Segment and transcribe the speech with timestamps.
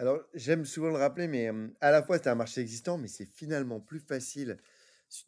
[0.00, 1.50] Alors, j'aime souvent le rappeler, mais
[1.82, 4.56] à la fois, c'est un marché existant, mais c'est finalement plus facile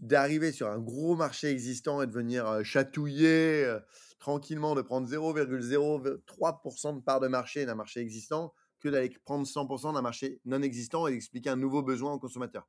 [0.01, 3.71] d'arriver sur un gros marché existant et de venir, chatouiller,
[4.19, 9.93] tranquillement, de prendre 0,03 de part de marché d'un marché existant, que d'aller prendre 100%
[9.93, 12.67] d'un marché non existant et d'expliquer un nouveau besoin au consommateur.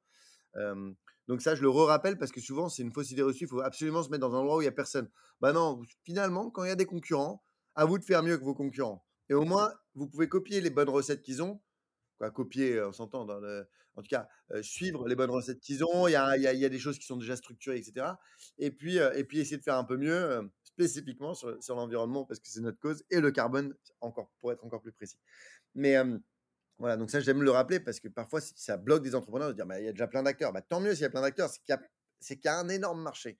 [1.29, 3.61] Donc ça, je le re-rappelle parce que souvent, c'est une fausse idée reçue, il faut
[3.61, 5.09] absolument se mettre dans un endroit où il y a personne.
[5.39, 7.45] Bah non, finalement, quand il y a des concurrents,
[7.75, 10.69] à vous de faire mieux que vos concurrents et au moins, vous pouvez copier les
[10.69, 11.61] bonnes recettes qu'ils ont,
[12.31, 16.07] copier, on s'entend dans le en tout cas, heu, suivre les bonnes recettes qu'ils ont.
[16.07, 17.77] Il y a il y a il y a des choses qui sont déjà structurées
[17.79, 18.19] et cetera
[18.57, 22.39] et puis, et puis essayer de faire un peu mieux, spécifiquement sur sur l'environnement parce
[22.39, 25.17] que c'est notre cause et le carbone, encore pour être encore plus précis.
[25.75, 25.97] Mais,
[26.79, 29.65] voilà, donc ça, j'aime le rappeler parce que parfois, ça bloque des entrepreneurs de dire:
[29.67, 30.53] «Bah, il y a déjà plein d'acteurs».
[30.53, 31.81] Bah, tant mieux s'il y a plein d'acteurs, c'est qu'il y a
[32.21, 33.39] c'est qu'il y a un énorme marché.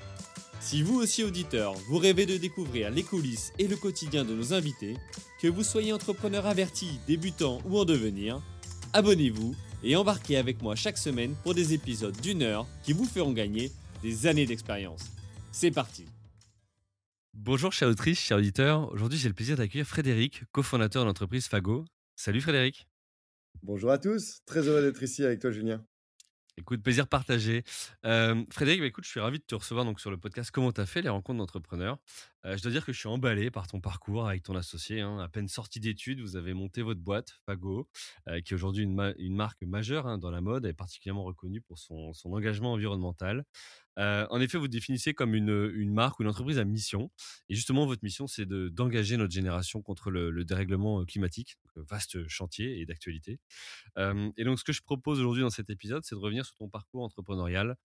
[0.61, 4.53] Si vous aussi auditeur, vous rêvez de découvrir les coulisses et le quotidien de nos
[4.53, 4.95] invités,
[5.41, 8.41] que vous soyez entrepreneur averti, débutant ou en devenir,
[8.93, 13.33] abonnez-vous et embarquez avec moi chaque semaine pour des épisodes d'une heure qui vous feront
[13.33, 13.71] gagner
[14.03, 15.05] des années d'expérience.
[15.51, 16.05] C'est parti
[17.33, 18.91] Bonjour chère autrice, chers auditeurs.
[18.91, 21.85] Aujourd'hui j'ai le plaisir d'accueillir Frédéric, cofondateur de l'entreprise Fago.
[22.15, 22.87] Salut Frédéric
[23.63, 25.83] Bonjour à tous, très heureux d'être ici avec toi Julien.
[26.57, 27.63] Écoute, plaisir partagé.
[28.03, 30.85] Frédéric, bah, écoute, je suis ravi de te recevoir donc sur le podcast Comment t'as
[30.85, 31.97] fait les rencontres d'entrepreneurs?
[32.43, 35.01] Je dois dire que je suis emballé par ton parcours avec ton associé.
[35.01, 35.19] hein.
[35.19, 37.87] À peine sorti d'études, vous avez monté votre boîte, Fago,
[38.27, 41.23] euh, qui est aujourd'hui une, ma- une marque majeure hein, dans la mode et particulièrement
[41.23, 43.45] reconnue pour son engagement environnemental.
[43.97, 47.11] En effet, vous définissez comme une, marque ou une entreprise à mission.
[47.49, 51.57] Et justement, votre mission, c'est de- d'engager notre génération contre le, le dérèglement climatique.
[51.75, 53.39] Vaste chantier et d'actualité.
[53.97, 56.69] Et donc, ce que je propose aujourd'hui dans cet épisode, c'est de revenir sur ton
[56.69, 57.75] parcours entrepreneurial,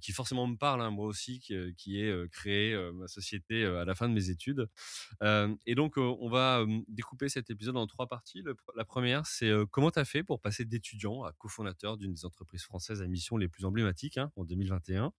[0.00, 3.94] qui forcément me parle, hein, moi aussi, qui, qui euh, créé ma société à la
[3.94, 4.66] fin de mes études.
[5.66, 8.42] Et donc, on va découper cet épisode en trois parties.
[8.76, 12.62] La première, c'est comment tu as fait pour passer d'étudiant à cofondateur d'une des entreprises
[12.62, 15.12] françaises à mission les plus emblématiques hein, en 2021.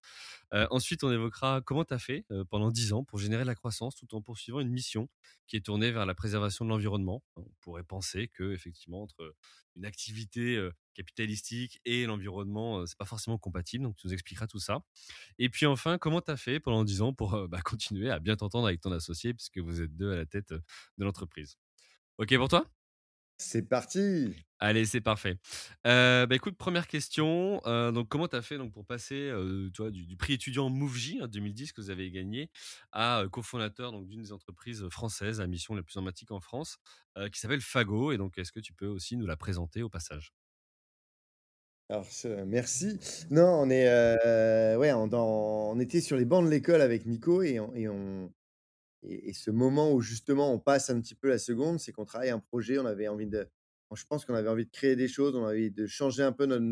[0.51, 3.95] Ensuite, on évoquera comment tu as fait pendant 10 ans pour générer de la croissance
[3.95, 5.09] tout en poursuivant une mission
[5.47, 7.23] qui est tournée vers la préservation de l'environnement.
[7.35, 9.35] On pourrait penser que, effectivement, entre
[9.75, 13.83] une activité capitalistique et l'environnement, c'est pas forcément compatible.
[13.83, 14.79] Donc, tu nous expliqueras tout ça.
[15.39, 18.35] Et puis enfin, comment tu as fait pendant 10 ans pour bah, continuer à bien
[18.38, 21.57] t'entendre avec ton associé, puisque vous êtes deux à la tête de l'entreprise?
[22.19, 22.66] OK pour toi?
[23.38, 24.35] C'est parti!
[24.59, 25.38] Allez, c'est parfait.
[25.85, 27.62] Euh, bah, écoute, première question.
[27.66, 31.18] euh, donc, comment tu as fait donc, pour passer euh, du, du prix étudiant MoveJ
[31.22, 32.50] en 2010 que vous avez gagné
[32.94, 36.78] à euh, cofondateur donc, d'une des entreprises françaises à mission la plus emblématique en France
[37.31, 40.34] qui s'appelle Fago Et donc, est-ce que tu peux aussi nous la présenter au passage?
[41.90, 42.07] Alors
[42.47, 43.00] merci.
[43.29, 43.85] Non, on est,
[44.78, 48.31] ouais, on était sur les bancs de l'école avec Nico et on et on
[49.30, 52.30] et ce moment où justement on passe un petit peu la seconde, c'est qu'on travaille
[52.30, 53.48] un projet, on avait envie de
[53.96, 56.34] je pense qu'on avait envie de créer des choses, on avait envie de changer un
[56.34, 56.66] peu notre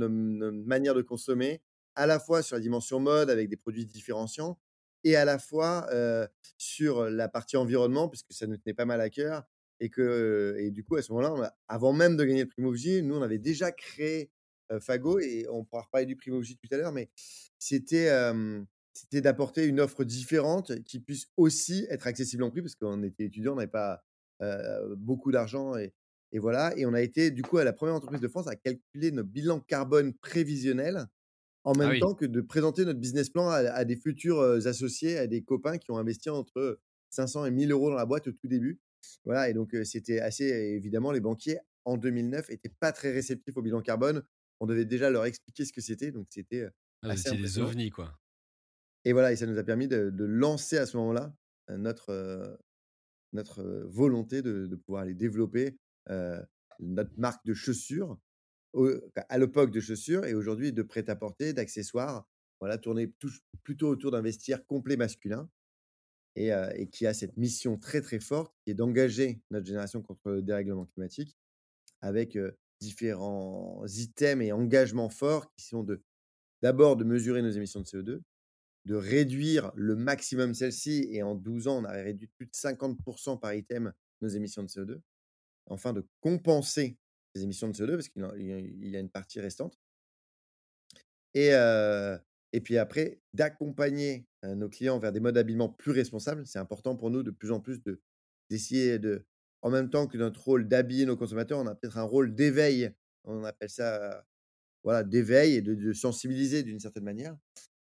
[0.66, 1.62] manière de consommer,
[1.96, 4.60] à la fois sur la dimension mode avec des produits différenciants
[5.06, 6.28] et à la fois, heu,
[6.58, 9.44] sur la partie environnement puisque ça nous tenait pas mal à cœur
[9.80, 12.62] et que et du coup à ce moment-là, avant même de gagner le prix
[13.04, 14.32] nous on avait déjà créé,
[14.72, 17.10] heu, Fago et on pourra reparler du prix tout à l'heure, mais
[17.60, 22.76] c'était, hem, c'était d'apporter une offre différente qui puisse aussi être accessible en prix parce
[22.76, 24.04] qu'on était étudiants, on n'avait pas,
[24.98, 25.94] beaucoup d'argent et
[26.36, 28.56] et voilà et on a été du coup à la première entreprise de France à
[28.56, 31.06] calculer notre bilan carbone prévisionnel,
[31.66, 34.42] en Ah même oui, temps que de présenter notre business plan à à des futurs,
[34.42, 36.80] associés, à des copains qui ont investi entre
[37.12, 38.82] 500 et 1 000 € dans la boîte au tout début.
[39.26, 43.62] Voilà et donc c'était assez évidemment les banquiers en 2009 étaient pas très réceptifs au
[43.64, 44.24] bilan carbone.
[44.62, 46.68] On devait déjà leur expliquer ce que c'était, donc c'était,
[47.02, 48.20] Ah, assez des ovnis, quoi.
[49.06, 51.36] Et voilà et ça nous a permis de lancer à ce moment-là,
[51.70, 52.58] notre,
[53.34, 55.78] notre, volonté de pouvoir aller développer,
[56.80, 58.18] notre marque de chaussures,
[58.74, 58.90] au
[59.30, 62.28] à l'époque de chaussures et aujourd'hui de prêt-à-porter, d'accessoires,
[62.60, 63.14] voilà, tourné
[63.64, 65.50] plutôt autour d'un vestiaire complet masculin
[66.36, 70.42] et qui a cette mission très, très forte qui est d'engager notre génération contre le
[70.42, 71.38] dérèglement climatique
[72.02, 72.38] avec,
[72.84, 76.04] différents items et engagements forts qui sont de
[76.62, 78.22] d'abord de mesurer nos émissions de CO2,
[78.86, 83.38] de réduire le maximum celles-ci et en 12 ans, on a réduit plus de 50%
[83.38, 85.02] par item nos émissions de CO2
[85.68, 86.98] enfin de compenser
[87.36, 88.24] ses émissions de CO2 parce qu'il
[88.90, 89.80] y a une partie restante
[91.34, 92.20] et heu
[92.56, 96.46] et puis après d'accompagner, heu, nos clients vers des modes d'habillement plus responsables.
[96.46, 98.02] C'est important pour nous de plus en plus de
[98.50, 99.26] d'essayer de
[99.64, 102.92] en même temps que notre rôle d'habiller nos consommateurs, on a peut-être un rôle d'éveil.
[103.24, 104.26] On appelle ça,
[104.84, 107.38] voilà, d'éveil et de sensibiliser d'une certaine manière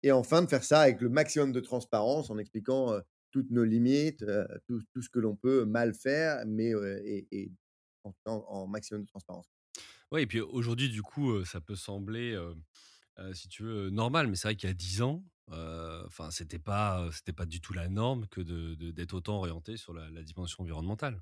[0.04, 3.00] et enfin de faire ça avec le maximum de transparence en expliquant,
[3.32, 4.26] toutes nos limites,
[4.68, 7.52] tout tout ce que l'on peut mal faire, mais heu et et
[8.26, 9.50] en maximum de transparence.
[10.12, 12.38] Ouais et puis aujourd'hui du coup, ça peut sembler,
[13.34, 17.10] si tu veux, normal, mais c'est vrai qu'il y a 10 ans, enfin c'était pas,
[17.14, 20.24] c'était pas du tout la norme que de de d'être autant orienté sur la la
[20.24, 21.22] dimension environnementale.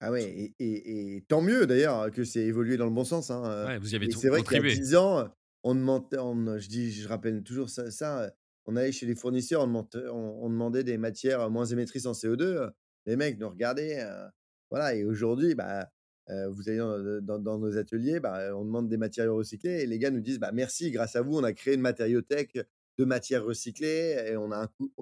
[0.00, 3.30] Ah ouais et et et tant mieux d'ailleurs que c'est évolué dans le bon sens,
[3.30, 4.80] hein, Ouais, vous y avez et tout c'est vrai qu'il y a contribué.
[4.80, 5.28] 10 ans,
[5.68, 8.30] on demantait on je dis je rappelle toujours ça
[8.66, 12.70] on allait chez les fournisseurs, on demandait des matières moins émettrices en CO2, heu,
[13.06, 14.28] les mecs nous regardaient, heu,
[14.70, 15.90] voilà et aujourd'hui, bah,
[16.30, 16.76] heu, vous allez
[17.22, 20.52] dans nos ateliers, bah, on demande des matériaux recyclés et les gars nous disent: «Bah,
[20.52, 22.58] merci, grâce à vous, on a créé une matériothèque
[22.98, 24.92] de matières recyclées et on a un coût»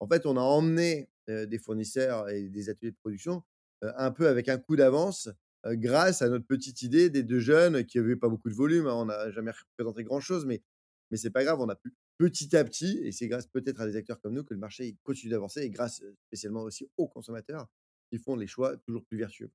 [0.00, 3.42] en fait, on a emmené, heu, des fournisseurs et des ateliers de production,
[3.82, 5.28] un peu avec un coup d'avance,
[5.66, 8.94] grâce à notre petite idée des 2 jeunes qui avaient pas beaucoup de volume, hein.
[8.94, 10.62] On n'a jamais représenté grand chose, mais
[11.10, 13.86] mais c'est pas grave, on a pu petit à petit et c'est grâce peut-être à
[13.86, 17.66] des acteurs comme nous que le marché continue d'avancer et grâce, spécialement aussi aux consommateurs
[18.12, 19.50] qui font les choix toujours plus vertueux.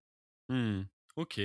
[0.50, 0.83] Mmh.
[1.15, 1.39] OK.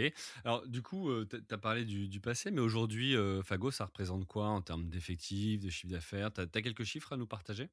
[0.44, 4.26] Alors du coup, heu, tu as parlé du passé, mais aujourd'hui, heu, Fago, ça représente
[4.26, 6.32] quoi en termes d'effectifs, de chiffre d'affaires?
[6.32, 7.70] Tu as quelques chiffres à nous partager?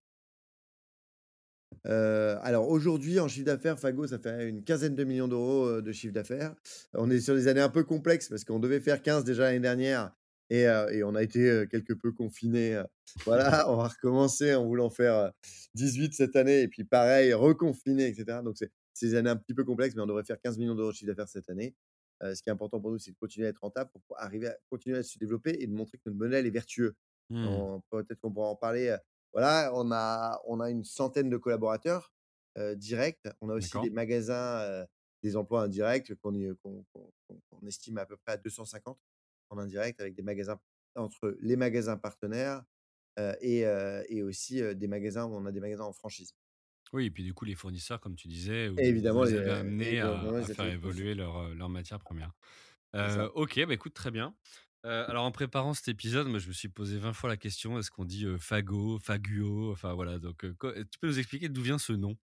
[1.86, 5.82] Heu, alors aujourd'hui, en chiffre d'affaires, Fago, ça fait une quinzaine de millions d'euros, heu,
[5.82, 6.56] de chiffre d'affaires.
[6.94, 9.60] On est sur des années un peu complexes parce qu'on devait faire 15 déjà l'année
[9.60, 10.14] dernière
[10.50, 12.86] et heu et on a été, quelque peu confinés, heu,
[13.26, 15.32] voilà, on va recommencer en voulant faire, heu,
[15.76, 18.42] 18 cette année et puis pareil, reconfinés et cetera.
[18.42, 18.72] Donc c'est
[19.02, 21.12] des années un petit peu complexes, mais on devrait faire 15 millions d'euros de chiffre
[21.12, 21.76] d'affaires cette année.
[22.24, 24.56] Ce qui est important pour nous, c'est de continuer à être rentable pour arriver à
[24.70, 26.96] continuer à se développer et de montrer que notre modèle est vertueux.
[27.30, 27.66] Mmh.
[27.92, 28.96] Peut-être qu'on pourra en parler,
[29.36, 32.14] voilà, on a on a une centaine de collaborateurs,
[32.78, 33.28] directs.
[33.42, 34.86] On a aussi des magasins,
[35.24, 36.34] des emplois indirects qu'on
[37.68, 39.00] estime à peu près à 250
[39.52, 40.60] en indirect avec des magasins
[40.96, 42.64] entre les magasins partenaires,
[43.42, 43.62] et
[44.10, 46.34] et aussi, des magasins où on a des magasins en franchise.
[46.94, 49.36] Oui et puis du coup, les fournisseurs, comme tu disais, vous vous évidemment les les,
[49.36, 50.00] avez et amenés
[50.40, 51.16] à faire évoluer
[52.04, 52.34] premières.
[53.02, 53.32] C'est Heu, ça.
[53.36, 54.36] OK, bah, écoute, très bien.
[54.86, 57.92] Heu, alors en préparant cet épisode, je me suis posé 20 fois la question: «Est-ce
[57.92, 61.78] qu'on dit, heu, Fago, Faguo?» enfin voilà donc co tu peux nous expliquer d'où vient
[61.80, 62.16] ce nom?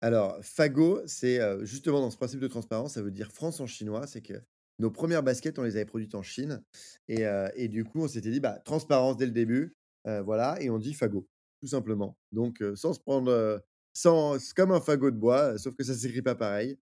[0.00, 3.66] Alors, Fago, c'est, heu, justement dans ce principe de transparence, ça veut dire France en
[3.66, 4.06] chinois.
[4.06, 4.34] C'est que
[4.78, 6.62] nos premières baskets, on les avait produites en Chine
[7.08, 10.94] et du coup, on s'était dit: «Bah, transparence dès le début», voilà et on dit
[10.94, 11.28] Fago,
[11.60, 12.16] tout simplement.
[12.32, 13.62] Donc sans se prendre,
[13.92, 16.78] sans comme un fagot de bois, sauf que ça s'écrit pas pareil,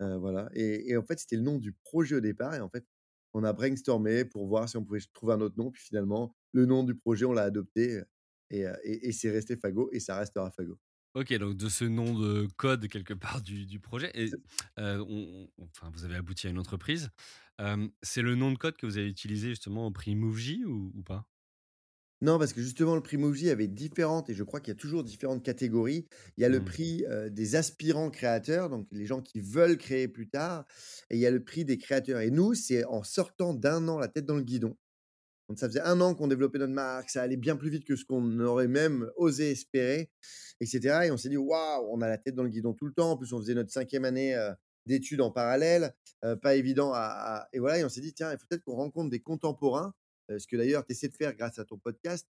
[0.00, 2.84] voilà et et en fait, c'était le nom du projet au départ et en fait,
[3.36, 6.66] on a brainstormé pour voir si on pouvait trouver un autre nom puis finalement, le
[6.66, 8.04] nom du projet, on l'a adopté, heu
[8.50, 10.78] et heu et et c'est resté Fago et ça restera Fago.
[11.14, 14.36] OK, donc de ce nom de code quelque part du du projet et
[14.78, 17.10] heu, on on enfin, vous avez abouti à une entreprise.
[18.02, 20.92] C'est le nom de code que vous avez utilisé justement au prix Move J ou
[20.94, 21.26] ou pas?
[22.22, 24.80] Non, parce que justement, le prix Movies avait différentes et je crois qu'il y a
[24.80, 26.06] toujours différentes catégories.
[26.38, 26.64] Il y a le Mmh.
[26.64, 30.64] prix, des aspirants créateurs, donc les gens qui veulent créer plus tard
[31.10, 33.98] et il y a le prix des créateurs et nous, c'est en sortant d'un an
[33.98, 34.76] la tête dans le guidon.
[35.48, 37.96] Donc ça faisait un an qu'on développait notre marque, ça allait bien plus vite que
[37.96, 40.10] ce qu'on aurait même osé espérer
[40.60, 42.86] et cetera et on s'est dit: «Waouh, on a la tête dans le guidon tout
[42.86, 43.12] le temps».
[43.12, 44.36] En plus, on faisait notre cinquième année,
[44.86, 45.94] d'études en parallèle,
[46.42, 47.00] pas évident à
[47.44, 49.94] à et voilà et on s'est dit: «Tiens, il faut peut-être qu'on rencontre des contemporains»,
[50.38, 52.26] ce que d'ailleurs tu essaies de faire grâce à ton podcast,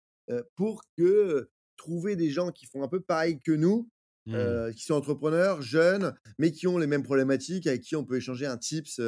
[0.56, 3.90] pour que, trouver des gens qui font un peu pareil que nous,
[4.26, 4.60] Mmh.
[4.76, 8.46] qui sont entrepreneurs, jeunes, mais qui ont les mêmes problématiques, avec qui on peut échanger
[8.46, 9.00] un tips,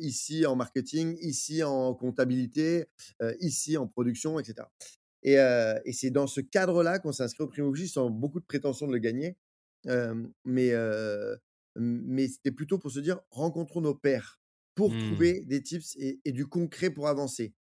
[0.00, 2.86] ici en marketing, ici en comptabilité,
[3.40, 4.70] ici en production et cetera
[5.24, 5.34] et
[5.84, 8.86] et c'est dans ce cadre-là qu'on s'est inscrit au Prix Mobile sans beaucoup de prétention
[8.88, 9.38] de le gagner,
[10.44, 10.72] mais
[11.76, 14.40] mais c'était plutôt pour se dire: «Rencontrons nos pairs»
[14.74, 14.96] pour Mmh.
[14.98, 17.54] trouver des tips et et du concret pour avancer.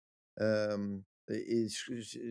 [0.42, 1.68] Et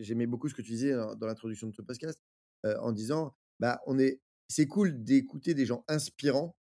[0.01, 2.19] j'aimais beaucoup ce que tu disais dans l'introduction de ce podcast,
[2.65, 6.55] en disant: «Bah, on est c'est cool d'écouter des gens inspirants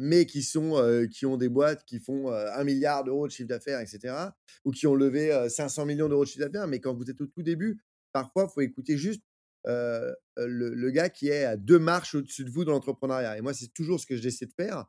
[0.00, 3.32] mais qui sont, qui ont des boîtes qui font, heu, 1 000 000 € de
[3.32, 6.46] chiffre d'affaires et cetera, ou qui ont levé, heu, 500 000 000 € de chiffre
[6.46, 6.68] d'affaires.
[6.68, 7.80] Mais quand vous êtes au tout début,
[8.12, 9.22] parfois, il faut écouter juste,
[9.66, 13.72] le gars qui est à 2 marches au-dessus de vous dans l'entrepreneuriat et moi, c'est
[13.74, 14.86] toujours ce que j'essaie de faire.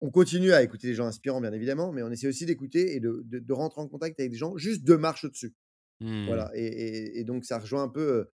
[0.00, 3.00] On continue à écouter des gens inspirants, bien évidemment, mais on essaie aussi d'écouter et
[3.00, 5.54] de de de rentrer en contact avec des gens juste 2 marches au-dessus.
[6.00, 6.26] Mmh.
[6.26, 8.28] Voilà et et et donc ça rejoint un peu,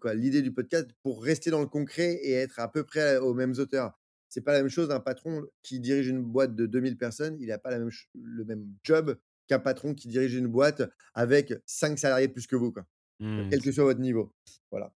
[0.00, 3.34] quoi, l'idée du podcast pour rester dans le concret et être à peu près aux
[3.34, 3.92] mêmes hauteurs.
[4.28, 7.50] c'est pas la même chose un patron qui dirige une boîte de 2000 personnes, il
[7.52, 9.16] a pas la même ch le même job
[9.48, 10.82] qu'un patron qui dirige une boîte
[11.14, 12.86] avec 5 salariés de plus que vous, quoi,
[13.20, 13.48] Mmh.
[13.50, 14.34] quel que soit votre niveau.
[14.70, 14.92] Voilà,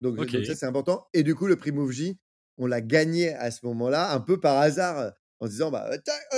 [0.00, 1.72] donc donc ça, c'est important et du coup, le prix
[2.58, 5.90] on l'a gagné à ce moment-là, un peu par hasard, en se disant: «Bah,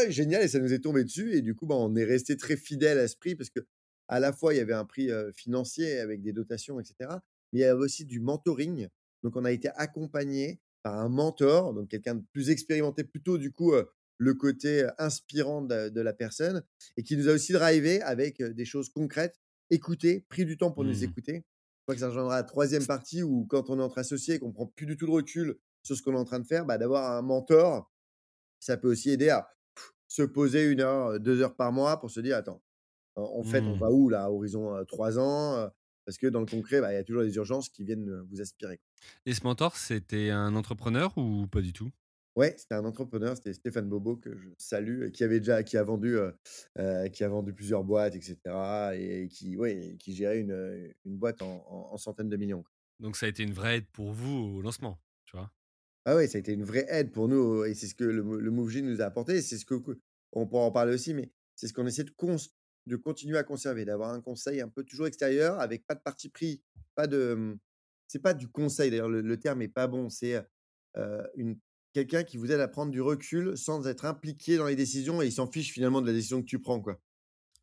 [0.08, 2.56] génial» et ça nous est tombé dessus et du coup, bah, on est resté très
[2.56, 6.22] fidèles à ce prix parce qu'à la fois, il y avait un prix, financier avec
[6.22, 7.22] des dotations et cetera,
[7.52, 8.88] mais il y avait aussi du mentoring.
[9.22, 13.52] Donc on a été accompagnés par un mentor, donc quelqu'un de plus expérimenté, plutôt du
[13.52, 13.72] coup,
[14.18, 16.62] le côté, inspirant de de la personne
[16.96, 20.84] et qui nous a aussi drivé avec, des choses concrètes, écouté, pris du temps pour
[20.84, 21.04] nous Mmh.
[21.04, 21.34] écouter.
[21.36, 24.38] Je crois que ça rejoindra la 3e partie où quand on est entre associés et
[24.38, 26.66] qu'on prend plus du tout de recul sur ce qu'on est en train de faire,
[26.66, 27.90] bah, d'avoir un mentor,
[28.60, 29.50] ça peut aussi aider à
[30.08, 32.62] se poser 1 heure, heu, 2 heures par mois pour se dire: «Attends,
[33.16, 33.80] en fait, on Mmh.
[33.80, 35.70] va où là, à horizon, heu, 3 ans?»
[36.06, 38.40] parce que dans le concret, bah, il y a toujours des urgences qui viennent, vous
[38.42, 38.80] aspirer.
[39.24, 41.90] Et ce mentor, c'était un entrepreneur ou pas du tout?
[42.36, 45.82] Ouais, c'était un entrepreneur, c'était Stéphane Bobo que je salue qui avait déjà qui a
[45.82, 46.16] vendu,
[47.12, 51.42] qui a vendu plusieurs boîtes et cetera et qui ouais, qui gérait une, une boîte
[51.42, 52.64] en en en centaines de millions.
[53.00, 55.52] Donc ça a été une vraie aide pour vous au lancement, tu vois?
[56.04, 58.22] Ah ouais, ça a été une vraie aide pour nous et c'est ce que le
[58.22, 59.74] le Moov'J nous a apporté c'est ce que
[60.32, 62.36] on pourra en parler aussi, mais c'est ce qu'on essaie de cons
[62.86, 66.30] de continuer à conserver, d'avoir un conseil un peu toujours extérieur avec pas de parti
[66.30, 66.62] pris,
[66.94, 67.58] pas de,
[68.08, 70.42] c'est pas du conseil d'ailleurs le le terme est pas bon, c'est,
[71.36, 71.58] une
[71.92, 75.26] quelqu'un qui vous aide à prendre du recul sans être impliqué dans les décisions et
[75.26, 77.00] il s'en fiche finalement de la décision que tu prends, quoi.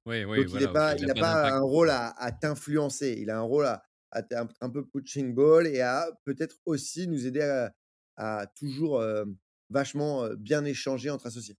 [0.05, 3.17] Oui, oui, Donc il voilà, OK, pas il pas pas un rôle à à t'influencer,
[3.19, 7.07] il a un rôle à à un un peu punching ball et à peut-être aussi
[7.07, 7.73] nous aider à
[8.17, 9.37] à toujours, hem,
[9.69, 11.57] vachement, bien échanger entre associés.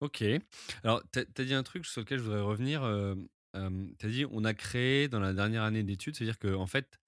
[0.00, 0.24] OK.
[0.82, 4.24] Alors tu as dit un truc sur lequel je voudrais revenir, hem, tu as dit:
[4.30, 6.98] «On a créé dans la dernière année d'études», c'est-à-dire qu'en fait,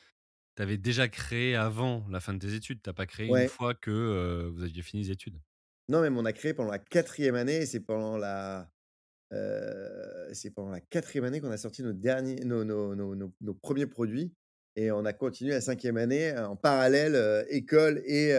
[0.56, 3.46] tu avais déjà créé avant la fin de tes études, tu as pas créé une
[3.46, 5.40] fois que, heu, vous aviez fini les études?
[5.88, 8.72] Non, même on a créé pendant la 4e année et c'est pendant la,
[10.32, 13.86] c'est pendant la 4e année qu'on a sorti nos derniers nos nos nos nos 1ers
[13.86, 14.34] produits
[14.76, 18.32] et on a continué la 5e année, en parallèle, école et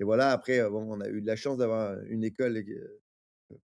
[0.00, 2.64] et voilà après, bon, on a eu de la chance d'avoir, une école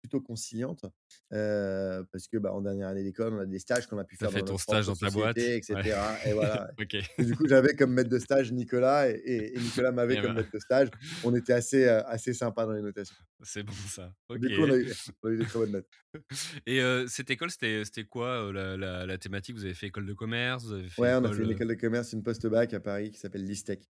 [0.01, 0.85] plutôt conciliante,
[1.31, 4.25] parce que, bah, en dernière année d'école, on a des stages qu'on a pu Tu
[4.25, 5.37] as faire fait dans ton stage dans ta boîte?
[5.37, 5.83] société et Ouais.
[5.83, 6.95] cetera et voilà OK.
[7.19, 10.35] et du coup, j'avais comme maître de stage Nicolas et Nicolas m'avait Et comme ben
[10.35, 10.89] maître de stage.
[11.23, 13.17] On était assez, assez sympa dans les notations.
[13.43, 14.41] C'est bon ça, OK.
[14.41, 14.87] Du coup, on a eu
[15.23, 15.89] on a eu des très bonnes notes.
[16.65, 19.55] Et cette école, c'était c'était quoi, la la la thématique?
[19.55, 20.65] Vous avez fait école de commerce?
[20.65, 23.11] Vous avez fait Ouais, on a fait une école de commerce, une post-bac à Paris
[23.11, 23.87] qui s'appelle l'ISTEC.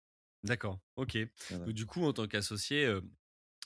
[0.43, 1.17] D'accord, OK.
[1.49, 1.65] Voilà.
[1.65, 3.03] Donc du coup, en tant qu'associé, alors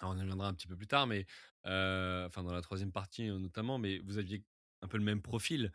[0.03, 1.25] on y reviendra un petit peu plus tard, mais
[1.63, 4.43] enfin dans la 3e partie, notamment, mais vous aviez
[4.81, 5.71] un peu le même profil.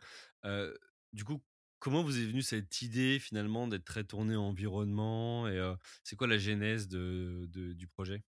[1.13, 1.43] Du coup,
[1.79, 5.59] comment vous est venue cette idée finalement d'être très tourné environnement et
[6.03, 8.23] c'est quoi la genèse de de du projet?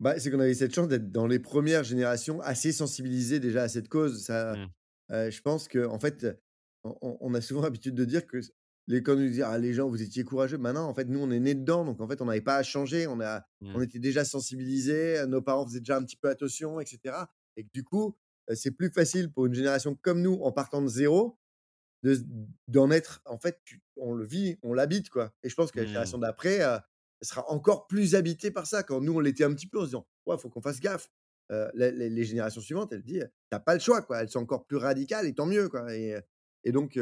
[0.00, 3.64] Bah, c'est qu'on a eu cette chance d'être dans les 1res générations assez sensibilisées déjà
[3.64, 4.22] à cette cause.
[4.24, 4.66] Ça, Mmh.
[5.10, 6.26] je pense qu'en fait,
[6.84, 8.40] on a souvent l'habitude de dire que
[8.88, 11.04] les quand on nous dit: «Ah les gens, vous étiez courageux», bah non, en fait,
[11.06, 13.06] nous, on est nés dedans, donc en fait, on n'avait pas à changer.
[13.06, 13.82] On a on Mmh.
[13.82, 17.64] était déjà sensibilisés, heu, nos parents faisaient déjà un petit peu attention et cetera et
[17.64, 18.16] que du coup,
[18.54, 21.38] c'est plus facile pour une génération comme nous, en partant de 0,
[22.02, 22.22] de s
[22.68, 23.60] d'en être en fait,
[23.96, 26.20] on le vit, on l'habite, quoi et je pense que la génération Mmh.
[26.20, 26.78] d'après, heu,
[27.20, 28.82] elle sera encore plus habitée par ça.
[28.82, 31.10] Quand nous, on l'était un petit peu en se disant: «Ouais, faut qu'on fasse gaffe».
[31.74, 34.22] Les générations suivantes, elles disent: «Tu as pas le choix, quoi».
[34.22, 35.86] Elles sont encore plus radicales et tant mieux, quoi
[36.64, 36.98] et donc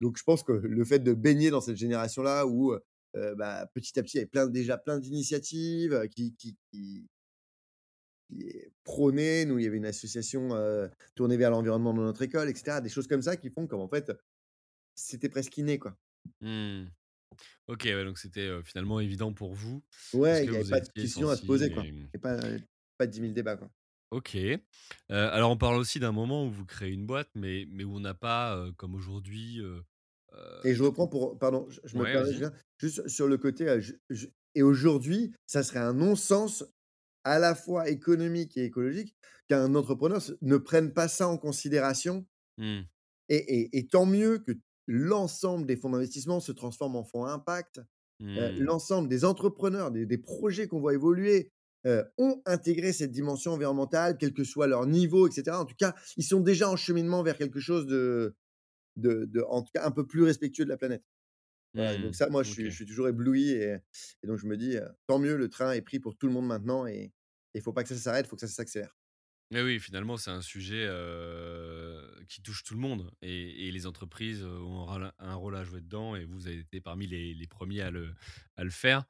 [0.00, 2.74] donc je pense que le fait de baigner dans cette génération-là où,
[3.14, 7.08] bah, petit à petit, il y avait plein déjà plein d'initiatives, qui qui qui
[8.30, 9.44] qui prônaient.
[9.44, 10.50] Nous, il y avait une association,
[11.14, 12.80] tournée vers l'environnement dans notre école et cetera.
[12.80, 14.12] Des choses comme ça qui font qu'en fait,
[14.94, 15.96] c'était presque inné, quoi.
[16.40, 16.84] Mmh.
[17.66, 19.82] OK, ouais, donc c'était, finalement évident pour vous
[20.12, 22.18] Ouais, il y avait pas de étiez questions à se poser, quoi et mmh et
[22.18, 22.38] pas
[22.96, 23.70] pas 10 000 débats, quoi.
[24.10, 24.36] OK.
[24.36, 24.60] Heu,
[25.10, 28.00] alors on parle aussi d'un moment où vous créez une boîte, mais mais où on
[28.00, 29.60] n'a pas, comme aujourd'hui,
[30.62, 32.40] Et je reprends pour pardon, je je me ouais, permets, je vas-y.
[32.40, 36.64] viens juste sur le côté, heu, je je et aujourd'hui, ça serait un non-sens
[37.24, 39.16] à la fois économique et écologique
[39.48, 42.84] qu'un entrepreneur se ne prenne pas ça en considération Mmh.
[43.28, 44.52] et et et tant mieux que
[44.86, 47.80] l'ensemble des fonds d'investissement se transforment en fonds à impact.
[48.20, 48.58] Mmh.
[48.58, 51.50] l'ensemble des entrepreneurs, des des projets qu'on voit évoluer,
[51.86, 55.60] heu, ont intégré cette dimension environnementale, quel que soit leur niveau et cetera.
[55.60, 58.34] En tout cas, ils sont déjà en cheminement vers quelque chose de
[58.96, 61.04] de de en tout cas, un peu plus respectueux de la planète.
[61.76, 62.16] Voilà, donc Mmh.
[62.16, 62.76] ça, moi, je suis je OK.
[62.76, 63.78] suis toujours ébloui et
[64.22, 64.76] et donc je me dis,
[65.08, 67.12] «Tant mieux, le train est pris pour tout le monde maintenant et
[67.54, 68.94] il faut pas que ça s'arrête, il faut que ça s'accélère».
[69.50, 70.88] Mais oui, finalement, c'est un sujet,
[72.28, 74.88] qui touche tout le monde et et les entreprises, ont
[75.18, 78.14] un rôle à jouer dedans et vous avez été parmi les les 1ers à le
[78.56, 79.04] à le faire.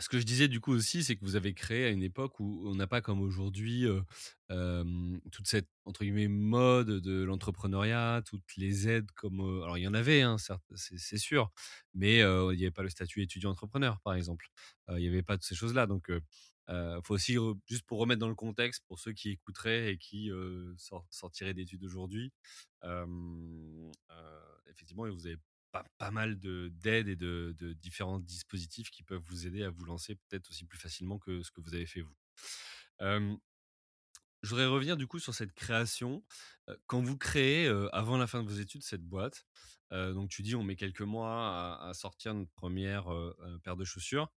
[0.00, 2.38] Ce que je disais du coup aussi, c'est que vous avez créé à une époque
[2.38, 3.84] où on n'a pas comme aujourd'hui,
[4.48, 9.94] toute cette entre guillemets «mode» de l'entrepreneuriat, toutes les aides comme, alors il y en
[9.94, 10.36] avait, hein,
[10.76, 11.50] c'est sûr,
[11.94, 14.46] mais il y avait pas le statut étudiant-entrepreneur, par exemple.
[14.90, 16.20] Il y avait pas toutes ces choses-là donc heu,
[17.02, 17.36] faut aussi
[17.66, 20.30] juste pour remettre dans le contexte, pour ceux qui écouteraient et qui,
[21.10, 22.32] sortiraient d'études aujourd'hui,
[24.70, 25.38] effectivement, vous avez
[25.72, 30.16] pas mal de d'aides et de différents dispositifs qui peuvent vous aider à vous lancer
[30.16, 32.16] peut-être aussi plus facilement que ce que vous avez fait vous.
[34.42, 36.24] Je voudrais revenir du coup sur cette création.
[36.86, 39.46] Quand vous créez, avant la fin de vos études cette boîte,
[39.90, 43.34] donc tu dis: «On met quelques mois à à sortir notre première re
[43.64, 44.30] paire de chaussures».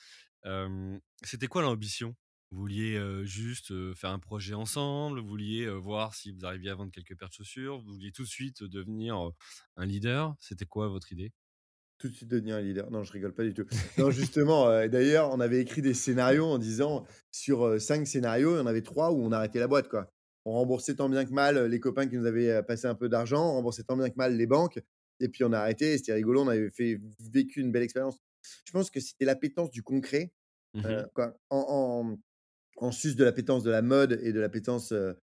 [1.25, 2.17] C'était quoi l'ambition?
[2.50, 5.21] Vous vouliez, juste, faire un projet ensemble?
[5.21, 7.78] Vous vouliez, voir si vous arriviez à vendre quelques paires de chaussures?
[7.78, 9.31] Vous vouliez tout de suite devenir,
[9.76, 10.35] un leader?
[10.40, 11.33] C'était quoi votre idée?
[11.99, 12.90] Tout de suite devenir un leader.
[12.90, 13.64] Non, je rigole pas du tout.
[13.99, 18.61] Non, justement, d'ailleurs, on avait écrit des scénarios en disant sur, 5 scénarios, il y
[18.61, 20.11] en avait 3 où on arrêtait la boîte, quoi.
[20.45, 23.50] On remboursait tant bien que mal, les copains qui nous avaient, passé un peu d'argent,
[23.50, 24.81] on remboursait tant bien que mal les banques
[25.21, 27.00] et puis on a arrêté c'était rigolo, on avait fait
[27.33, 28.19] vécu une belle expérience.
[28.64, 30.33] Je pense que c'était l'appétence du concret,
[30.75, 31.35] Mmh quoi.
[31.50, 32.19] En en
[32.83, 34.93] en sus de l'appétence de la mode et de l'appétence,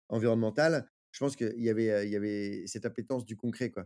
[0.09, 3.85] environnementale, je pense qu'il y avait, cette appétence du concret, quoi,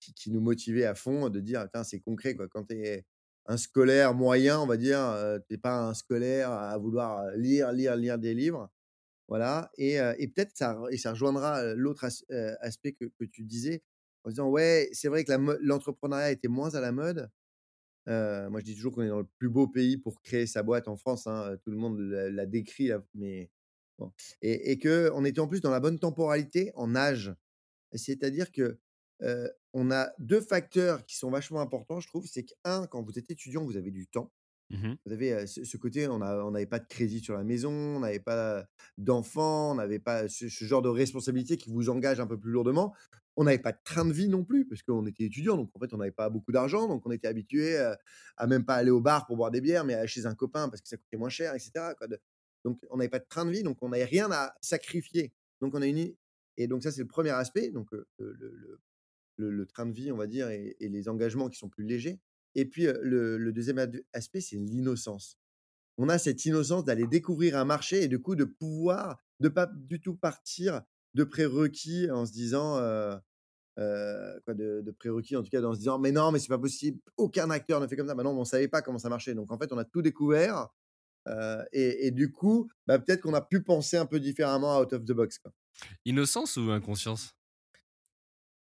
[0.00, 2.48] qui nous motivait à fond de dire: «Putain, c'est concret, quoi».
[2.48, 3.04] Quand tu es
[3.46, 7.72] un scolaire moyen, on va dire, heu, tu es pas un scolaire à vouloir, lire,
[7.72, 8.70] lire, lire des livres,
[9.28, 9.98] voilà et
[10.34, 12.04] peut-être ça et ça rejoindra, l'autre
[12.60, 13.82] aspect que que tu disais
[14.24, 17.30] en disant: «Ouais, c'est vrai que l'entrepreneuriat était moins à la mode,
[18.08, 20.62] Heu, moi, je dis toujours qu'on est dans le plus beau pays pour créer sa
[20.62, 23.50] boîte en France, hein, tout le monde la décrit, mais
[24.42, 27.34] et et qu'on était en plus dans la bonne temporalité en âge.
[27.94, 28.78] C'est-à-dire que,
[29.22, 32.26] heu, on a 2 facteurs qui sont vachement importants, je trouve.
[32.26, 34.32] C'est qu'1, quand vous êtes étudiant, vous avez du temps.
[34.70, 38.20] Mmh Vous avez, ce côté, on n'avait pas de crédit sur la maison, on n'avait
[38.20, 38.66] pas
[38.98, 42.94] d'enfants, on n'avait pas ce genre de responsabilité qui vous engage un peu plus lourdement.
[43.36, 45.80] On n'avait pas de train de vie non plus, parce qu'on était étudiant, donc en
[45.80, 47.76] fait, on n'avait pas beaucoup d'argent, donc on était habitué
[48.36, 50.34] à même pas aller au bar pour boire des bières, mais à aller chez un
[50.34, 52.18] copain parce que ça coûtait moins cher et cetera quoi de
[52.64, 55.32] donc on n'avait pas de train de vie, donc on n'avait rien à sacrifier.
[55.60, 56.14] Donc on a une
[56.56, 57.88] et donc ça, c'est le premier aspect, donc
[59.36, 62.20] le train de vie, on va dire et les engagements qui sont plus légers
[62.54, 65.38] et puis, le le 2 ad aspect, c'est l'innocence.
[65.98, 69.66] On a cette innocence d'aller découvrir un marché et du coup de pouvoir de pas
[69.66, 70.82] du tout partir
[71.14, 72.74] de prérequis en se disant,
[73.76, 77.00] quoi de prérequis en tout cas en se disant: «Mais non, mais c'est pas possible,
[77.16, 78.14] aucun acteur ne fait comme ça».
[78.14, 80.02] Bah non, mais on savait pas comment ça marchait donc en fait on a tout
[80.02, 80.68] découvert,
[81.72, 85.12] et du coup, bah, peut-être qu'on a pu penser un peu différemment out of the
[85.12, 85.40] box.
[86.04, 87.34] Innocence ou inconscience?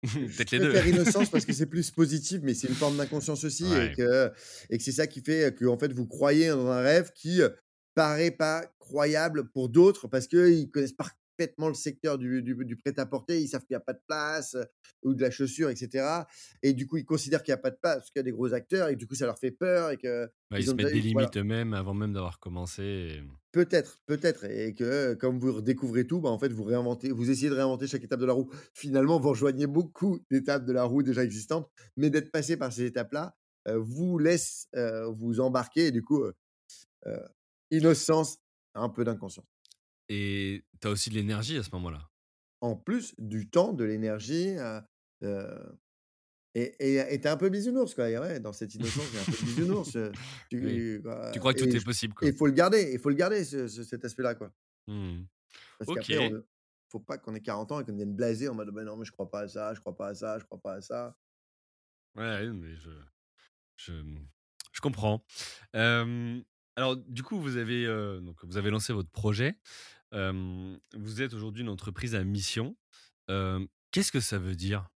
[0.03, 0.71] Peut-être les 2.
[0.71, 4.31] préfère innocence parce que c'est plus positif, mais c'est une forme d'inconscience aussi et que
[4.71, 7.41] et que c'est ça qui fait que en fait, vous croyez dans un rêve qui,
[7.41, 7.55] heu,
[7.95, 10.97] paraît pas croyable pour d'autres parce qu'ils connaissent
[11.39, 13.41] parfaitement le secteur du du du prêt-à-porter.
[13.41, 14.67] Ils savent qu'il y a pas de place, heu,
[15.03, 16.27] ou de la chaussure et cetera
[16.63, 18.25] et du coup, ils considèrent qu'il y a pas de place parce qu'il y a
[18.25, 19.99] des gros acteurs et du coup, ça leur fait peur et
[20.51, 21.31] ouais, ils se mettent des eu voilà.
[21.31, 23.23] limites eux-mêmes avant même d'avoir commencé et
[23.53, 27.49] Peut-être, peut-être et que comme vous redécouvrez tout, bah, en fait, vous réinventez vous essayez
[27.49, 28.51] de réinventer chaque étape de la roue.
[28.75, 32.85] Finalement, vous rejoignez beaucoup d'étapes de la roue déjà existantes, mais d'être passé par ces
[32.85, 36.25] étapes-là, heu, vous laisse, heu, vous embarquer et du coup,
[37.71, 38.39] innocence,
[38.75, 39.47] un peu d'inconscience.
[40.09, 42.11] Et tu as aussi de l'énergie à ce moment-là?
[42.61, 44.81] En plus du temps, de l'énergie, heu
[45.23, 45.79] heu
[46.55, 49.97] et tu un peu bisounours, quoi ouais, dans cette innocence, a un peu bisounours,
[50.61, 50.83] Oui.
[50.83, 53.17] tu Tu bah crois que tout est possible, il faut le garder il faut le
[53.17, 54.53] garder ce ce cet aspect-là, quoi.
[54.87, 55.29] Mmh
[55.79, 56.31] Parce qu'après on OK.
[56.31, 56.49] veut
[56.91, 59.05] faut pas qu'on ait 40 ans et qu'on devienne blasé en mode: «Bah, non, mais
[59.05, 61.17] je crois pas à ça, je crois pas à ça, je crois pas à ça».
[62.15, 62.91] Ouais, mais je
[63.77, 64.29] je, mmh,
[64.73, 65.25] je comprends.
[66.77, 67.87] Alors du coup, vous avez,
[68.23, 69.59] donc vous avez lancé votre projet.
[70.13, 72.77] Vous êtes aujourd'hui une entreprise à mission.
[73.29, 74.89] Qu'est-ce que ça veut dire?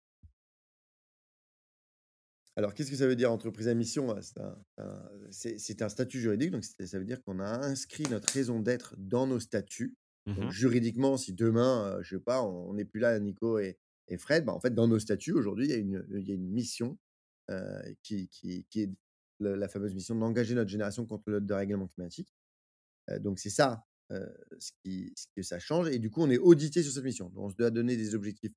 [2.56, 4.14] Alors qu'est-ce que ça veut dire entreprise à mission?
[4.14, 8.94] Heu, c'est un statut juridique, donc ça veut dire qu'on a inscrit notre raison d'être
[8.98, 9.96] dans nos statuts.
[10.26, 14.18] Donc Mmh juridiquement, si demain, je sais pas, on n'est plus là, Nico et et
[14.18, 16.34] Fred, bah, en fait, dans nos statuts aujourd'hui, il y a une, il y a
[16.34, 16.98] une mission,
[18.02, 18.90] qui qui qui est
[19.40, 22.32] le la fameuse mission d'engager notre génération contre le dérèglement climatique.
[23.20, 23.84] Donc c'est ça,
[24.58, 27.28] ce qui ce que ça change et du coup, on est audité sur cette mission.
[27.30, 28.52] Donc on se doit donner des objectifs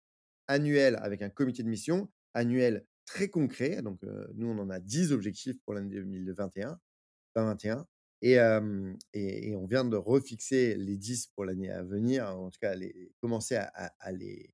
[0.48, 3.82] annuels avec un comité de mission, annuel très concret.
[3.84, 6.80] Donc heu, nous, on en a 10 objectifs pour l'année 2021
[7.36, 7.88] 2021
[8.22, 12.50] et hem et et on vient de refixer les 10 pour l'année à venir, en
[12.52, 12.76] tout cas
[13.22, 13.56] commencer
[14.00, 14.54] à les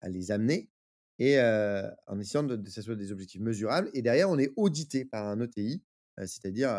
[0.00, 0.70] à les amener
[1.18, 4.52] et heu, en essayant de que ça soit des objectifs mesurables et derrière on est
[4.56, 5.40] audité par un
[6.20, 6.70] heu, c'est-à-dire,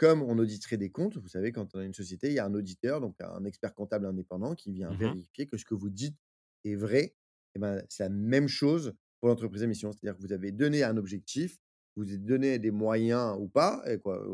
[0.00, 2.46] comme on auditerait des comptes, vous savez, quand on a une société, il y a
[2.46, 5.90] un auditeur, donc un expert comptable indépendant qui vient Mmh vérifier que ce que vous
[5.90, 6.16] dites
[6.64, 7.14] est vrai.
[7.54, 9.92] Et ben, c'est la même chose pour l'entreprise à mission.
[9.92, 11.58] C'est-à-dire que vous avez donné un objectif,
[11.96, 14.26] vous avez donné des moyens ou pas, et quoi,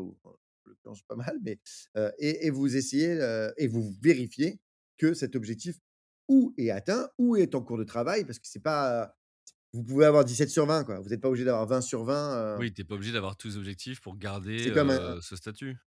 [0.85, 1.59] en pas mal, mais
[2.17, 3.19] et et vous essayez,
[3.57, 4.61] et vous vérifiez
[4.97, 5.79] que cet objectif
[6.29, 9.16] ou est atteint ou est en cours de travail parce que c'est pas,
[9.77, 10.99] vous pouvez avoir 17 sur 20 quoi.
[10.99, 13.37] Vous êtes pas obligé d'avoir 20 sur 20, heu, Oui, tu es pas obligé d'avoir
[13.37, 15.77] tous les objectifs pour garder, c'est comme un heu, ce statut.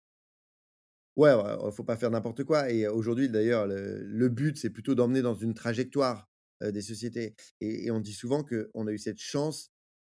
[1.17, 4.69] Ouais, ouais, ouais, faut pas faire n'importe quoi et aujourd'hui d'ailleurs le le but, c'est
[4.69, 6.29] plutôt d'emmener dans une trajectoire,
[6.63, 9.71] heu, des sociétés et et on dit souvent qu'on a eu cette chance,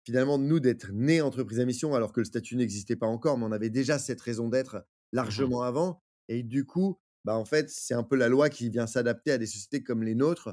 [0.05, 3.43] finalement, nous, d'être nés entreprise à mission alors que le statut n'existait pas encore, mais
[3.45, 4.85] on avait déjà cette raison d'être
[5.23, 8.69] Mmh largement avant et du coup, bah, en fait, c'est un peu la loi qui
[8.69, 10.49] vient s'adapter à des sociétés comme les nôtres,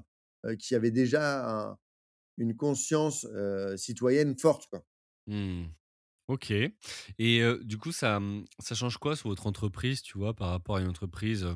[0.59, 1.79] qui avaient déjà un
[2.39, 3.27] une conscience,
[3.77, 4.85] citoyenne forte, quoi.
[5.27, 5.67] Mmh.
[6.29, 6.53] OK
[7.19, 10.77] et du coup, ça, mmh, ça change quoi sur votre entreprise, tu vois, par rapport
[10.77, 11.47] à une entreprise,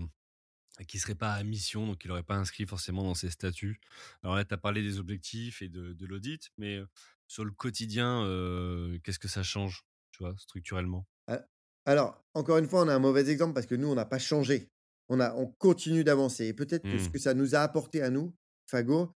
[0.88, 3.80] qui serait pas à mission, donc qui l'aurait pas inscrit forcément dans ses statuts?
[4.22, 6.80] Alors là, tu as parlé des objectifs et de de l'audit, mais
[7.28, 8.22] sur le quotidien,
[9.04, 11.06] qu'est-ce que ça change, tu vois, structurellement?
[11.28, 11.44] A
[11.88, 14.18] alors, encore une fois, on a un mauvais exemple parce que nous, on n'a pas
[14.18, 14.72] changé.
[15.08, 17.12] On a on continue d'avancer et peut-être que ce Mmh.
[17.12, 18.34] que ça nous a apporté à nous,
[18.66, 19.12] Fago,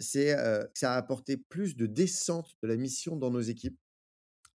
[0.00, 3.78] c'est, que ça a apporté plus de descente de la mission dans nos équipes.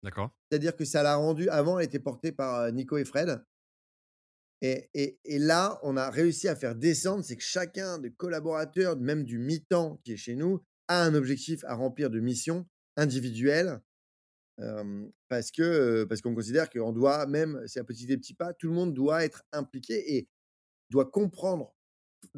[0.03, 0.32] D'accord.
[0.49, 3.43] C'est-à-dire que ça l'a rendu avant, elle était portée par, Nico et Fred
[4.62, 8.97] et et et là, on a réussi à faire descendre, c'est que chacun des collaborateurs,
[8.97, 13.82] même du mi-temps qui est chez nous, a un objectif à remplir de mission individuelle
[15.27, 18.67] parce que, parce qu'on considère qu'on doit même c'est un petit des petits pas, tout
[18.67, 20.27] le monde doit être impliqué et
[20.89, 21.75] doit comprendre,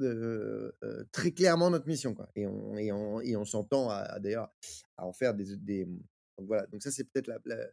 [0.05, 4.19] heu, très clairement notre mission, quoi et on et on et on s'entend à à
[4.19, 4.49] d'ailleurs
[4.97, 7.67] à en faire des des, donc voilà, donc ça, c'est peut-être la la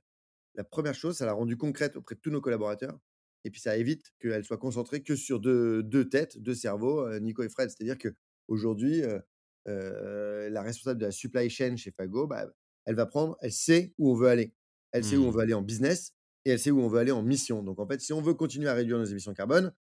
[0.55, 2.99] la première chose, ça l'a rendue concrète auprès de tous nos collaborateurs
[3.45, 7.19] et puis ça évite qu'elle soit concentrée que sur deux 2 têtes, 2 cerveaux, heu,
[7.19, 7.71] Nico et Fred.
[7.71, 9.21] C'est-à-dire qu'aujourd'hui, heu
[9.69, 12.47] heu, la responsable de la supply chain chez Fago, bah,
[12.87, 14.55] elle va prendre elle sait où on veut aller.
[14.93, 15.33] Elle sait où on Mmh.
[15.33, 16.12] veut aller en business
[16.45, 17.62] et elle sait où on veut aller en mission.
[17.62, 19.73] Donc en fait, si on veut continuer à réduire nos émissions carbone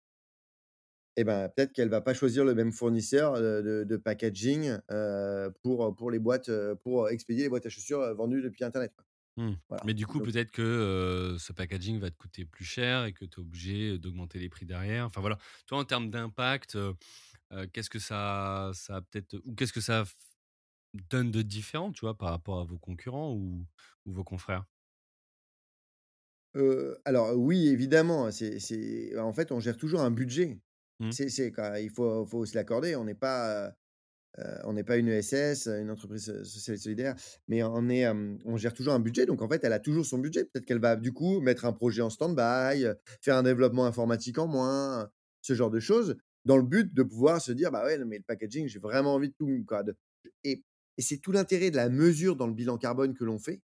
[1.16, 4.78] et ben, peut-être qu'elle va pas choisir le même fournisseur, de de packaging,
[5.62, 6.50] pour, pour les boîtes,
[6.82, 8.92] pour expédier les boîtes à chaussures, vendues depuis internet.
[9.36, 9.54] Mmh.
[9.68, 13.12] Voilà, Mais du coup, donc peut-être que, ce packaging va te coûter plus cher et
[13.12, 15.06] que tu es obligé d'augmenter les prix derrière.
[15.06, 15.38] Enfin voilà.
[15.66, 16.78] Toi, en termes d'impact,
[17.72, 20.04] qu'est-ce que ça ça a peut-être ou qu'est-ce que ça
[21.10, 23.66] donne de différent, tu vois, par rapport à vos concurrents ou
[24.06, 24.64] ou vos confrères?
[27.04, 30.60] Alors oui, évidemment, c'est c'est en fait, on gère toujours un budget.
[31.00, 31.14] Mmh.
[31.14, 32.96] C'est il faut faut se l'accorder.
[32.96, 33.72] On n'est pas, heu
[34.40, 37.16] heu, on n'est pas une ESS, une entreprise, heu, sociale et solidaire,
[37.48, 39.26] mais on est, hem, on gère toujours un budget.
[39.26, 40.44] Donc en fait, elle a toujours son budget.
[40.46, 44.38] Peut-être qu'elle va, du coup, mettre un projet en stand-by, heu, faire un développement informatique
[44.38, 45.10] en moins,
[45.42, 48.24] ce genre de choses, dans le but de pouvoir se dire: «Bah ouais, mais le
[48.24, 49.96] packaging, j'ai vraiment envie de tout, quoi, de»
[50.44, 50.64] et
[50.98, 53.62] et c'est tout l'intérêt de la mesure dans le bilan carbone que l'on fait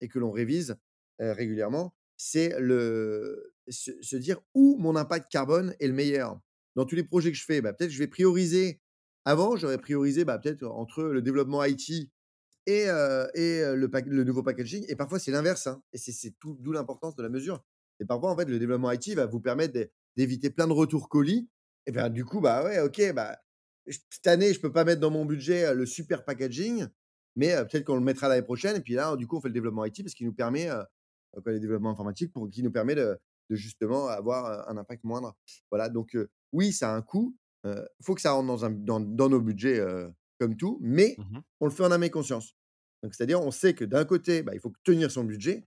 [0.00, 0.76] et que l'on révise,
[1.20, 6.40] heu, régulièrement, c'est le se se dire où mon impact carbone est le meilleur.
[6.78, 8.80] Dans tous les projets que je fais, bah, peut-être je vais prioriser.
[9.24, 12.10] Avant, j'aurais priorisé, bah, peut-être entre le développement IT
[12.66, 14.86] et heu et heu, le nouveau packaging.
[14.88, 15.82] Et parfois c'est l'inverse, hein.
[15.92, 17.64] Et c'est d'où l'importance de la mesure.
[18.00, 21.08] Et parfois, en fait, le développement IT va vous permettre d'é d'éviter plein de retours
[21.08, 21.48] colis.
[21.86, 23.38] Et ben, du coup, bah, ouais, OK, bah,
[23.88, 26.86] cette année, je peux pas mettre dans mon budget, heu, le super packaging,
[27.36, 28.76] mais peut-être qu'on le mettra l'année prochaine.
[28.76, 30.84] Et puis là, du coup, on fait le développement IT parce qu'il nous permet, heu,
[31.42, 33.18] quoi, le développement informatique pour qui nous permet de
[33.50, 35.34] justement avoir, un impact moindre.
[35.70, 36.16] Voilà, donc
[36.52, 39.40] oui, ça a un coût, il faut que ça rentre dans un dans dans nos
[39.40, 39.82] budgets,
[40.38, 42.54] comme tout, mais Mmh on le fait en âme et conscience.
[43.02, 45.64] Donc c'est-à-dire, on sait que d'un côté, bah, il faut tenir son budget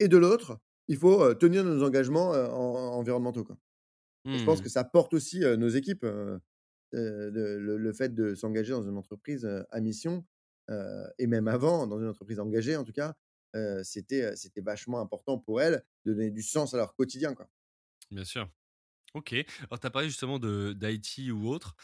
[0.00, 3.58] et de l'autre, il faut, tenir nos engagements, en environnementaux, quoi.
[4.32, 4.62] Je pense Mmh.
[4.62, 6.40] que ça porte aussi, nos équipes, de
[6.92, 10.26] le le fait de s'engager dans une entreprise, à mission,
[11.18, 13.14] et même avant, dans une entreprise engagée en tout cas,
[13.82, 14.32] c'était
[14.62, 17.48] vachement important pour elles de donner du sens à leur quotidien, quoi.
[18.10, 18.48] Bien sûr.
[19.14, 19.32] OK.
[19.32, 21.76] Alors tu as parlé justement d'IT ou autre.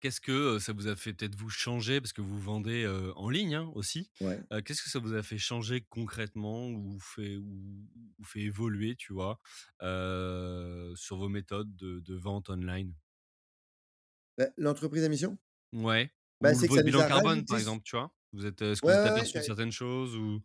[0.00, 2.00] Qu'est-ce que, ça vous a fait peut-être vous changer?
[2.00, 4.10] Parce que vous vendez, en ligne, hein, aussi.
[4.20, 4.42] Ouais.
[4.64, 7.86] Qu'est-ce que ça vous a fait changer concrètement ou fait ou
[8.18, 9.40] ou fait évoluer, tu vois,
[9.80, 12.94] sur vos méthodes de de vente online?
[14.36, 15.38] Bah, l'entreprise à mission?
[15.72, 18.14] Ouais, Bah, ou le c'est que votre bilan carbone, par exemple, tu vois?
[18.32, 20.42] Vous êtes, heu, est-ce que ouais, vous êtes ouais, aperçu de certaines choses ou?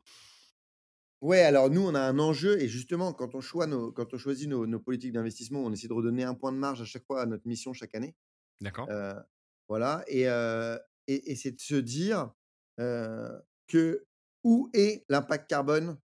[1.21, 4.17] Ouais, alors nous, on a un enjeu et justement, quand on choit nos quand on
[4.19, 7.06] choisit nos nos politiques d'investissement, on essaie de redonner un point de marge à chaque
[7.06, 8.15] fois à notre mission chaque année.
[8.62, 8.89] D'accord.
[8.89, 9.15] Heu,
[9.69, 12.34] voilà et heu et et c'est de se dire,
[12.80, 13.30] heu,
[13.67, 14.06] que
[14.43, 15.99] où est l'impact carbone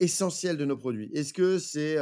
[0.00, 1.10] essentiel de nos produits?
[1.14, 1.96] Est-ce que c'est,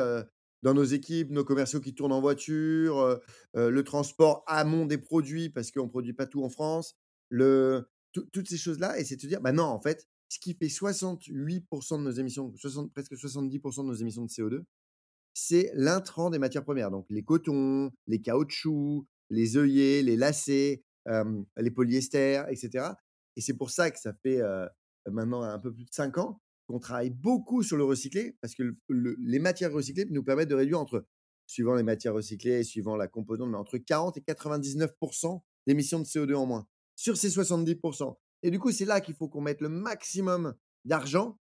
[0.63, 3.21] dans nos équipes, nos commerciaux qui tournent en voiture,
[3.55, 6.97] le transport amont des produits parce qu'on produit pas tout en France,
[7.29, 10.55] le toutes ces choses-là et c'est de se dire: «Bah non, en fait, ce qui
[10.55, 14.65] fait 68 de nos émissions, 60 presque 70% de nos émissions de CO2,
[15.33, 16.91] c'est l'intrant des matières premières».
[16.91, 22.99] Donc les cotons, les caoutchoucs, les œillets, les lacets, les polyesters et cetera
[23.37, 24.41] et c'est pour ça que ça fait,
[25.11, 28.63] maintenant un peu plus de 5 ans qu'on travaille beaucoup sur le recyclé parce que
[28.63, 31.07] le le les matières recyclées nous permettent de réduire entre
[31.47, 34.93] suivant les matières recyclées et suivant la composante, mais entre 40 et 99
[35.67, 36.67] d'émissions de CO2 en moins
[36.97, 37.77] sur ces 70
[38.45, 40.55] et du coup, c'est là qu'il faut qu'on mette le maximum
[40.85, 41.41] d'argent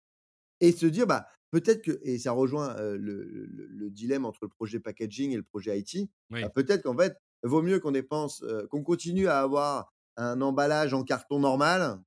[0.61, 4.49] et se dire, bah, peut-être que et ça rejoint, le le le dilemme entre le
[4.49, 8.83] projet packaging et le projet IT, bah, peut-être qu'en fait, vaut mieux qu'on dépense, qu'on
[8.83, 12.03] continue à avoir un emballage en carton normal.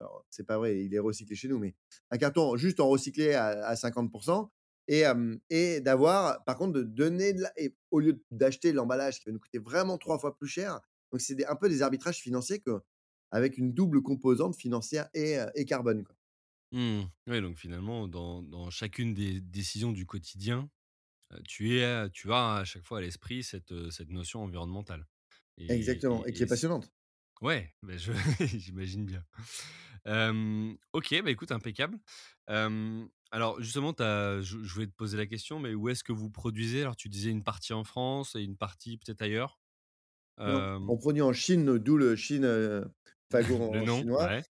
[0.00, 1.74] Alors, c'est pas vrai, il est recyclé chez nous, mais
[2.10, 4.12] un carton juste en recyclé à à 50
[4.88, 9.20] et hem et d'avoir par contre de donner de la et au lieu d'acheter l'emballage
[9.20, 10.80] qui va nous coûter vraiment 3 fois plus cher,
[11.12, 12.80] donc c'est un peu des arbitrages financiers que
[13.30, 16.16] avec une double composante financière et carbone, quoi.
[16.72, 17.04] Mmh.
[17.26, 20.70] Ouais, donc finalement, dans dans chacune des décisions du quotidien,
[21.48, 25.06] tu es, tu as à chaque fois à l'esprit cette, cette notion environnementale
[25.58, 26.92] et Exactement et et qui est passionnante.
[27.40, 28.12] ouais, je
[28.46, 29.24] j'imagine bien.
[30.92, 31.98] OK, bah, écoute, impeccable.
[33.30, 36.80] Alors justement, je je voulais te poser la question, mais où est-ce que vous produisez?
[36.82, 39.60] Alors tu disais une partie en France et une partie peut-être ailleurs?
[40.44, 42.44] Non, Hem, on produit en Chine, d'où le Chine,
[43.30, 43.98] fagot le en nom?
[43.98, 44.42] chinois, Ouais,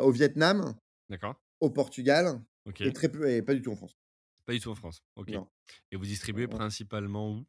[0.00, 0.74] au Vietnam,
[1.08, 1.36] d'accord.
[1.60, 2.42] au Portugal
[2.82, 2.92] et OK.
[2.92, 3.96] très peu et pas du tout en France.
[4.44, 5.02] Pas du tout en France.
[5.16, 5.48] OK Non.
[5.90, 7.46] et vous distribuez On principalement où?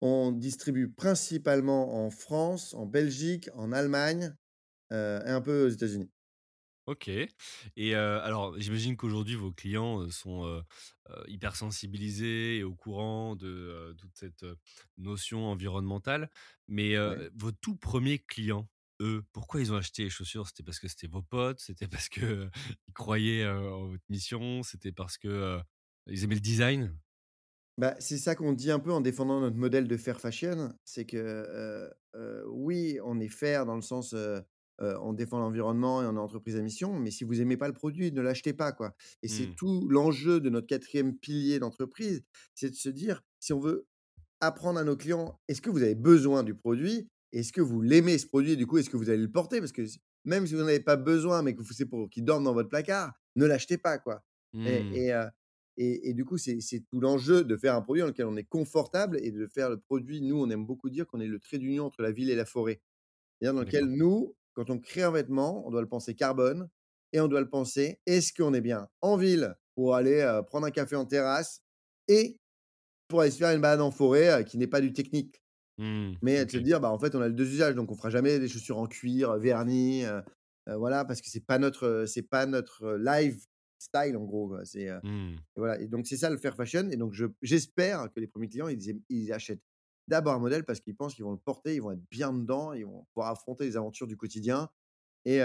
[0.00, 4.34] on distribue principalement en France, en Belgique, en Allemagne,
[4.90, 6.10] et un peu aux États-Unis.
[6.86, 7.08] OK
[7.76, 10.62] et alors j'imagine qu'aujourd'hui vos clients, sont, heu,
[11.26, 14.46] hyper sensibilisés et au courant de, toute cette,
[14.96, 16.30] notion environnementale.
[16.68, 17.28] Mais, Ouais.
[17.34, 18.68] vos tout premiers clients,
[19.00, 20.46] eux, pourquoi ils ont acheté les chaussures?
[20.48, 21.60] C'était parce que c'était vos potes?
[21.60, 22.50] C'était parce que,
[22.88, 24.62] ils croyaient, en votre mission?
[24.62, 25.60] C'était parce que,
[26.06, 26.98] ils aimaient le design?
[27.78, 31.04] Bah, c'est ça qu'on dit un peu en défendant notre modèle de fair fashion, c'est
[31.04, 31.90] que,
[32.48, 34.14] oui, on est fair dans le sens,
[34.78, 37.74] on défend l'environnement et on est entreprise à mission, mais si vous aimez pas le
[37.74, 39.56] produit, ne l'achetez pas, quoi et c'est Mmh.
[39.56, 43.86] tout l'enjeu de notre quatrième pilier d'entreprise, c'est de se dire: «Si on veut
[44.40, 47.10] apprendre à nos clients, est-ce que vous avez besoin du produit?
[47.38, 48.52] Est-ce que vous l'aimez ce produit?
[48.52, 49.60] Et du coup, est-ce que vous allez le porter?
[49.60, 49.82] Parce que
[50.24, 52.54] même si vous n'en avez pas besoin, mais que vous c'est pour qu'il dorme dans
[52.54, 54.22] votre placard, ne l'achetez pas, quoi
[54.64, 55.06] et Mmh.
[55.06, 55.26] et heu
[55.78, 56.58] et et du coup, c'est
[56.90, 59.78] tout l'enjeu de faire un produit dans lequel on est confortable et de faire le
[59.78, 62.34] produit nous, on aime beaucoup dire qu'on est le trait d'union entre la ville et
[62.36, 62.82] la forêt.
[63.40, 66.68] C'est-à-dire dans lequel nous, quand on crée un vêtement, on doit le penser carbone
[67.12, 70.66] et on doit le penser, est-ce qu'on est bien en ville pour aller, heu, prendre
[70.66, 71.62] un café en terrasse
[72.08, 72.38] et
[73.08, 75.42] pour aller se faire une balade en forêt, heu, qui n'est pas du technique?
[75.78, 76.16] Mmh.
[76.22, 78.10] Mais de se dire: «Bah, en fait, on a le 2 usages, donc on fera
[78.10, 80.22] jamais des chaussures en cuir, heu, verni, heu
[80.68, 84.64] heu, voilà, parce que c'est pas notre, c'est pas notre, heu, lifestyle en gros, quoi».
[84.64, 85.36] C'est, Mmh.
[85.56, 88.26] et voilà et donc c'est ça le fair fashion et donc je j'espère que les
[88.28, 89.62] premiers clients, ils achètent
[90.08, 92.72] d'abord un modèle parce qu'ils pensent qu'ils vont le porter, ils vont être bien dedans,
[92.74, 94.68] ils vont pouvoir affronter les aventures du quotidien
[95.26, 95.40] et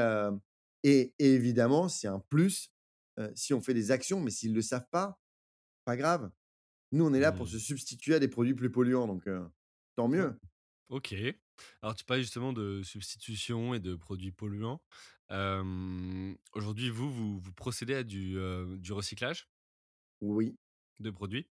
[0.84, 2.72] et et évidemment, c'est un plus,
[3.36, 5.20] si on fait des actions, mais s'ils le savent pas,
[5.86, 6.32] pas grave.
[6.94, 7.50] Nous, on est là pour Mmh.
[7.50, 9.28] se substituer à des produits plus polluants, donc
[9.95, 10.39] tant mieux.
[10.89, 11.13] OK.
[11.82, 14.82] Alors tu parlais justement de substitution et de produits polluants.
[16.54, 18.38] Aujourd'hui, vous, vous vous procédez à du,
[18.91, 19.49] recyclage?
[20.21, 20.58] Oui.
[20.99, 21.49] de produits?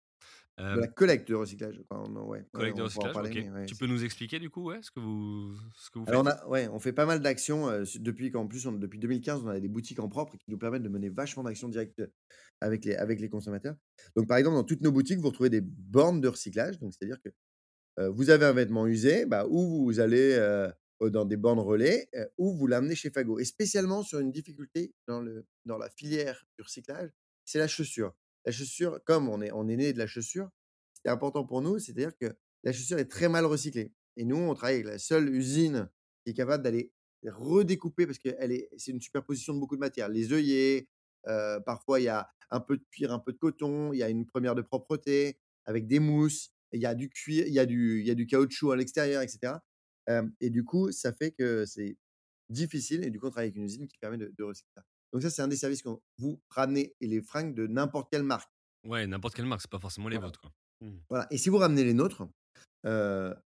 [0.73, 3.37] De la collecte de recyclage, enfin, non, ouais, ouais, collecte de on recyclage, parler, OK.
[3.37, 5.99] mais ouais, Tu c'est peux nous expliquer du coup, ouais, ce que vous ce que
[5.99, 6.27] vous alors on faites?
[6.27, 9.47] a ouais, on fait pas mal d'actions, su depuis qu'en plus on depuis 2015, on
[9.47, 12.03] a des boutiques en propre qui nous permettent de mener vachement d'actions directes,
[12.61, 13.75] avec les avec les consommateurs.
[14.15, 17.19] Donc par exemple, dans toutes nos boutiques, vous retrouvez des bornes de recyclage, donc c'est-à-dire
[17.23, 17.33] que Heu,
[17.97, 20.37] vous avez un vêtement usé, bah, ou vous allez,
[21.01, 25.21] dans des bornes relais, ou vous l'amenez chez Fago et spécialement sur une difficulté dans
[25.21, 27.09] le dans la filière du recyclage,
[27.43, 28.15] c'est la chaussure.
[28.45, 30.49] La chaussure, comme on est on est né de la chaussure,
[30.93, 32.27] c'était important pour nous, c'est-à-dire que
[32.63, 35.89] la chaussure est très mal recyclée et nous, on travaille avec la seule usine
[36.23, 36.91] qui est capable d'aller
[37.25, 40.09] redécouper parce est c'est une superposition de beaucoup de matières.
[40.09, 40.87] Les œillets,
[41.65, 44.09] parfois il y a un peu de cuir, un peu de coton, il y a
[44.09, 47.65] une première de propreté avec des mousses il y a du cuir, il y a
[47.65, 49.63] du il y a du caoutchouc à l'extérieur et cetera.
[50.07, 51.97] Hem et du coup, ça fait que c'est
[52.49, 54.83] difficile et du coup, on travaille avec une usine qui permet de de recycler ça.
[55.13, 58.23] Donc ça, c'est un des services qu'on vous ramenez et les fringues de n'importe quelle
[58.23, 58.51] marque.
[58.85, 60.51] Ouais, n'importe quelle marque, c'est pas forcément les Voilà, vôtres, quoi.
[60.81, 60.97] Mmh.
[61.09, 62.23] voilà et si vous ramenez les nôtres,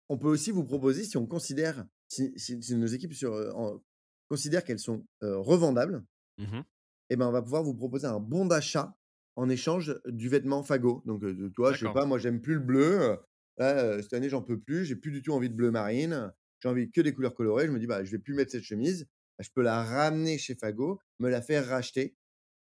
[0.09, 3.51] on peut aussi vous proposer si on considère si si si nos équipes sur, heu,
[3.55, 3.81] en
[4.29, 6.03] considèrent qu'elles sont, revendables
[6.37, 6.63] Mmh
[7.09, 8.95] et ben, on va pouvoir vous proposer un bon d'achat
[9.39, 11.01] en échange du vêtement Fago.
[11.05, 11.23] Donc,
[11.55, 13.17] toi, je sais pas, moi j'aime plus le bleu,
[13.57, 16.69] là, cette année j'en peux plus, j'ai plus du tout envie de bleu marine, j'ai
[16.69, 17.67] envie que des couleurs colorées.
[17.67, 20.37] Je me dis: «Bah, je vais plus mettre cette chemise, bah, je peux la ramener
[20.37, 22.17] chez Fago, me la faire racheter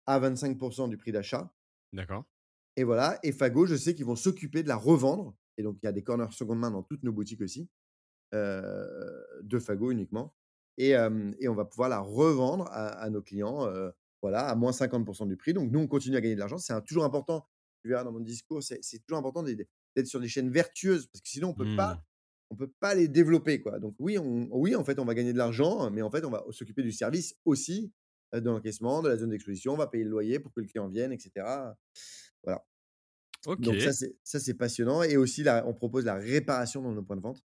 [0.07, 1.53] à 25% du prix d'achat»
[1.93, 2.25] D'accord.
[2.77, 5.85] et voilà et Fago, je sais qu'ils vont s'occuper de la revendre et donc il
[5.85, 7.69] y a des corners seconde main dans toutes nos boutiques aussi,
[8.33, 10.35] de Fago uniquement
[10.77, 13.67] et on va pouvoir la revendre à à nos clients,
[14.25, 15.53] voilà, à moins 50% du prix.
[15.53, 16.57] Donc nous, on continue à gagner de l'argent.
[16.57, 17.45] C'est toujours important,
[17.83, 21.29] tu verras dans mon discours, c'est toujours important d'être sur des chaînes vertueuses parce que
[21.29, 21.75] sinon on peut Mmh.
[21.77, 22.01] pas
[22.49, 23.79] on peut pas les développer, quoi.
[23.79, 26.29] Donc oui, on oui, en fait, on va gagner de l'argent, mais en fait, on
[26.31, 27.91] va s'occuper du service aussi,
[28.35, 29.73] heu, de l'encaissement, de la zone d'exposition.
[29.73, 31.75] On va payer le loyer pour que le client vienne et cetera.
[32.43, 32.65] Voilà.
[33.57, 37.17] Donc ça, c'est ça, c'est passionnant et aussi on propose la réparation dans nos points
[37.17, 37.43] de vente.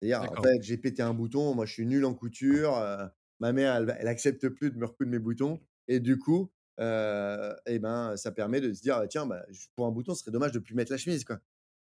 [0.00, 3.08] C'est-à-dire, en fait, j'ai pété un bouton, moi je suis nul en couture, heu,
[3.40, 7.78] ma mère elle elle accepte plus de me recoudre mes boutons et du coup, et
[7.80, 10.60] ben, ça permet de se dire: «Tiens, bah, pour un bouton, ce serait dommage de
[10.60, 11.40] plus mettre la chemise, quoi».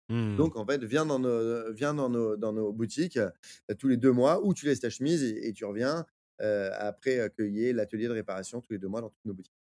[0.09, 0.37] Mmh.
[0.37, 3.21] Donc en fait, viens dans nos viens dans nos dans nos boutiques,
[3.79, 6.05] tous les 2 mois où tu laisses ta chemise et et tu reviens,
[6.41, 9.55] après, qu'il y ait l'atelier de réparation tous les 2 mois dans toutes nos boutiques.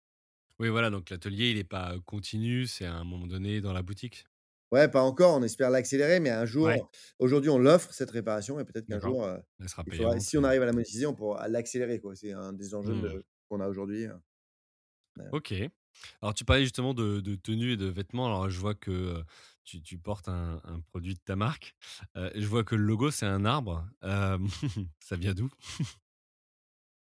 [0.59, 3.83] Oui, voilà, donc l'atelier, il est pas, continu, c'est à un moment donné dans la
[3.83, 4.27] boutique?
[4.71, 8.59] Ouais, pas encore, on espère l'accélérer, mais un Ouais, jour aujourd'hui, on l'offre cette réparation
[8.61, 9.29] et peut-être qu'un jour,
[9.67, 12.01] sera il faudra si on arrive à la monétiser, on pourra l'accélérer.
[12.15, 13.03] C'est un des enjeux mmh.
[13.03, 14.15] de qu'on a aujourd'hui, heu
[15.33, 15.53] OK.
[16.23, 18.27] Alors tu parlais justement de de tenues et de vêtements.
[18.27, 19.23] Alors je vois que,
[19.65, 21.77] tu tu portes un un produit de ta marque.
[22.17, 23.87] Je vois que le logo, c'est un arbre.
[25.01, 25.51] Ça vient d'où?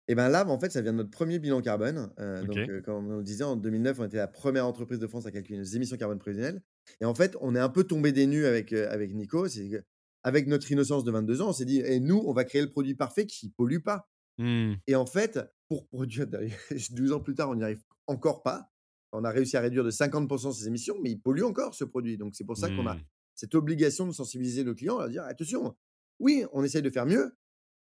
[0.08, 2.12] Et ben, là, en fait, ça vient de notre premier bilan carbone.
[2.18, 5.32] Donc, comme on le disait, en 2009, on était la première entreprise de France à
[5.32, 6.64] calculer nos émissions carbone prévisionnelles
[7.00, 9.48] et en fait, on est un peu tombé des nues avec, avec Nico.
[9.48, 12.62] C'est qu'avec notre innocence de 22 ans, on s'est dit: «Et nous, on va créer
[12.62, 14.76] le produit parfait qui pollue pas» Mmh.
[14.88, 16.58] et en fait, pour produire d'ailleurs
[16.92, 18.72] 12 ans plus tard, on n'y arrive encore pas.
[19.12, 22.18] On a réussi à réduire de 50% ses émissions, mais il pollue encore ce produit.
[22.18, 23.04] Donc c'est pour ça qu'on a Mmh.
[23.36, 25.76] cette obligation de sensibiliser nos clients, à leur dire: «Attention,
[26.20, 27.38] oui, on essaye de faire mieux,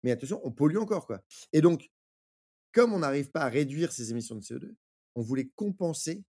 [0.05, 1.23] mais attention, on pollue encore, quoi»
[1.53, 1.91] et donc
[2.73, 4.75] comme on n'arrive pas à réduire ces émissions de CO2,
[5.17, 6.25] on voulait compenser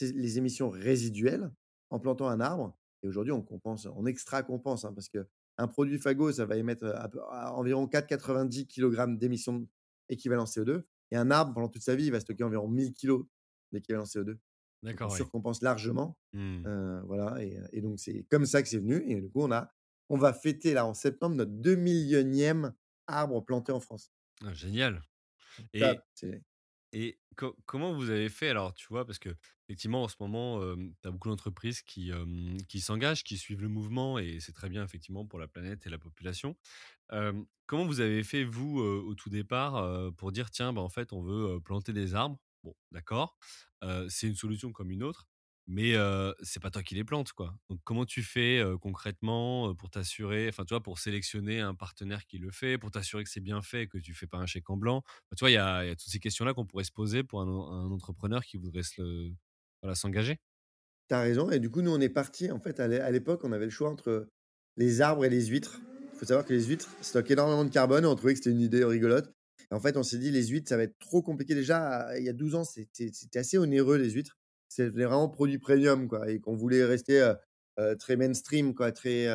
[0.00, 1.52] les émissions résiduelles
[1.90, 5.08] en plantant un arbre et aujourd'hui on compense, on extra-compense, hein, parce
[5.58, 9.68] qu'un produit Fago, ça va émettre, heu, à à environ 4,90 kilogrammes d'émissions
[10.08, 13.26] équivalent CO2 et un arbre pendant toute sa vie, il va stocker environ 1000 kilos
[13.72, 14.38] d'équivalent CO2.
[14.92, 15.28] Donc on D'accord, oui.
[15.28, 16.66] surcompense largement, Mmh.
[16.66, 19.42] heu, voilà et heu et donc c'est comme ça que c'est venu et du coup
[19.42, 19.70] on a
[20.10, 22.74] on va fêter là en septembre notre 2 millionième
[23.08, 24.12] arbre planté en France.
[24.44, 25.02] Ah génial
[25.72, 26.02] et
[26.92, 29.06] Et co comment vous avez fait alors, tu vois?
[29.06, 29.30] Parce que
[29.68, 32.10] effectivement en ce moment, hem, tu as beaucoup d'entreprises qui,
[32.68, 35.90] qui s'engagent, qui suivent le mouvement et c'est très bien effectivement pour la planète et
[35.90, 36.56] la population.
[37.66, 41.22] Comment vous avez fait vous, au tout départ, pour dire: «Tiens, bah, en fait, on
[41.22, 42.38] veut, planter des arbres».
[42.64, 43.38] Bon, d'accord,
[44.08, 45.26] c'est une solution comme une autre,
[45.66, 47.56] mais heu, c'est pas toi qui les plantes, quoi.
[47.70, 52.38] Donc comment tu fais, concrètement, pour t'assurer enfin, tu vois, pour sélectionner un partenaire qui
[52.38, 54.76] le fait, pour t'assurer que c'est bien fait, que tu fais pas un chèque en
[54.76, 55.02] blanc?
[55.36, 58.44] Tu vois, il y a toutes ces questions-là qu'on pourrait se poser pour un entrepreneur
[58.44, 58.82] qui voudrait
[59.94, 60.38] s'engager.
[61.08, 63.10] Tu as raison et du coup, nous, on est partis en fait, à l'é à
[63.10, 64.28] l'époque, on avait le choix entre
[64.76, 65.80] les arbres et les huîtres.
[66.14, 68.60] Il faut savoir que les huîtres stockent énormément de carbone on trouvait que c'était une
[68.60, 69.32] idée rigolote.
[69.70, 71.54] En fait, on s'est dit: «Les huîtres, ça va être trop compliqué».
[71.54, 74.36] Déjà, il y a 12 ans, c'était assez onéreux les huîtres.
[74.74, 77.32] C'était vraiment produit premium quoi et qu'on voulait rester,
[77.98, 79.26] très mainstream quoi, très,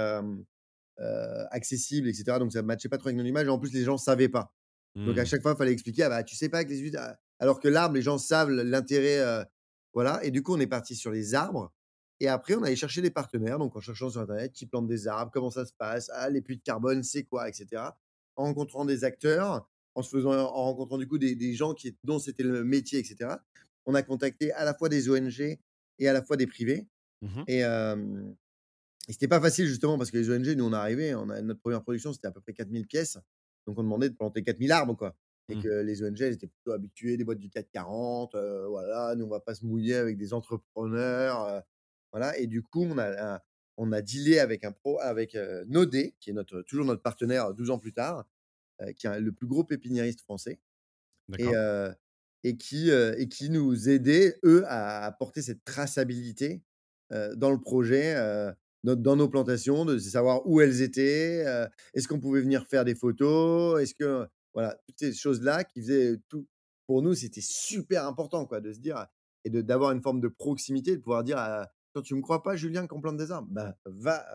[1.52, 2.40] accessible et cetera.
[2.40, 4.30] Donc ça ne matchait pas trop avec notre image et en plus, les gens savaient
[4.30, 4.54] pas.
[4.96, 5.26] Donc à Mmh.
[5.26, 7.60] chaque fois, il fallait expliquer: «Ah bah, tu sais pas que les huîtres» a alors
[7.60, 9.46] que l'arbre, les gens savent l'intérêt,
[9.94, 11.72] voilà et du coup, on est parti sur les arbres
[12.20, 15.08] et après on allait chercher des partenaires, donc en cherchant sur internet qui plantent des
[15.08, 16.10] arbres, comment ça se passe?
[16.16, 17.48] Ah, les puits de carbone, c'est quoi?
[17.48, 18.00] Et cetera.
[18.38, 21.96] En rencontrant des acteurs, en se faisant en rencontrant du coup des des gens qui
[22.04, 23.44] dont c'était le métier et cetera.
[23.88, 25.60] On a contacté à la fois des ONG
[26.00, 26.88] et à la fois des privés
[27.22, 28.36] Mmh et hem
[29.08, 31.42] et c'était pas facile justement parce que les ONG, nous, on est arrivés, on a
[31.42, 33.18] notre première production, c'était à peu près 4000 pièces.
[33.66, 35.16] Donc on demandait de planter 4000 arbres, quoi.
[35.50, 35.68] Et Mmh.
[35.68, 39.26] que les ONG, elles étaient plutôt habituées, des boîtes du CAC 40, heu, voilà, nous,
[39.26, 41.64] on va pas se mouiller avec des entrepreneurs,
[42.12, 42.38] voilà.
[42.38, 43.40] Et du coup, on a un
[43.80, 47.70] on a dealé avec un pro avec, Nodé, qui est notre toujours notre partenaire 12
[47.70, 48.26] ans plus tard,
[48.82, 50.60] heu, qui est le plus gros pépiniériste français
[51.38, 51.52] et
[52.48, 56.64] et qui, heu et qui nous aidaient, eux, à apporter cette traçabilité,
[57.14, 61.44] heu, dans le projet, heu, dans nos plantations, de savoir où elles étaient,
[61.94, 63.82] est-ce qu'on pouvait venir faire des photos?
[63.82, 66.48] Est-ce que voilà, toutes ces choses-là qui faisaient tout
[66.86, 69.08] pour nous, c'était super important, quoi, de se dire
[69.44, 72.44] et de d'avoir une forme de proximité, de pouvoir dire à: «Toi, tu me crois
[72.44, 73.50] pas, Julien, qu'on plante des arbres?
[73.52, 74.26] Bah, va,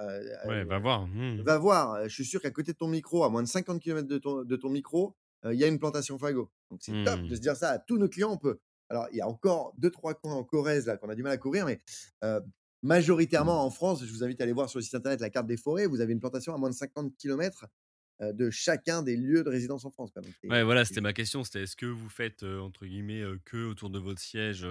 [0.45, 1.07] Ouais, va voir.
[1.07, 3.81] Mmh Va voir, je suis sûr qu'à côté de ton micro, à moins de 50
[3.81, 5.17] kilomètres de ton de ton micro,
[5.51, 6.51] il y a une plantation Fago.
[6.71, 7.37] Donc c'est top de Mmh.
[7.37, 8.33] se dire ça à tous nos clients.
[8.33, 11.23] On peut Alors, il y a encore 2-3 coins en Corrèze là qu'on a du
[11.23, 11.81] mal à couvrir, mais
[12.83, 15.47] majoritairement en France, je vous invite à aller voir sur le site internet la carte
[15.47, 15.87] des forêts.
[15.87, 17.67] Vous avez une plantation à moins de 50 kilomètres,
[18.23, 20.13] heu, de chacun des lieux de résidence en France,
[20.49, 21.45] Ouais, voilà, c'était ma question.
[21.45, 24.67] C'était est-ce que vous faites, entre guillemets, «que» autour de votre siège,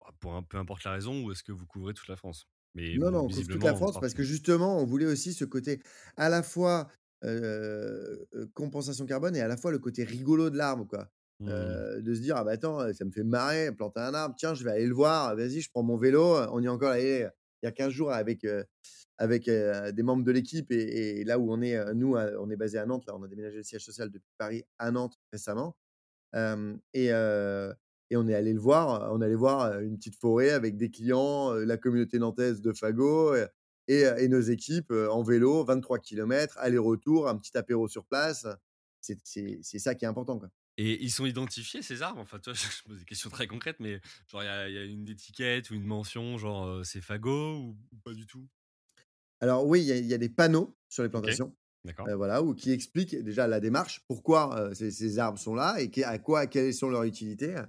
[0.00, 2.48] bah, pour un peu importe la raison ou est-ce que vous couvrez toute la France?
[2.74, 5.34] Mais Non, bon, non, on couvre toute la France parce que justement, on voulait aussi
[5.34, 5.82] ce côté
[6.16, 6.88] à la fois,
[8.54, 11.10] compensation carbone et à la fois le côté rigolo de l'arbre, quoi.
[11.40, 12.00] Mmh.
[12.02, 14.64] De se dire: «Ah bah, attends, ça me fait marrer, planter un arbre, tiens, je
[14.64, 16.36] vais aller le voir, vas-y, je prends mon vélo».
[16.52, 17.28] On y est encore allé,
[17.62, 18.44] il y a 15 jours avec,
[19.18, 22.78] avec, des membres de l'équipe et et là où on est, nous, on est basé
[22.78, 25.76] à Nantes, là, on a déménagé le siège social depuis Paris à Nantes récemment.
[26.94, 27.10] Et
[28.10, 30.90] et on est allé le voir, on est allé voir, une petite forêt avec des
[30.90, 33.48] clients, la communauté nantaise de fagot, heu
[33.88, 38.46] et nos équipes, en vélo, 23 kilomètres, aller-retour, un petit apéro sur place.
[39.00, 40.50] C'est ça qui est important, quoi.
[40.76, 42.20] Et ils sont identifiés ces arbres?
[42.20, 44.74] Enfin, tu vois, je pose des questions très concrètes, mais genre il y a il
[44.74, 48.48] y a une étiquette ou une mention genre, c'est fagot ou ou pas du tout?
[49.40, 52.12] Alors oui, il y a il y a des panneaux sur les plantations, d'accord.
[52.16, 56.18] voilà, ou qui expliquent déjà la démarche, pourquoi, ces ces arbres sont là et à
[56.18, 57.66] quoi quelles sont leurs utilités, heu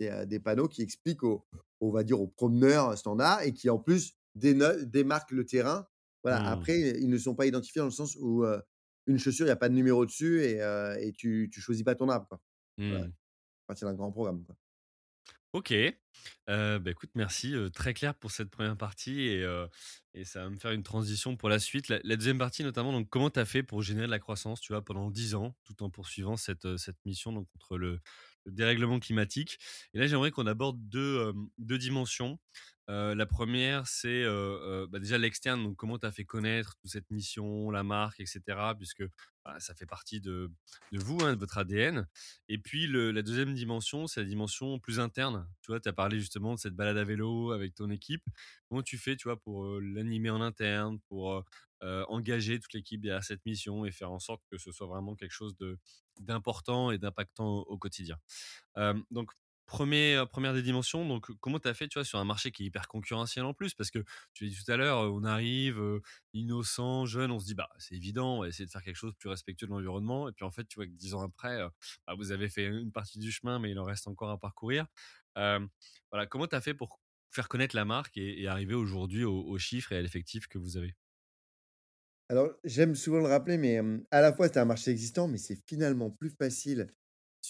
[0.00, 1.46] et heu, des panneaux qui expliquent aux
[1.80, 5.86] on va dire aux promeneurs standards et qui en plus déno démarquent le terrain.
[6.24, 6.50] Voilà, Mmh.
[6.50, 8.44] après ils ne sont pas identifiés dans le sens où,
[9.06, 12.08] une chaussure, il y a pas de numéro dessus et tu tu choisis pas ton
[12.10, 12.40] arbre, quoi.
[12.90, 13.12] Voilà, Mmh.
[13.50, 14.56] à partir d'un grand programme, quoi.
[15.52, 15.72] OK.
[15.72, 19.20] Heu, bah, écoute, merci, très clair pour cette première partie
[20.14, 21.88] et ça va me faire une transition pour la suite.
[21.88, 24.60] La la 2 partie notamment, donc comment tu as fait pour générer de la croissance,
[24.60, 26.64] tu vois, pendant 10 ans, tout en poursuivant cette
[27.04, 28.00] mission donc contre le
[28.44, 29.58] le dérèglement climatique?
[29.94, 32.38] Et là, j'aimerais qu'on aborde 2, hem, 2 dimensions.
[32.88, 34.24] La première, c'est,
[34.88, 38.26] bah, déjà l'externe, donc comment tu as fait connaître toute cette mission, la marque et
[38.26, 38.74] cetera?
[38.74, 39.04] Puisque,
[39.44, 40.50] bah, ça fait partie de
[40.92, 42.08] de vous, hein, de votre ADN.
[42.48, 45.46] Et puis la deuxième dimension, c'est la dimension plus interne.
[45.62, 48.24] Tu vois, tu as parlé justement de cette balade à vélo avec ton équipe.
[48.68, 51.44] Comment tu fais, tu vois, pour, l'animer en interne, pour,
[51.82, 55.14] heu, engager toute l'équipe derrière cette mission et faire en sorte que ce soit vraiment
[55.16, 55.54] quelque chose
[56.20, 58.16] d'important et d'impactant au quotidien?
[59.10, 59.32] Donc
[59.66, 62.50] 1er, heu, 1 des dimensions, donc comment tu as fait, tu vois, sur un marché
[62.52, 63.74] qui est hyper concurrentiel en plus?
[63.74, 64.04] Parce que
[64.34, 66.02] tu l'as dit tout à l'heure, heu, on arrive, heu,
[66.34, 69.12] innocent, jeune, on se dit: «Bah, c'est évident, on va essayer de faire quelque chose
[69.12, 71.60] de plus respectueux de l'environnement» et puis en fait, tu vois que 10 ans après,
[72.06, 74.86] bah, vous avez fait une partie du chemin, mais il en reste encore à parcourir.
[75.36, 77.00] Voilà, comment tu as fait pour
[77.30, 80.94] faire connaître la marque et arriver aujourd'hui aux chiffres et à l'effectif que vous avez?
[82.30, 83.80] Alors, j'aime souvent le rappeler, mais,
[84.12, 86.86] à la fois, c'est un marché existant, mais c'est finalement plus facile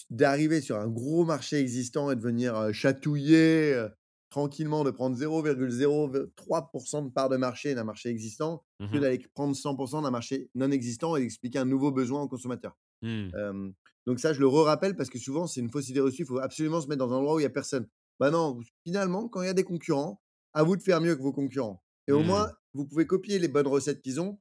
[0.09, 3.85] d'arriver sur un gros marché existant et de venir, chatouiller,
[4.31, 9.55] tranquillement, de prendre 0,03% de part de marché d'un marché existant, Mmh que d'aller prendre
[9.55, 12.75] 100% d'un marché non existant et d'expliquer un nouveau besoin aux consommateurs.
[13.03, 13.73] Mmh.
[14.07, 16.39] Donc ça, je le re-rappelle parce que souvent, c'est une fausse idée reçue, il faut
[16.39, 17.87] absolument se mettre dans un endroit où il y a personne.
[18.19, 20.23] Bah non, finalement, quand il y a des concurrents,
[20.53, 22.55] à vous de faire mieux que vos concurrents et au moins, Mmh.
[22.73, 24.39] vous pouvez copier les bonnes recettes qu'ils ont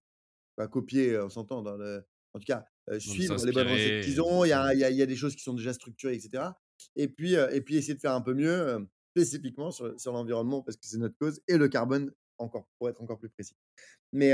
[0.56, 2.64] Pas copier, on s'entend dans le en tout cas,
[2.98, 4.44] suivre les bonnes recettes qu'ils ont.
[4.44, 6.14] Il y a il y a il y a des choses qui sont déjà structurées
[6.14, 6.60] et cetera
[6.96, 10.76] et puis, et puis essayer de faire un peu mieux, spécifiquement sur sur l'environnement parce
[10.76, 13.54] que c'est notre cause et le carbone encore, pour être encore plus précis.
[14.12, 14.32] Mais,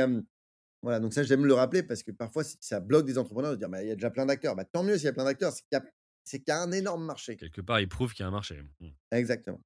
[0.83, 3.69] voilà, donc ça, j'aime le rappeler parce que parfois ça bloque des entrepreneurs de dire:
[3.69, 4.55] «Bah, il y a déjà plein d'acteurs».
[4.55, 7.05] Bah, tant mieux s'il y a plein d'acteurs, c'est qu'il y a y un énorme
[7.05, 7.37] marché.
[7.37, 8.63] Quelque part, il prouve qu'il y a un marché.
[8.81, 8.89] Mmh.
[9.11, 9.61] Exactement.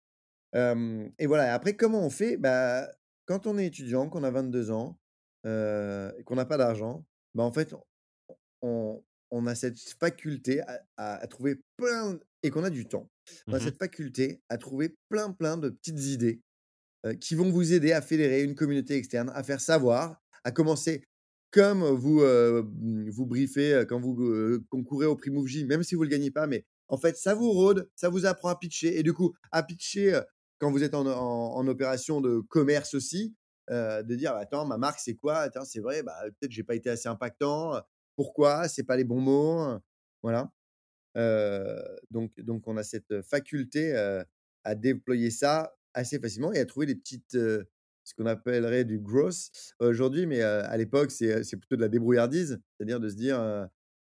[0.54, 2.36] Et voilà après comment on fait?
[2.38, 2.88] Bah,
[3.26, 4.98] quand on est étudiant, qu'on a 22 ans,
[5.44, 7.74] et qu'on n'a pas d'argent, bah, en fait,
[8.62, 13.10] on a cette faculté à à à trouver plein et qu'on a du temps.
[13.50, 13.70] On a Mmh mh.
[13.70, 16.42] cette faculté à trouver plein, plein de petites idées,
[17.20, 21.04] qui vont vous aider à fédérer une communauté externe, à faire savoir, à commencer
[21.52, 26.08] comme vous, mmh, vous briefez, quand vous, concourez au prix Mouv'J, même si vous le
[26.08, 29.12] gagnez pas, mais en fait, ça vous rôde, ça vous apprend à pitcher et du
[29.12, 30.20] coup, à pitcher,
[30.58, 33.34] quand vous êtes en en en opération de commerce aussi,
[33.70, 35.48] heu, de dire: «Bah, «Attends, ma marque, c'est quoi?
[35.64, 37.80] C'est vrai, bah, peut-être j'ai pas été assez impactant, heu,
[38.16, 38.68] pourquoi?
[38.68, 39.80] C'est pas les bons mots», heu,
[40.22, 40.50] voilà.
[42.12, 43.94] Donc donc on a cette, faculté,
[44.64, 49.50] à déployer ça assez facilement et à trouver des petites, ce qu'on appellerait du growth
[49.80, 52.60] aujourd'hui, mais, à l'époque, c'est, plutôt de la débrouillardise.
[52.78, 53.38] C'est-à-dire de se dire,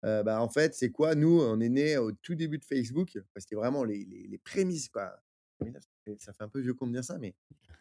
[0.04, 1.14] «Bah, en fait, c'est quoi?
[1.16, 3.18] Nous, on est nés au tout début de Facebook».
[3.38, 5.20] C'était vraiment les les les prémices, quoi.
[6.18, 7.34] Ça fait un peu vieux con de dire ça, mais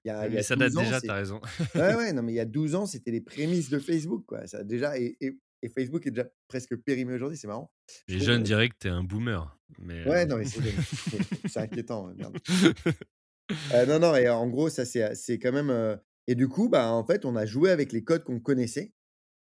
[0.05, 1.15] il y a il y Mais a ça date 12 ans, déjà, tu c'est as
[1.15, 1.41] raison.
[1.75, 4.47] ouais, ouais, non, mais il y a 12 ans, c'était les prémices de Facebook, quoi.
[4.47, 7.71] Ça déjà et et et Facebook est déjà presque périmé aujourd'hui, c'est marrant,
[8.07, 12.13] Les jeunes diraient que tu es un boomer, mais Ouais, heu non, mais c'est inquiétant,
[12.15, 12.37] merde.
[13.73, 17.03] Heu, non, non et en gros, ça, c'est, quand même, et du coup, bah, en
[17.05, 18.93] fait, on a joué avec les codes qu'on connaissait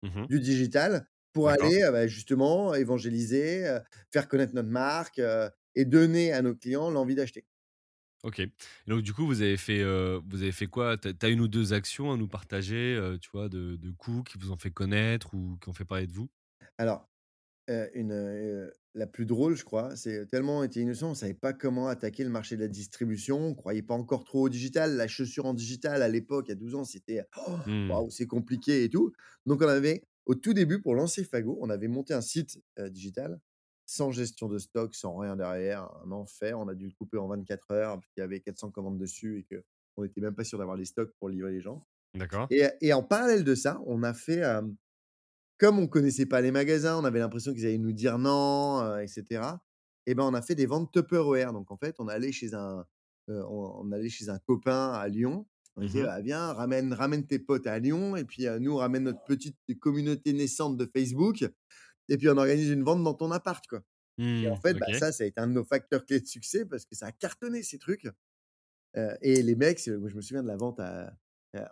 [0.02, 0.28] Mmh mh.
[0.28, 3.78] du digital pour aller, bah, justement évangéliser,
[4.12, 5.20] faire connaître notre marque,
[5.76, 7.46] et donner à nos clients l'envie d'acheter.
[8.24, 8.40] OK.
[8.40, 8.50] Et
[8.86, 10.96] donc du coup, vous avez fait, vous avez fait quoi?
[10.96, 14.38] Tu as 1 ou 2 actions à nous partager, tu vois, de de coups qui
[14.38, 16.30] vous ont fait connaître ou qui ont fait parler de vous?
[16.78, 17.08] Alors,
[17.68, 21.88] une, la plus drôle, je crois, c'est tellement on était innocents, on savait pas comment
[21.88, 24.96] attaquer le marché de la distribution, on croyait pas encore trop au digital.
[24.96, 27.22] La chaussure en digital à l'époque, a 12 ans, c'était
[27.66, 27.90] Mmh.
[27.90, 29.12] waouh, c'est compliqué et tout.
[29.46, 32.60] Donc on avait au tout début, pour lancer Fago, on avait monté un site,
[32.90, 33.40] digital,
[33.86, 36.58] sans gestion de stock, sans rien derrière, un enfer.
[36.58, 39.40] On a dû le couper en 24 heures parce qu'il y avait 400 commandes dessus
[39.50, 39.56] et
[39.96, 41.86] qu'on était même pas sûr d'avoir les stocks pour livrer les gens.
[42.14, 42.50] D'accord.
[42.50, 44.42] Et et en parallèle de ça, on a fait,
[45.58, 49.02] comme on connaissait pas les magasins, on avait l'impression qu'ils allaient nous dire non, heu,
[49.02, 49.06] et.
[50.06, 51.52] Et ben, on a fait des ventes Tupperware.
[51.52, 52.84] Donc en fait, on allait chez un,
[53.28, 55.46] on on allait chez un copain à Lyon.
[55.76, 56.04] On Mmh disait: mh.
[56.04, 59.56] «Bah, viens, ramène ramène tes potes à Lyon et puis, nous, on ramène notre petite
[59.80, 61.44] communauté naissante de Facebook
[62.08, 63.82] et puis on organise une vente dans ton appart, quoi».
[64.42, 64.62] Et en Mmh.
[64.62, 66.94] fait, bah, ça, ça a été un de nos facteurs clés de succès parce que
[66.96, 68.08] ça a cartonné ces trucs.
[69.22, 71.14] Et les mecs, moi je me souviens de la vente à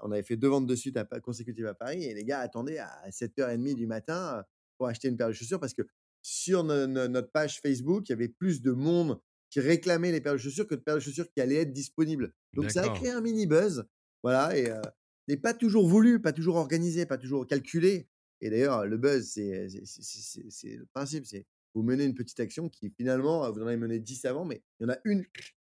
[0.03, 2.79] on avait fait 2 ventes de suite à consécutives à Paris et les gars attendaient
[2.79, 4.45] à 07:30 du matin,
[4.79, 5.83] pour acheter une paire de chaussures parce que
[6.23, 9.21] sur no no notre page Facebook, il y avait plus de monde
[9.51, 12.33] qui réclamait les paires de chaussures que de paires de chaussures qui allaient être disponibles.
[12.57, 13.85] Donc ça a créé un mini buzz,
[14.23, 14.83] voilà et heu
[15.29, 18.09] et pas toujours voulu, pas toujours organisé, pas toujours calculé
[18.43, 23.51] et d'ailleurs, le buzz, c'est le principe, c'est vous menez une petite action qui finalement,
[23.51, 25.25] vous en avez mené 10 avant, mais il y en a une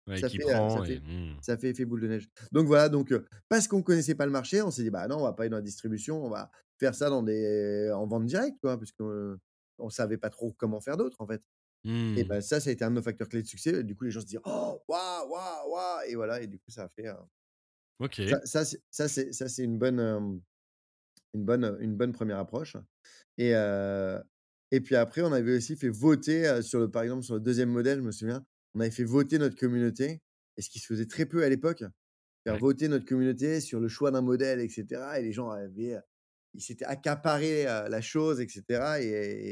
[0.06, 1.02] Ouais, ça qui fait, heu, ça prend et fait
[1.40, 2.28] ça fait effet boule de neige.
[2.52, 3.14] Donc voilà, donc
[3.48, 5.50] parce qu'on connaissait pas le marché, on s'est dit: «Bah non, on va pas aller
[5.50, 6.50] dans la distribution, on va
[6.80, 9.36] faire ça dans des en vente directe, quoi», parce qu'on
[9.78, 11.42] on savait pas trop comment faire d'autre, en fait.
[12.16, 13.84] Et bah, ça, ça a été un de nos facteurs clés de succès.
[13.84, 16.70] Du coup, les gens se disent: «Oh, waouh, waouh, waouh» et voilà et du coup,
[16.70, 17.26] ça a fait, ça
[17.98, 18.42] OK.
[18.44, 20.40] ça c'est ça c'est ça c'est une bonne,
[21.36, 22.76] une bonne, une bonne 1re approche
[23.38, 23.52] et
[24.72, 27.70] et puis après, on avait aussi fait voter, sur le par exemple, sur le 2e
[27.70, 30.22] modèle, je me souviens, on avait fait voter notre communauté
[30.56, 31.84] et ce qui se faisait très peu à l'époque.
[32.44, 32.58] Faire Ouais.
[32.58, 35.98] voter notre communauté sur le choix d'un modèle et cetera et les gens avaient,
[36.54, 39.06] ils s'étaient accaparés, la chose et cetera et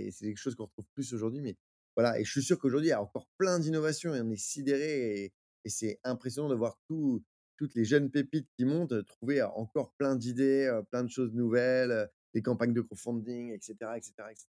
[0.08, 1.56] et c'est quelque chose qu'on retrouve plus aujourd'hui, mais
[1.96, 4.36] voilà et je suis sûr qu'aujourd'hui, il y a encore plein d'innovations et on est
[4.36, 5.32] sidérés et
[5.66, 7.22] et c'est impressionnant de voir tous
[7.56, 12.10] toutes les jeunes pépites qui montent, heu, trouver encore plein d'idées, plein de choses nouvelles,
[12.34, 14.50] des campagnes de crowdfunding et cetera et cetera et cetera.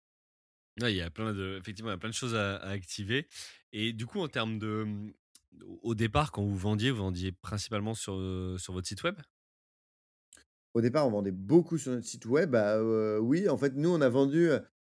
[0.80, 2.70] Ouais, il y a plein de effectivement, il y a plein de choses à à
[2.70, 3.28] activer
[3.72, 5.12] et du coup, en termes de, mmh,
[5.82, 8.14] au départ, quand vous vendiez, vous vendiez principalement sur,
[8.58, 9.16] sur votre site web?
[10.74, 12.50] Au départ, on vendait beaucoup sur notre site web.
[12.50, 12.82] Bah,
[13.20, 14.48] oui, en fait, nous, on a vendu,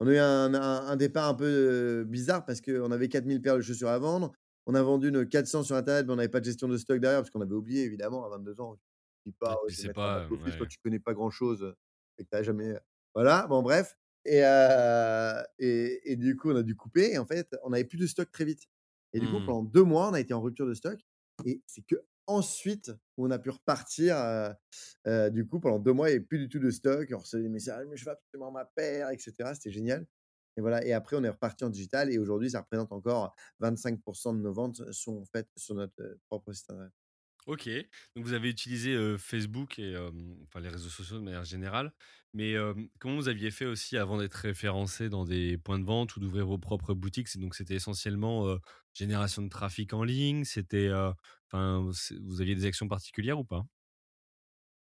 [0.01, 3.43] on a eu un un un départ un peu, bizarre parce qu'on avait 4 000
[3.43, 4.33] paires de chaussures à vendre.
[4.67, 6.99] On a vendu nos 400 sur internet, mais on n'avait pas de gestion de stock
[7.01, 8.77] derrière parce qu'on avait oublié évidemment à 22 ans.
[9.25, 10.69] Tu Ouais, pas: «Ouais, mettre un back pas, office» quand ouais.
[10.69, 11.77] tu connais pas grand chose, heu,
[12.19, 12.75] et que tu jamais
[13.15, 17.27] voilà, bon bref et heu et et du coup, on a dû couper et en
[17.27, 18.65] fait, on avait plus de stock très vite
[19.13, 19.43] et du coup, Mmh.
[19.43, 21.01] pendant 2 mois, on a été en rupture de stock
[21.45, 24.17] et c'est qu'ensuite on a pu repartir,
[25.33, 27.09] du coup, pendant 2 mois, il y avait plus du tout de stock.
[27.15, 29.55] On recevait des messages: «Mais je veux absolument ma paire» et cetera.
[29.55, 30.07] C'était génial
[30.57, 34.35] et voilà et après on est reparti en digital et aujourd'hui, ça représente encore 25%
[34.35, 36.93] de nos ventes sont faites sur notre, propre site internet.
[37.47, 37.69] OK,
[38.17, 39.97] donc vous avez utilisé, Facebook et
[40.43, 41.93] enfin les réseaux sociaux de manière générale,
[42.35, 42.57] mais
[42.99, 46.45] comment vous aviez fait aussi avant d'être référencé dans des points de vente ou d'ouvrir
[46.47, 47.29] vos propres boutiques?
[47.39, 48.59] Donc c'était essentiellement,
[48.95, 50.43] génération de trafic en ligne?
[50.45, 50.91] C'était,
[51.49, 51.89] enfin,
[52.21, 53.63] vous aviez des actions particulières ou pas?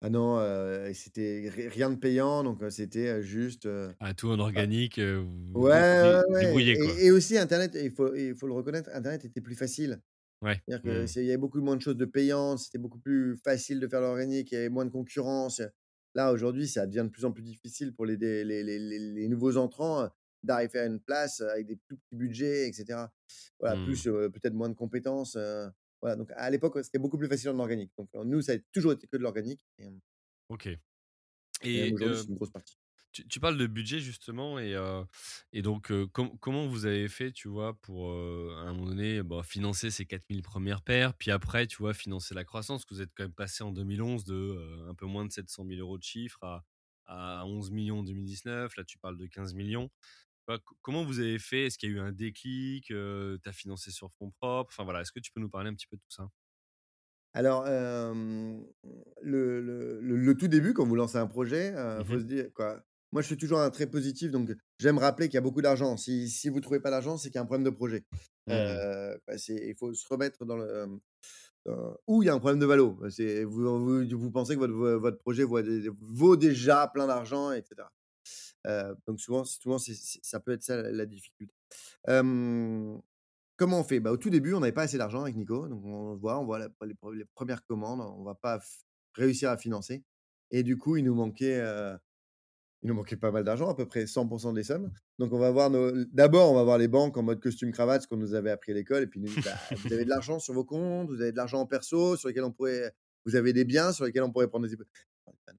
[0.07, 4.39] Ah non, heu, c'était ri rien de payant donc c'était, juste, heu, Ah, tout en
[4.55, 5.85] bah organique, vous ouais, vous
[6.77, 7.01] quoi?
[7.01, 10.03] et et aussi internet, il faut il faut le reconnaître, internet était plus facile.
[10.43, 10.63] Ouais.
[10.69, 11.15] C'est-à-dire Mmh.
[11.17, 14.01] il y avait beaucoup moins de choses de payantes, c'était beaucoup plus facile de faire
[14.03, 15.63] l'organique, il y avait moins de concurrence.
[16.15, 18.99] Là, aujourd'hui, ça devient de plus en plus difficile pour les dé les les les
[19.01, 20.09] les nouveaux entrants,
[20.45, 23.13] d'arriver à une place, avec des plus petits budgets et cetera.
[23.61, 23.79] Voilà, Mmh.
[23.79, 25.37] plus, peut-être moins de compétences,
[26.05, 27.93] voilà, donc à l'époque, c'était beaucoup plus facile en organique.
[27.99, 29.91] Donc heu, nous, ça a toujours été que de l'organique et
[30.51, 30.69] OK
[31.63, 32.77] et aujourd'hui, c'est une grosse partie.
[33.13, 34.75] tu tu parles de budget justement et
[35.63, 39.91] donc com comment vous avez fait, tu vois, pour, à un moment donné, bah, financer
[39.91, 42.85] ces 4 000 1res paires, puis après, tu vois, financer la croissance?
[42.85, 45.81] Que vous êtes quand même passé en 2011 de, un peu moins de 700 000
[45.83, 46.65] € de chiffre à
[47.07, 48.77] à 11 000 000 en 2019.
[48.77, 49.91] Là, tu parles de 15 000 000.
[50.47, 51.67] Bah, co comment vous avez fait?
[51.67, 52.91] Est-ce qu'il y a eu un déclic?
[52.91, 54.71] Heu, tu as financé sur fonds propres?
[54.73, 56.29] Enfin voilà, est-ce que tu peux nous parler un petit peu de tout ça?
[57.33, 57.65] Alors,
[59.23, 62.25] le le le le tout début, quand vous lancez un projet, heu, Mmh faut se
[62.25, 62.83] dire quoi
[63.13, 65.97] moi, je suis toujours un très positif, donc j'aime rappeler qu'il y a beaucoup d'argent.
[65.97, 68.05] Si si vous trouvez pas d'argent, c'est qu'il y a un problème de projet.
[68.47, 68.85] Mmh.
[69.27, 70.87] Bah, il faut se remettre dans le,
[71.67, 72.99] dans ou il y a un problème de valo.
[73.47, 77.53] Vous vous vous pensez que votre vo votre projet vaut dé vaut déjà plein d'argent
[77.53, 77.91] et cetera.
[77.91, 78.04] Heu,
[79.07, 81.55] donc souvent souvent ça peut être ça la difficulté.
[83.57, 84.01] Comment on fait?
[84.01, 86.45] Bah, au tout début, on n'avait pas assez d'argent avec Nico, donc on voit, on
[86.45, 88.61] voit les pre les 1 commandes, on va pas
[89.15, 90.03] réussir à financer
[90.51, 91.97] et du coup, il nous manquait, heu,
[92.83, 94.93] il nous manquait pas mal d'argent, à peu près 100 des sommes.
[95.21, 95.71] Donc on va voir
[96.13, 98.73] d'abord, on va voir les banques en mode costume cravate, ce qu'on nous avait appris
[98.73, 99.53] à l'école et puis «Bah,
[99.85, 102.45] vous avez de l'argent sur vos comptes, vous avez de l'argent en perso sur lesquels
[102.45, 102.93] on pourrait
[103.25, 104.77] vous avez des biens sur lesquels on pourrait prendre des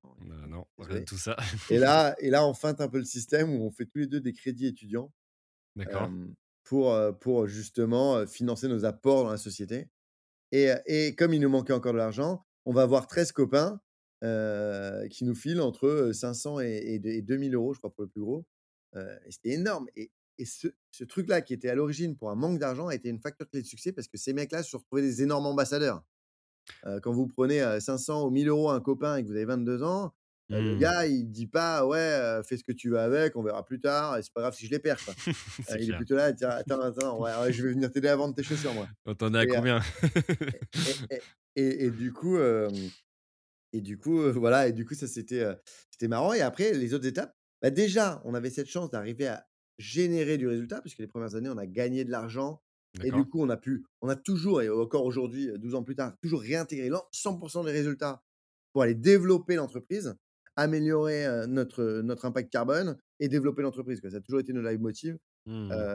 [0.03, 1.35] non, Bah, non, rien de désolé» tout ça.
[1.69, 4.07] et là et là, on feinte un peu le système où on fait tous les
[4.07, 5.13] 2 des crédits étudiants,
[5.75, 6.15] D'accord.
[6.63, 9.89] pour, pour justement, financer nos apports dans la société
[10.53, 13.81] et et comme il nous manquait encore de l'argent, on va voir 13 copains,
[15.11, 17.93] qui nous filent entre, heu, 500 et et deux et 2 000 €, je crois,
[17.93, 18.45] pour le plus gros,
[18.95, 22.59] et c'était énorme et et ce ce truc-là qui était à l'origine pour un manque
[22.59, 25.01] d'argent a été une facteur clé de succès parce que ces mecs-là se sont retrouvés
[25.03, 26.03] des énormes ambassadeurs.
[27.03, 29.35] Quand vous prenez, heu, 500 ou 1 000 € à un copain et que vous
[29.35, 30.13] avez 22 ans,
[30.53, 30.75] heu, le Mmh.
[30.75, 34.17] gars, il dit pas: «Ouais, fais ce que tu veux avec, on verra plus tard
[34.17, 35.17] et c'est pas grave si je les perds», quoi.
[35.79, 38.35] Il est plutôt là dire: «Attends, attends, ouais, ouais, je vais venir t'aider à vendre
[38.35, 39.79] tes chaussures, moi» On t'en est à combien?
[40.85, 41.23] et et
[41.55, 42.37] et et du coup,
[43.73, 47.35] et du coup, voilà et du coup, ça c'était marrant et après les autres étapes,
[47.61, 49.47] bah, déjà, on avait cette chance d'arriver à
[49.77, 52.61] générer du résultat puisque les premières années, on a gagné de l'argent
[53.03, 55.83] et du coup, on a pu on a toujours et encore aujourd'hui, heu, 12 ans
[55.83, 58.23] plus tard, toujours réintégré l'en 100 des résultats
[58.73, 60.15] pour aller développer l'entreprise,
[60.55, 64.01] améliorer, heu, notre, heu, notre impact carbone et développer l'entreprise.
[64.09, 65.85] Ça a toujours été nos leitmotiv, Mmh.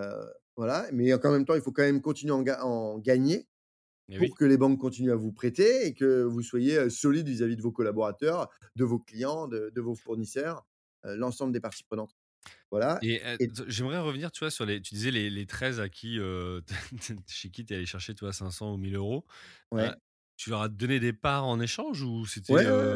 [0.56, 2.98] voilà, mais en même temps, il faut quand même continuer à en ga à en
[2.98, 3.48] gagner
[4.10, 4.36] Et pour oui.
[4.36, 7.72] que les banques continuent à vous prêter et que vous soyez, solide vis-à-vis de vos
[7.72, 10.66] collaborateurs, de vos clients, de de vos fournisseurs,
[11.04, 12.16] l'ensemble des parties prenantes.
[12.70, 15.88] Voilà Et et j'aimerais revenir, tu vois, sur les tu disais les les 13 à
[15.88, 16.18] qui,
[17.28, 19.24] chez qui tu es allé chercher, tu vois, 500 ou 1 000 €.
[19.78, 19.94] Heu, ouais.
[20.36, 22.90] tu leur as donné des parts en échange ou c'était, Ouais, ouais,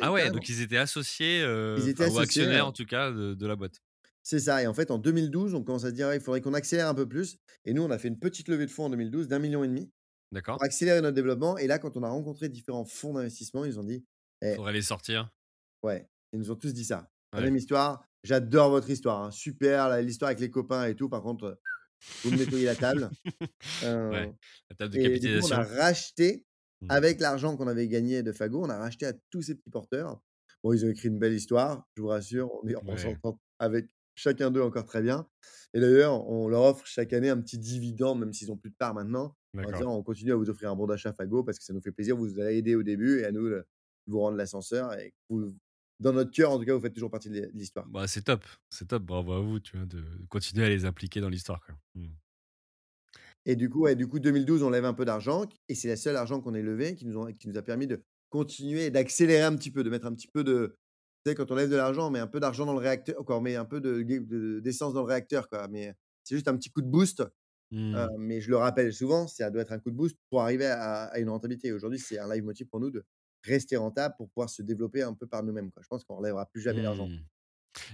[0.00, 1.44] ah ouais, donc ils étaient associés,
[1.76, 3.80] Ils étaient enfin ou associés, actionnaires en tout cas de de la boîte?
[4.22, 6.40] c'est ça et en fait, en 2012, on commence à se dire: «Ouais, il faudrait
[6.40, 8.86] qu'on accélère un peu plus» et nous, on a fait une petite levée de fonds
[8.86, 9.92] en 2012 d'1,5 000
[10.32, 10.58] D'accord.
[10.58, 13.84] pour accélérer notre développement et là, quand on a rencontré différents fonds d'investissement, ils ont
[13.84, 14.06] dit:
[14.42, 15.30] «Eh» Faudrait les sortir?
[15.82, 17.10] ouais, ils nous ont tous dit ça.
[17.36, 21.22] «La même histoire, j'adore votre histoire, hein, super, l'histoire avec les copains et tout, par
[21.22, 21.56] contre, heu,
[22.24, 23.12] vous me nettoyez la table».
[24.10, 24.34] Ouais, Heu
[24.70, 25.64] la table de et du coup, on a capitalisation?
[25.64, 26.46] racheté
[26.80, 26.88] Mmh.
[26.88, 30.20] avec l'argent qu'on avait gagné de Fago, on a racheté à tous ces petits porteurs.
[30.62, 33.90] Bon, ils ont écrit une belle histoire, je vous rassure, on est Ouais, s'entend avec
[34.14, 35.28] chacun d'eux encore très bien
[35.74, 38.76] et d'ailleurs, on leur offre chaque année un petit dividende, même s'ils ont plus de
[38.76, 41.64] parts maintenant, en disant: «On continue à vous offrir un bon d'achat Fago parce que
[41.64, 43.66] ça nous fait plaisir, vous nous avez aidés au début et à nous, de
[44.06, 45.56] vous rendre l'ascenseur et vous
[46.00, 47.86] dans notre cœur, en tout cas, vous faites toujours partie de l'hi de l'histoire».
[47.86, 51.20] Bah, c'est top, c'est top, bravo à vous, tu vois, de continuer à les impliquer
[51.20, 51.60] dans l'histoire.
[51.94, 52.08] Mmh.
[53.46, 55.96] Et du coup, ouais, du coup 2012, on lève un peu d'argent et c'est le
[55.96, 59.42] seul argent qu'on ait levé qui nous ont qui nous a permis de continuer d'accélérer
[59.42, 60.76] un petit peu, de mettre un petit peu de
[61.24, 63.24] tu sais, quand on lève de l'argent, on met un peu d'argent dans le réacteur
[63.24, 66.34] quoi, on met un peu de gue de d'essence dans le réacteur, quoi, mais c'est
[66.36, 67.28] juste un petit coup de boost, heu,
[67.70, 68.08] Mmh.
[68.18, 71.04] mais je le rappelle souvent, ça doit être un coup de boost pour arriver à
[71.06, 71.72] à une rentabilité.
[71.72, 73.04] Aujourd'hui, c'est un leitmotiv pour nous de
[73.44, 75.70] rester rentable pour pouvoir se développer un peu par nous-mêmes.
[75.80, 77.10] Je pense qu'on relèvera plus jamais l'argent.
[77.10, 77.18] Mmh.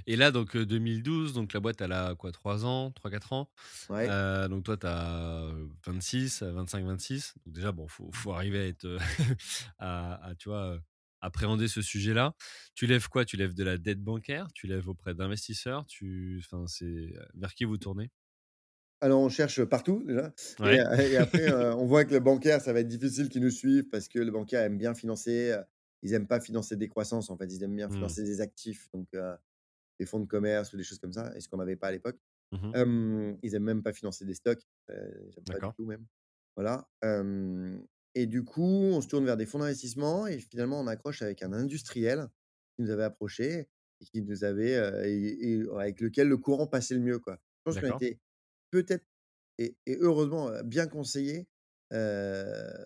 [0.06, 2.32] Et là, donc, heu, 2012, donc la boîte, elle a quoi?
[2.32, 3.50] 3 ans, trois quatre ans?
[3.88, 4.20] Ouais.
[4.48, 7.34] Donc toi, tu as, heu, 26, heu, 25-26.
[7.46, 8.98] Donc déjà, bon, faut faut arriver à être,
[9.78, 10.80] à à tu vois,
[11.20, 12.34] appréhender ce sujet-là.
[12.74, 13.24] Tu lèves quoi?
[13.24, 14.48] Tu lèves de la dette bancaire?
[14.54, 15.86] Tu lèves auprès d'investisseurs?
[15.86, 18.10] Tu enfin, c'est, vers qui vous tournez?
[19.00, 20.32] Alors, on cherche partout déjà
[20.62, 20.78] et Ouais.
[20.78, 23.50] heu et après, heu, on voit que le bancaire, ça va être difficile qu'ils nous
[23.50, 25.62] suivent parce que le bancaire aime bien financer, heu,
[26.02, 27.90] ils aiment pas financer des croissances, en fait, ils aiment bien Mmh.
[27.90, 29.34] financer des actifs, donc heu,
[30.00, 31.92] des fonds de commerce ou des choses comme ça et ce qu'on n'avait pas à
[31.92, 32.18] l'époque.
[32.52, 32.80] Mmh
[33.42, 34.62] ils aiment même pas financer des stocks,
[35.50, 35.74] pas du D'accord.
[35.76, 36.06] tout même.
[36.56, 36.88] Voilà,
[38.14, 41.42] et du coup, on se tourne vers des fonds d'investissement et finalement, on accroche avec
[41.42, 42.28] un industriel
[42.76, 43.68] qui nous avait approché
[44.00, 47.36] et qui nous avait, heu et et avec lequel le courant passait le mieux, quoi.
[47.36, 48.18] Je pense qu'on été
[48.70, 49.04] peut-être
[49.58, 51.48] et et heureusement, heu, bien conseillés,
[51.92, 52.84] heu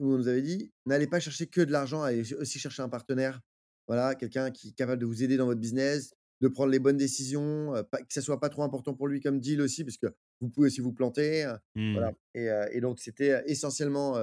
[0.00, 2.88] où on nous avait dit: «N'allez pas chercher que de l'argent, allez aussi chercher un
[2.88, 3.40] partenaire.
[3.88, 6.96] Voilà, quelqu'un qui est capable de vous aider dans votre business, de prendre les bonnes
[6.96, 10.06] décisions, pas que ça soit pas trop important pour lui comme deal aussi, parce que
[10.40, 11.56] vous pouvez aussi vous planter, heu,
[11.94, 12.14] voilà» Mmh.
[12.34, 14.16] et donc c'était, essentiellement,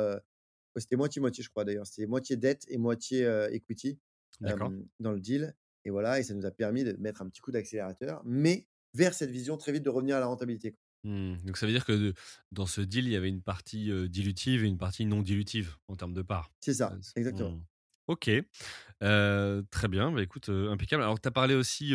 [0.77, 1.87] c'était moitié-moitié, je crois d'ailleurs.
[1.87, 3.99] C'était moitié dette et moitié, equity,
[4.99, 5.55] dans le deal
[5.85, 9.13] et voilà et ça nous a permis de mettre un petit coup d'accélérateur, mais vers
[9.13, 10.75] cette vision très vite de revenir à la rentabilité.
[11.03, 11.35] Mmh.
[11.45, 12.13] Donc ça veut dire que de
[12.51, 15.95] dans ce deal, il y avait une partie, dilutive et une partie non dilutive en
[15.95, 16.51] termes de parts?
[16.59, 17.51] C'est ça, exactement.
[17.51, 17.63] mmh.
[18.07, 18.31] OK,
[18.99, 21.03] très bien, bah, écoute, impeccable.
[21.03, 21.93] Alors tu as parlé aussi,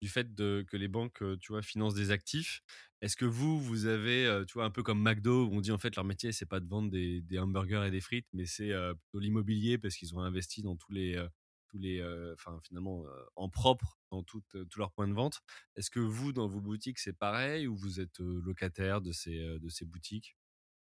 [0.00, 2.62] du fait de que les banques, tu vois, financent des actifs.
[3.00, 5.78] Est-ce que vous, vous avez, tu vois, un peu comme McDo, où on dit en
[5.78, 8.70] fait leur métier, c'est pas de vendre des des hamburgers et des frites, mais c'est,
[8.70, 11.20] plutôt l'immobilier parce qu'ils ont investi dans tous les,
[11.68, 12.02] tous les,
[12.34, 13.04] enfin finalement
[13.36, 14.42] en propre dans tous
[14.76, 15.40] leurs points de vente.
[15.76, 19.68] Est-ce que vous, dans vos boutiques, c'est pareil ou vous êtes locataire de ces, de
[19.68, 20.36] ces boutiques?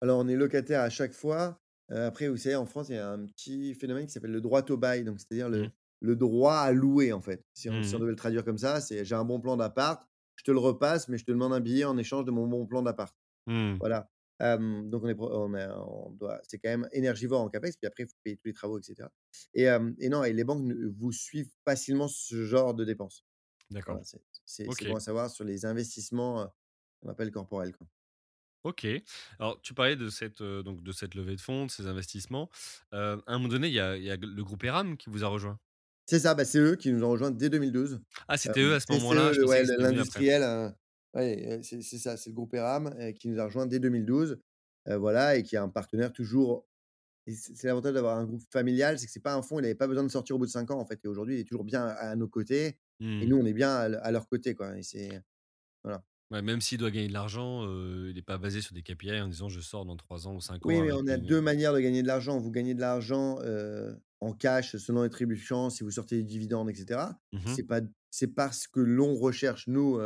[0.02, 1.60] Alors, on est locataire à chaque fois.
[1.90, 4.62] après, vous savez, en France, il y a un petit phénomène qui s'appelle le droit
[4.70, 5.04] au bail.
[5.04, 5.70] Donc, c'est-à-dire le, Mmh.
[6.00, 7.44] le droit à louer, en fait.
[7.54, 9.56] Si on, si on Mmh devait le traduire comme ça, c'est j'ai un bon plan
[9.56, 10.06] d'appart,
[10.36, 12.66] je te le repasse, mais je te demande un billet en échange de mon bon
[12.66, 13.14] plan d'appart.
[13.46, 13.80] Mmh.
[13.80, 14.10] Voilà.
[14.40, 17.86] Donc on est pro on est on doit c'est quand même énergivore en CAPEX, puis
[17.86, 19.10] après, il faut payer tous les travaux et cetera
[19.54, 20.64] et non et les banques
[20.98, 23.24] vous suivent facilement ce genre de dépenses.
[23.70, 24.00] D'accord.
[24.00, 26.54] Voilà, c'est c'est bon à savoir sur les investissements,
[27.00, 27.88] qu'on appelle corporels, quoi.
[28.64, 28.84] OK.
[29.38, 32.50] Alors tu parlais de cette, donc de cette levée de fonds, de ces investissements.
[32.90, 35.22] À un moment donné, il y a il y a le groupe Eram qui vous
[35.24, 35.60] a rejoint?
[36.06, 38.00] C'est ça, bah, c'est eux qui nous ont rejoints dès 2012.
[38.28, 39.32] Ah, c'était eux à ce moment-là?
[39.44, 40.72] ouais, l'industriel, heu,
[41.16, 44.40] ouais, c'est ça, c'est le groupe Eram, heu, qui nous a rejoints dès 2012,
[44.88, 46.66] heu, voilà et qui est un partenaire toujours
[47.28, 49.88] c'est l'avantage d'avoir un groupe familial, c'est que c'est pas un fonds, il avait pas
[49.88, 51.64] besoin de sortir au bout de 5 ans, en fait et aujourd'hui, il est toujours
[51.64, 52.78] bien à nos côtés
[53.20, 53.28] et Mmh.
[53.28, 55.22] nous, on est bien à le à leurs côtés, quoi et c'est
[55.84, 56.04] voilà.
[56.30, 59.20] Ouais, même s'il doit gagner de l'argent, heu, il est pas basé sur des KPI
[59.20, 61.16] en disant: «Je sors dans 3 ans ou 5 Oui, ans mais avec on a
[61.16, 62.38] une, 2 heu» manières de gagner de l'argent.
[62.38, 63.38] Vous gagnez de l'argent,
[64.20, 67.18] en cash selon les trébuchants, si vous sortez des dividendes et cetera.
[67.32, 69.98] mmh C'est pas c'est pas ce que l'on recherche nous,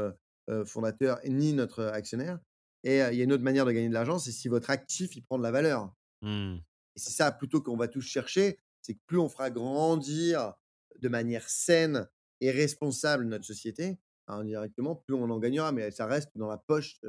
[0.50, 2.40] heu, fondateurs, ni notre actionnaire
[2.84, 5.16] et il y a une autre manière de gagner de l'argent, c'est si votre actif,
[5.16, 6.60] il prend de la valeur Mmh.
[6.96, 10.54] et c'est ça plutôt qu'on va tous chercher, c'est que plus on fera grandir
[10.98, 12.08] de manière saine
[12.40, 17.00] et responsable notre société, indirectement, plus on en gagnera, mais ça reste dans la poche,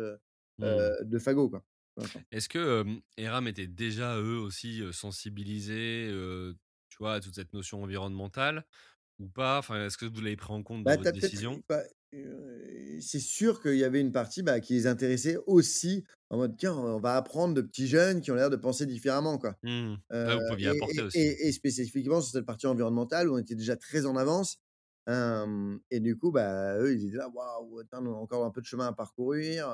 [0.57, 0.91] Mmh.
[1.01, 1.63] de Fago, quoi.
[2.31, 6.07] Est-ce que, hem, Eram était déjà eux aussi, sensibilisés,
[6.89, 8.65] tu vois, à toute cette notion environnementale
[9.19, 9.59] ou pas?
[9.59, 11.63] Enfin, est-ce que vous l'avez pris en compte dans Bah, votre décision?
[11.69, 11.83] bah,
[13.01, 16.75] c'est sûr qu'il y avait une partie, bah, qui les intéressait aussi en mode: «Tiens,
[16.75, 19.55] on va apprendre de petits jeunes qui ont l'air de penser différemment», quoi.
[19.63, 19.95] Mmh.
[20.33, 21.31] Vous pouviez et apporter et aussi.
[21.43, 24.59] et et spécifiquement sur cette partie environnementale où on était déjà très en avance,
[25.91, 28.65] et du coup, bah, eux, ils étaient là: «Waouh, attends, nous, encore un peu de
[28.67, 29.67] chemin à parcourir»,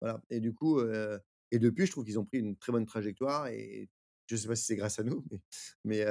[0.00, 0.80] voilà et du coup,
[1.52, 3.90] et depuis, je trouve qu'ils ont pris une très bonne trajectoire et
[4.28, 5.24] je sais pas si c'est grâce à nous,
[5.84, 6.04] mais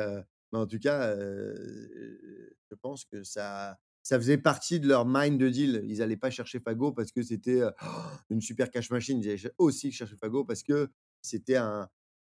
[0.54, 5.50] mais en tout cas, je pense que ça ça faisait partie de leur mind de
[5.50, 5.84] deal.
[5.86, 7.62] Ils allaient pas chercher Fago parce que c'était,
[8.30, 9.22] une super cash machine.
[9.22, 10.90] Ils allaient aussi chercher Fago parce que
[11.22, 11.60] c'était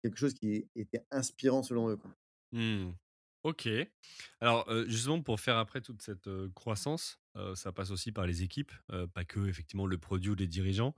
[0.01, 1.99] quelque chose qui était inspirant selon eux.
[2.51, 2.91] Mmh.
[3.43, 3.69] OK.
[4.41, 7.19] Alors, justement pour faire après toute cette, croissance,
[7.55, 8.71] ça passe aussi par les équipes,
[9.13, 10.95] pas que effectivement le produit ou les dirigeants.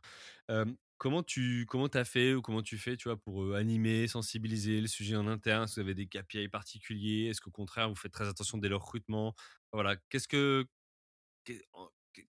[1.00, 4.88] Comment tu comment as fait ou comment tu fais, tu vois, pour, animer, sensibiliser le
[4.88, 5.64] sujet en interne?
[5.64, 7.28] Est-ce que vous avez des KPI particuliers?
[7.30, 9.34] Est-ce qu'au contraire, vous faites très attention dès le recrutement?
[9.72, 10.66] Voilà, qu'est-ce que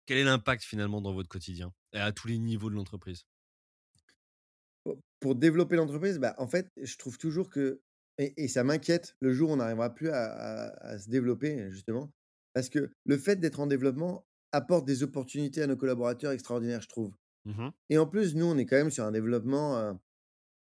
[0.06, 3.24] quel est l'impact finalement dans votre quotidien et à tous les niveaux de l'entreprise?
[5.20, 7.80] Pour développer l'entreprise, bah, en fait, je trouve toujours que
[8.18, 12.12] et ça m'inquiète le jour où on n'arrivera plus à se développer, justement,
[12.52, 16.88] parce que le fait d'être en développement apporte des opportunités à nos collaborateurs extraordinaires, je
[16.88, 17.14] trouve
[17.48, 19.94] Mmh et en plus, nous, on est quand même sur un développement, heu,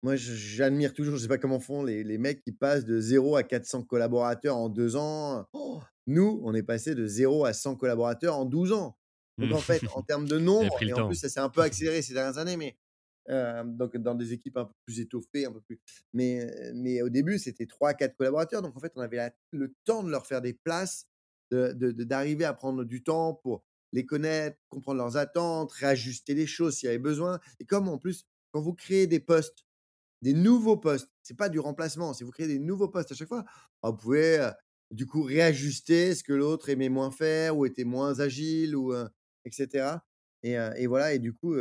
[0.02, 3.36] moi, j'admire toujours, je sais pas comment font les les mecs qui passent de zéro
[3.36, 5.46] à 400 collaborateurs en 2 ans.
[5.52, 8.98] Oh, Nous, on est passé de zéro à 100 collaborateurs en 12 ans.
[9.40, 9.54] Donc Mmh.
[9.54, 12.14] en fait, en termes de nombre et en plus, ça s'est un peu accéléré ces
[12.14, 12.76] dernières années, mais
[13.28, 15.80] Hem, donc dans des équipes un peu plus étoffées, un peu plus
[16.14, 19.32] mais heu, mais au début, c'était trois quatre collaborateurs, donc en fait, on avait la
[19.52, 21.06] le temps de leur faire des places,
[21.50, 26.34] de de de d'arriver à prendre du temps pour les connaître, comprendre leurs attentes, réajuster
[26.34, 29.64] les choses s'il y avait besoin et comme en plus, quand vous créez des postes
[30.22, 31.10] des nouveaux postes.
[31.22, 33.44] C'est pas du remplacement, si vous créez des nouveaux postes à chaque fois,
[33.82, 34.50] vous pouvez, heu,
[34.90, 39.08] du coup réajuster ce que l'autre aimait moins faire ou était moins agile ou, heu,
[39.44, 40.04] et cetera
[40.44, 41.54] et voilà et du coup,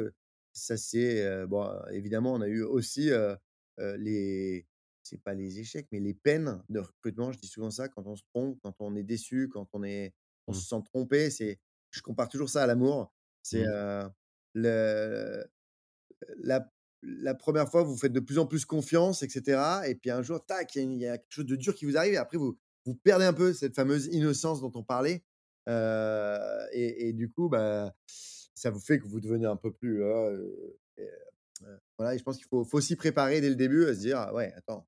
[0.53, 3.09] ça c'est, bon, évidemment, on a eu aussi,
[3.97, 4.67] les
[5.03, 7.31] c'est pas les échecs, mais les peines de recrutement.
[7.31, 10.13] Je dis souvent ça, quand on se trompe, quand on est déçu, quand on est
[10.47, 10.61] on Mmh.
[10.61, 11.59] se sent trompé, c'est
[11.91, 13.13] je compare toujours ça à l'amour.
[13.43, 13.71] C'est, Mmh.
[14.55, 15.45] le
[16.39, 16.71] la
[17.03, 20.23] la 1 fois, vous faites de plus en plus confiance et cetera et puis un
[20.23, 22.37] jour, tac, il y a y quelque chose de dur qui vous arrive et après
[22.39, 25.25] vous vous perdez un peu cette fameuse innocence dont on parlait,
[25.67, 30.77] et et du coup, bah, ça vous fait que vous devenez un peu plus, heu,
[31.99, 34.19] voilà et je pense qu'il faut faut s'y préparer dès le début à se dire:
[34.19, 34.87] «Ah ouais, attends,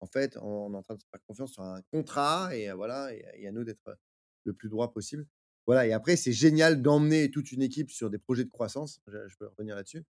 [0.00, 3.14] en fait, on est en train de se faire confiance sur un contrat et voilà
[3.14, 3.98] et et à nous d'être,
[4.46, 5.26] le plus droit possible».
[5.70, 9.28] Voilà et après c'est génial d'emmener toute une équipe sur des projets de croissance, je
[9.28, 10.04] je peux revenir là-dessus,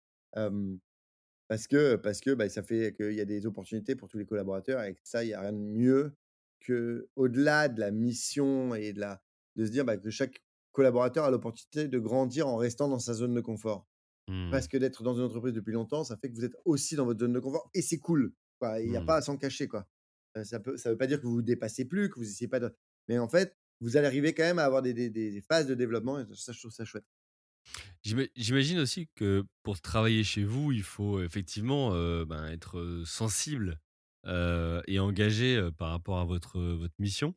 [1.48, 4.26] parce que parce que, bah, ça fait qu'il y a des opportunités pour tous les
[4.26, 6.14] collaborateurs et que ça, il y a rien de mieux
[6.60, 9.20] que au delà de la mission et de la
[9.56, 10.42] de se dire, bah, que chaque
[10.72, 13.88] collaborateur a l'opportunité de grandir en restant dans sa zone de confort.
[14.28, 14.50] Mmh.
[14.52, 17.04] Parce que d'être dans une entreprise depuis longtemps, ça fait que vous êtes aussi dans
[17.04, 18.32] votre zone de confort et c'est cool.
[18.62, 19.06] Il y a Mmh.
[19.06, 19.88] pas à s'en cacher, quoi.
[20.36, 22.72] Ça ça veut pas dire que vous vous dépassez plus, que vous essayez pas de
[23.08, 26.24] mais en fait, vous allez arriver quand même à avoir des phases de développement et
[26.34, 27.04] ça, je trouve ça chouette.
[28.02, 33.80] J'ima j'imagine aussi que pour travailler chez vous, il faut effectivement, heu, ben, être, sensible,
[34.86, 36.58] et engagé, par rapport à votre,
[36.98, 37.34] mission.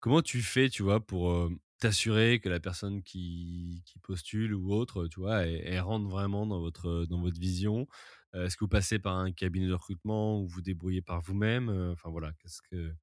[0.00, 5.20] Comment tu fais, tu vois, pour, t'assurer que la personne qui postule ou autre, tu
[5.20, 5.44] vois,
[5.80, 7.86] rentre vraiment dans votre, dans votre vision?
[8.34, 11.70] Est-ce que vous passez par un cabinet de recrutement ou vous débrouillez par vous-même?
[11.92, 12.94] Enfin voilà, qu'est-ce que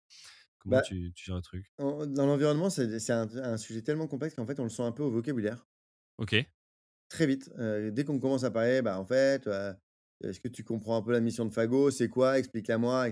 [0.66, 1.74] comment Bah, tu tu gères le truc?
[1.80, 4.92] en dans l'environnement, c'est un un sujet tellement complexe qu'en fait, on le sent un
[4.94, 5.68] peu au vocabulaire.
[6.18, 6.46] OK.
[7.10, 9.74] Très vite, heu, dès qu'on commence à parler, bah, en fait, heu,
[10.24, 11.92] est-ce que tu comprends un peu la mission de Fago?
[11.92, 12.40] C'est quoi?
[12.40, 13.10] Explique-la-moi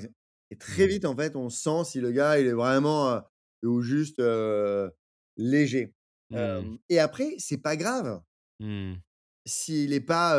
[0.51, 0.87] et très Mmh.
[0.87, 3.21] vite, en fait, on sent si le gars, il est vraiment,
[3.63, 4.91] ou juste, heu,
[5.37, 5.95] léger.
[6.29, 6.67] Mmh.
[6.89, 8.21] Et après, c'est pas grave
[8.59, 9.03] Mmh.
[9.45, 10.37] s'il est pas,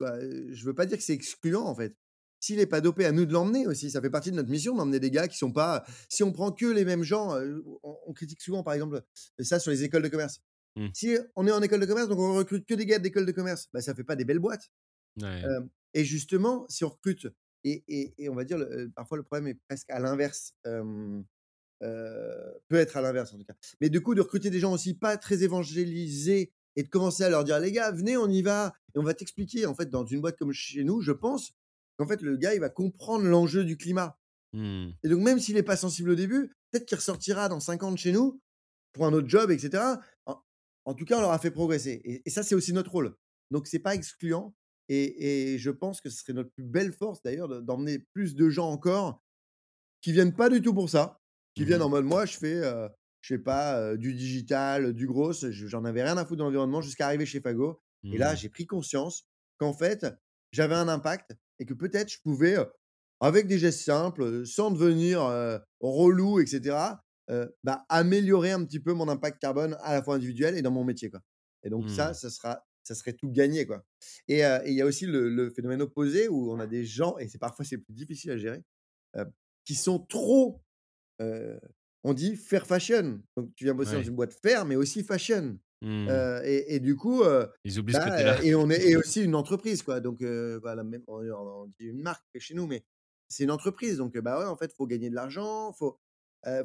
[0.00, 1.96] bah, je veux pas dire que c'est excluant, en fait.
[2.42, 3.88] S'il est pas dopé, à nous de l'emmener aussi.
[3.90, 6.50] Ça fait partie de notre mission d'emmener des gars qui sont pas si on prend
[6.50, 9.00] que les mêmes gens, heu, on on critique souvent, par exemple,
[9.38, 10.40] ça sur les écoles de commerce.
[10.76, 10.88] Mmh.
[10.92, 13.32] Si on est en école de commerce, donc on recrute que des gars d'école de
[13.32, 14.70] commerce, bah, ça fait pas des belles boîtes.
[15.20, 15.42] Ouais.
[15.44, 17.28] Hem et justement, si on recrute
[17.64, 20.54] et et et on va dire le, heu, parfois le problème est presque à l'inverse,
[20.64, 21.24] peut
[22.76, 23.54] être à l'inverse en tout cas.
[23.80, 27.30] Mais du coup, de recruter des gens aussi pas très évangélisés et de commencer à
[27.30, 29.66] leur dire: «Les gars, venez, on y va et on va t'expliquer».
[29.66, 31.52] En fait, dans une boîte comme chez nous, je pense
[31.98, 34.18] qu'en fait, le gars, il va comprendre l'enjeu du climat
[34.52, 34.92] Mmh.
[35.04, 37.92] et donc même s'il est pas sensible au début, peut-être qu'il ressortira dans 5 ans
[37.92, 38.40] de chez nous
[38.92, 40.00] pour un autre job et cetera.
[40.26, 40.40] En
[40.86, 43.16] en tout cas, on leur a fait progresser et et ça, c'est aussi notre rôle.
[43.50, 44.54] Donc c'est pas excluant
[44.88, 48.34] et et je pense que ce serait notre plus belle force d'ailleurs de d'emmener plus
[48.36, 49.22] de gens encore
[50.00, 51.18] qui viennent pas du tout pour ça,
[51.54, 51.82] qui Mmh viennent mh.
[51.82, 52.88] en mode: «Moi, je fais, heu,
[53.20, 56.44] je sais pas, heu, du digital, du gros», je j'en avais rien à foutre de
[56.44, 57.80] l'environnement jusqu'à arriver chez Fago
[58.10, 58.36] et là, Mmh.
[58.36, 59.26] j'ai pris conscience
[59.58, 60.06] qu'en fait,
[60.52, 62.56] j'avais un impact et que peut-être je pouvais,
[63.20, 65.20] avec des gestes simples, sans devenir,
[65.80, 70.16] relou et cetera, heu, bah, améliorer un petit peu mon impact carbone à la fois
[70.16, 71.20] individuel et dans mon métier, quoi.
[71.64, 72.14] Et donc ça, Mmh.
[72.14, 73.84] ça sera ça serait tout gagné, quoi.
[74.28, 77.28] Et il y a aussi le le phénomène opposé où on a des gens et
[77.28, 78.64] c'est parfois c'est plus difficile à gérer,
[79.64, 80.62] qui sont trop
[82.04, 85.58] on dit fair fashion, donc tu viens bosser dans une boîte fair, mais aussi fashion,
[85.82, 86.08] Mmh.
[86.44, 87.22] et et du coup,
[87.64, 88.38] Ils oublient ce bah, côté-là.
[88.40, 90.22] heu et on est et aussi une entreprise quoi, donc
[90.62, 92.84] bah, la même on on dit une marque chez nous, mais
[93.28, 95.98] c'est une entreprise donc bah, ouais, en fait, faut gagner de l'argent, faut,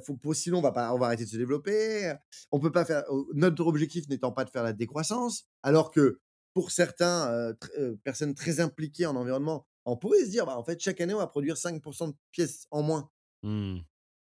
[0.05, 2.13] faut sinon on va pas on va arrêter de se développer,
[2.51, 3.03] on peut pas faire
[3.34, 6.20] notre objectif n'étant pas de faire la décroissance, alors que
[6.53, 7.70] pour certains, tr
[8.03, 11.20] personnes très impliquées en environnement, on pourrait se dire: «Bah, en fait, chaque année, on
[11.20, 13.09] va produire 5% de pièces en moins».
[13.43, 13.80] Mmh.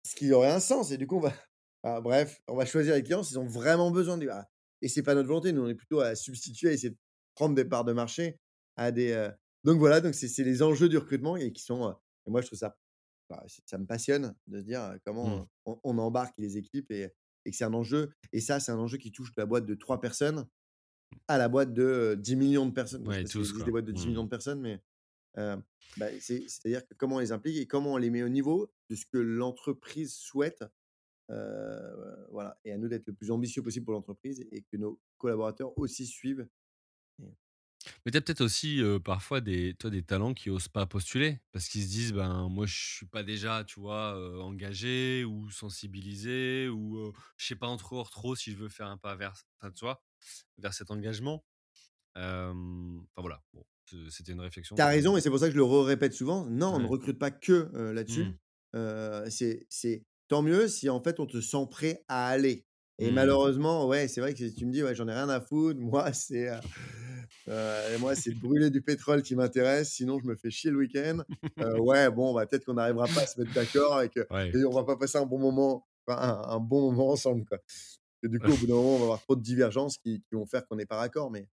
[0.06, 1.34] Ce qui aurait un sens et du coup, on va
[1.84, 4.50] ah bref, on va choisir les clients s'ils ont vraiment besoin du ah
[4.82, 6.98] et c'est pas notre volonté, nous, on est plutôt à substituer, à essayer de
[7.36, 8.40] prendre des parts de marché
[8.78, 9.32] à des, heu
[9.66, 11.94] donc voilà, donc c'est c'est les enjeux du recrutement et qui sont, heu
[12.28, 12.78] et moi je trouve ça
[13.30, 15.46] bah, ça me passionne de se dire, heu, comment, Mmh.
[15.66, 17.10] on on embarque les équipes et
[17.46, 19.76] et que c'est un enjeu et ça, c'est un enjeu qui touche la boîte de
[19.76, 20.48] 3 personnes
[21.28, 23.06] à la boîte de, heu, 10 000 000 de personnes.
[23.06, 24.14] Ouais, tous des boîtes de 10 Mmh.
[24.14, 24.82] 000 de personnes, mais
[25.38, 25.58] Heu,
[25.98, 28.96] bah, c'est c'est-à-dire comment on les implique et comment on les met au niveau de
[28.96, 30.64] ce que l'entreprise souhaite,
[31.30, 35.00] heu, voilà et à nous d'être le plus ambitieux possible pour l'entreprise et que nos
[35.18, 36.48] collaborateurs aussi suivent
[38.06, 41.68] Mais tu as peut-être aussi, parfois des toi, des talents qui osent pas postuler parce
[41.70, 47.14] qu'ils se disent: «Ben, moi, je suis pas déjà, tu vois, engagé ou sensibilisé ou,
[47.38, 50.04] je sais pas encore trop si je veux faire un pas vers enfin, tu vois,
[50.58, 51.46] vers cet engagement».
[52.16, 53.66] Enfin voilà, bon,
[54.10, 56.46] c'était une réflexion tu as raison et c'est pour ça que je le répète souvent.
[56.46, 57.70] Non, on ne recrute pas que,
[58.08, 58.34] Mmh.
[58.34, 58.40] là-dessus.
[59.30, 62.68] C'est c'est tant mieux si en fait on te sent prêt à aller
[63.02, 63.14] et Mmh.
[63.14, 65.80] malheureusement, ouais, c'est vrai que si tu me dis: «Ouais, j'en ai rien à foutre,
[65.82, 66.62] moi c'est, heu
[67.50, 71.20] heu, moi c'est brûler du pétrole qui m'intéresse, sinon je me fais chier le week-end».
[71.62, 74.56] Heu, ouais, bon, bah, peut-être qu'on n'arrivera pas à se mettre d'accord et Ouais.
[74.56, 77.60] et on va pas passer un bon moment, enfin un un bon moment ensemble, quoi.
[78.24, 80.36] Et du coup, au bout d'un moment, on va avoir trop de divergences qui qui
[80.36, 81.50] vont faire qu'on n'est pas raccord, mais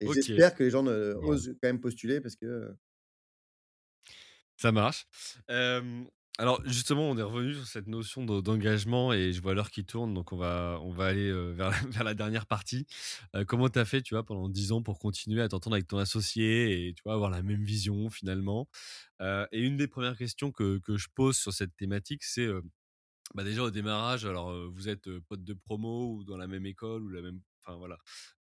[0.00, 2.76] et j'espère que les gens ne osent quand même postuler parce que,
[4.56, 5.06] Ça marche.
[6.42, 9.84] Alors justement, on est revenu sur cette notion de d'engagement et je vois l'heure qui
[9.84, 11.52] tourne, donc on va on va aller, heu,
[11.88, 12.86] vers la dernière partie.
[13.36, 15.86] Heu, comment tu as fait, tu vois, pendant 10 ans pour continuer à t'entendre avec
[15.86, 18.68] ton associé et tu vois, avoir la même vision finalement?
[19.22, 22.48] Heu et une des premières questions que que je pose sur cette thématique, c'est,
[23.34, 26.66] bah, déjà au démarrage, alors, vous êtes, heu, potes de promo ou dans la même
[26.66, 27.98] école ou la même enfin voilà,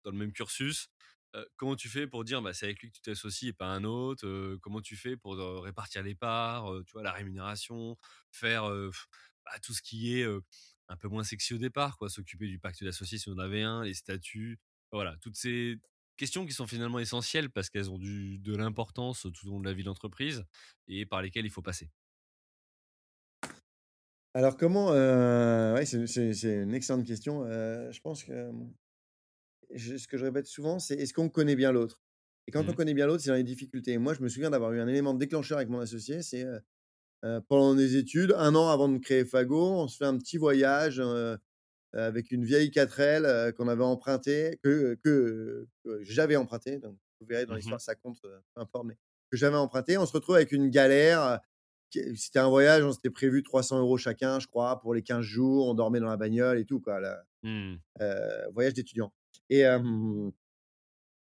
[0.03, 0.89] dans le même cursus.
[1.57, 3.83] Comment tu fais pour dire: «Bah, c'est avec lui que tu t'associes et pas un
[3.83, 7.97] autre?» comment tu fais pour, répartir les parts, tu vois, la rémunération?
[8.31, 8.69] Faire,
[9.45, 10.25] bah, tout ce qui est,
[10.89, 13.63] un peu moins sexy au départ quoi, s'occuper du pacte d'associé si on en avait
[13.63, 14.59] un, les statuts,
[14.91, 15.77] voilà, toutes ces
[16.17, 19.65] questions qui sont finalement essentielles parce qu'elles ont du de l'importance tout au long de
[19.65, 20.43] la vie d'entreprise
[20.87, 21.89] et par lesquelles il faut passer.
[24.35, 28.73] Alors comment, ouais, c'est une excellente question, je pense que, hem,
[29.75, 32.01] je ce que je répète souvent, c'est: «Est-ce qu'on connaît bien l'autre?»
[32.47, 32.75] et quand on Mmh.
[32.75, 33.97] connaît bien l'autre, c'est dans les difficultés.
[33.97, 36.45] Moi, je me souviens d'avoir eu un élément déclencheur avec mon associé, c'est,
[37.47, 41.01] pendant des études, un an avant de créer Fago, on se fait un petit voyage,
[41.93, 47.27] avec une vieille 4L, heu, qu'on avait empruntée, que que, que j'avais empruntée, donc vous
[47.27, 48.97] verrez dans Mmh l'histoire ça compte, peu importe, mais
[49.31, 49.97] que j'avais emprunté.
[49.97, 51.39] On se retrouve avec une galère,
[52.15, 55.67] c'était un voyage, on s'était prévu 300 euros chacun, je crois, pour les 15 jours.
[55.67, 57.79] On dormait dans la bagnole et tout quoi, là, Mmh.
[58.53, 59.13] voyage d'étudiant
[59.49, 59.65] et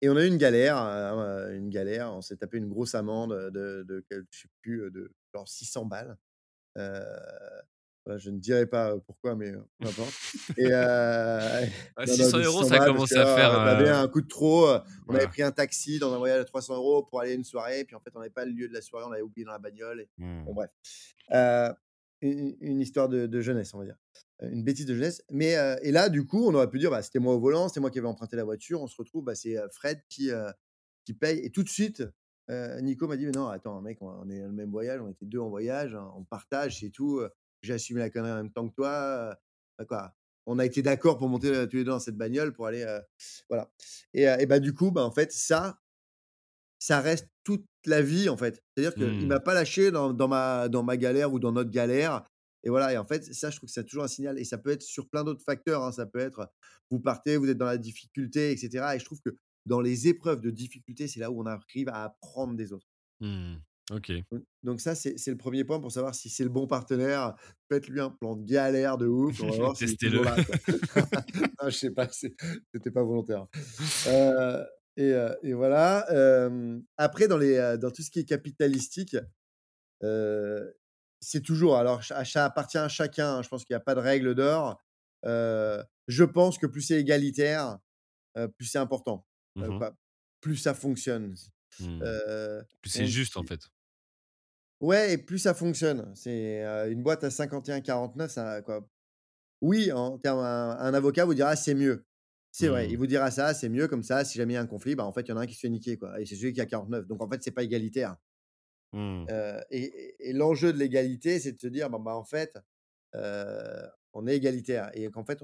[0.02, 3.32] et on a eu une galère, heu, une galère, on s'est tapé une grosse amende,
[3.52, 6.18] de je sais plus, de genre 600 balles.
[8.06, 10.18] Voilà, je ne dirai pas, pourquoi, mais peu importe
[10.58, 10.74] et heu,
[11.96, 13.90] Ah non, non, 600 de €, 600 ça que, commence à faire, heu, on avait
[13.90, 14.68] un coup de trop,
[15.08, 17.44] on avait pris un taxi dans un voyage à 300 € pour aller à une
[17.44, 19.46] soirée, puis en fait, on n'avait pas le lieu de la soirée, on l'avait oublié
[19.46, 20.10] dans la bagnole et
[20.46, 20.56] bon Mmh.
[20.56, 20.72] bref.
[22.22, 23.98] Une une histoire de de jeunesse, on va dire.
[24.52, 27.02] Une bêtise de jeunesse, mais heu et là, du coup, on aurait pu dire: «Bah,
[27.04, 28.82] c'était moi au volant, c'était moi qui avais emprunté la voiture».
[28.82, 30.48] On se retrouve, bah, c'est, heu, Fred qui, heu,
[31.06, 32.04] qui paye et tout de suite,
[32.82, 35.10] Nico m'a dit: «Mais non, attends mec, on on est dans le même voyage, on
[35.10, 37.22] était 2 en voyage, hein, on partage, c'est tout,
[37.62, 39.38] j'ai assumé la connerie en même temps que toi,
[39.88, 40.14] quoi».
[40.48, 42.86] On a été d'accord pour monter, tous les 2 dans cette bagnole pour aller,
[43.50, 43.72] voilà
[44.14, 45.80] et et bah, du coup, bah, en fait, ça
[46.80, 48.64] ça reste toute la vie, en fait.
[48.76, 49.28] C'est-à-dire qu'il Mmh.
[49.28, 52.24] m'a pas lâché dans dans ma dans ma galère ou dans notre galère
[52.64, 54.58] et voilà et en fait, ça, je trouve que c'est toujours un signal et ça
[54.58, 55.92] peut être sur plein d'autres facteurs, hein.
[55.92, 56.50] Ça peut être,
[56.90, 59.32] vous partez, vous êtes dans la difficulté et cetera et je trouve que
[59.66, 62.88] dans les épreuves de difficulté, c'est là où on arrive à apprendre des autres.
[63.22, 63.56] Mmh.
[63.92, 64.12] OK.
[64.32, 67.36] Donc donc ça, c'est le premier point pour savoir si c'est le bon partenaire.
[67.70, 70.22] Faites-lui un plan de galère de ouf, on va voir Testez-le.
[70.24, 70.24] Non,
[71.70, 73.48] je sais pas, c'était pas volontaire.
[74.08, 76.06] Heu et heu et voilà,
[76.98, 79.18] après dans les, heu, dans tout ce qui est capitalistique,
[81.24, 84.02] c'est toujours alors ça appartient à chacun, hein, je pense qu'il y a pas de
[84.02, 84.82] règle d'or.
[85.26, 87.80] Je pense que plus c'est égalitaire,
[88.58, 89.26] plus c'est important.
[89.56, 89.80] Mmh
[90.42, 91.36] plus ça fonctionne.
[91.80, 92.04] Mmh.
[92.82, 93.70] Plus c'est juste, en fait.
[94.82, 96.12] ouais et plus ça fonctionne.
[96.16, 96.62] C'est,
[96.92, 98.88] une boîte à 51-49, ça quoi
[99.62, 102.06] oui, en termes un un avocat vous dira: «C'est mieux».
[102.52, 103.00] C'est vrai, il Mmh.
[103.00, 105.06] vous dira ça: «C'est mieux comme ça, si jamais il y a un conflit, bah,
[105.06, 106.54] en fait, il y en a un qui se fait niquer, quoi et c'est celui
[106.54, 107.08] qui a 49».
[107.08, 108.18] Donc en fait, c'est pas égalitaire.
[108.94, 109.30] Mmh.
[109.30, 112.58] Heu et et et l'enjeu de l'égalité, c'est de se dire: «Bon, bah, en fait,
[113.16, 113.84] heu,
[114.14, 115.44] on est égalitaire» et qu'en fait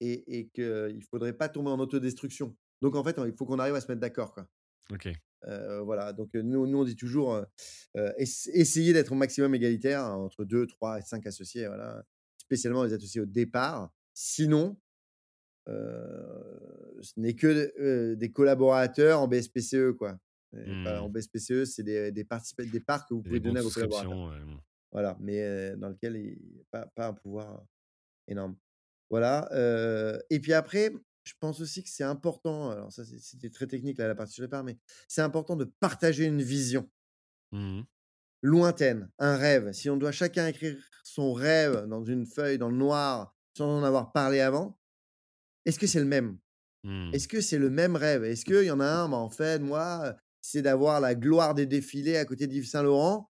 [0.00, 2.56] et et qu'il faudrait pas tomber en autodestruction.
[2.82, 4.48] Donc en fait, il faut qu'on arrive à se mettre d'accord, quoi.
[4.92, 5.16] OK.
[5.48, 7.46] Heu, voilà, donc nous nous, on dit toujours, heu
[7.98, 12.04] heu, ess essayez d'être au maximum égalitaire hein, entre 2, 3 et 5 associés, voilà,
[12.38, 13.92] spécialement les associés au départ.
[14.14, 14.78] Sinon
[17.02, 20.18] ce n'est que, des collaborateurs en BSPCE, quoi
[20.54, 21.02] et pas Mmh.
[21.02, 22.24] en BSPCE, c'est des des
[22.66, 24.20] des parts que vous pouvez donner à vos collaborateurs.
[24.28, 24.60] ouais, mmh.
[24.92, 27.66] Voilà, mais dans lequel il pas pas un pouvoir
[28.28, 28.56] énorme.
[29.10, 29.48] Voilà,
[30.30, 30.92] et puis après,
[31.24, 34.42] je pense aussi que c'est important, alors ça, c'était très technique, là, la partie sur
[34.44, 34.78] les parts, mais
[35.08, 36.90] c'est important de partager une vision
[37.52, 37.86] Mmh mh.
[38.42, 39.72] lointaine, un rêve.
[39.72, 43.82] Si on doit chacun écrire son rêve dans une feuille, dans le noir, sans en
[43.84, 44.78] avoir parlé avant,
[45.66, 46.38] est-ce que c'est le même?
[46.84, 47.12] Mmh.
[47.12, 48.24] Est-ce que c'est le même rêve?
[48.24, 50.16] Est-ce qu'il y en a un, bah, en fait, moi,
[50.46, 53.30] c'est d'avoir la gloire des défilés à côté d'Yves Saint Laurent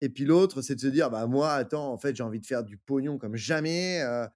[0.00, 2.46] et puis l'autre, c'est de se dire: «Bah, moi, attends, en fait, j'ai envie de
[2.46, 4.26] faire du pognon comme jamais», heu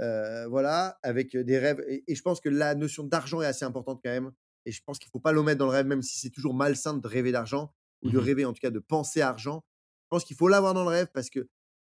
[0.00, 3.46] heu, voilà, avec, heu, des rêves et et je pense que la notion d'argent est
[3.46, 4.30] assez importante quand même
[4.66, 6.94] et je pense qu'il faut pas l'omettre dans le rêve, même si c'est toujours malsain
[6.98, 8.28] de rêver d'argent ou de Mmh mh.
[8.28, 9.64] rêver, en tout cas, de penser argent.
[10.04, 11.48] Je pense qu'il faut l'avoir dans le rêve parce que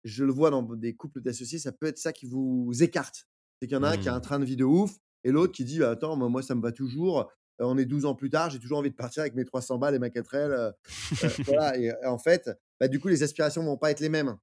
[0.05, 3.27] je le vois dans des couples d'associés, ça peut être ça qui vous écarte.
[3.61, 4.23] C'est qu'il y en a un qui a un Mmh.
[4.23, 6.63] train de vie de ouf et l'autre qui dit: «Bah, attends, moi moi ça me
[6.63, 7.31] va toujours,
[7.67, 9.95] on est 12 ans plus tard, j'ai toujours envie de partir avec mes 300 balles
[9.95, 10.73] et ma 4L», heu
[11.25, 12.51] heu, voilà et et en fait,
[12.81, 14.37] bah, du coup, les aspirations vont pas être les mêmes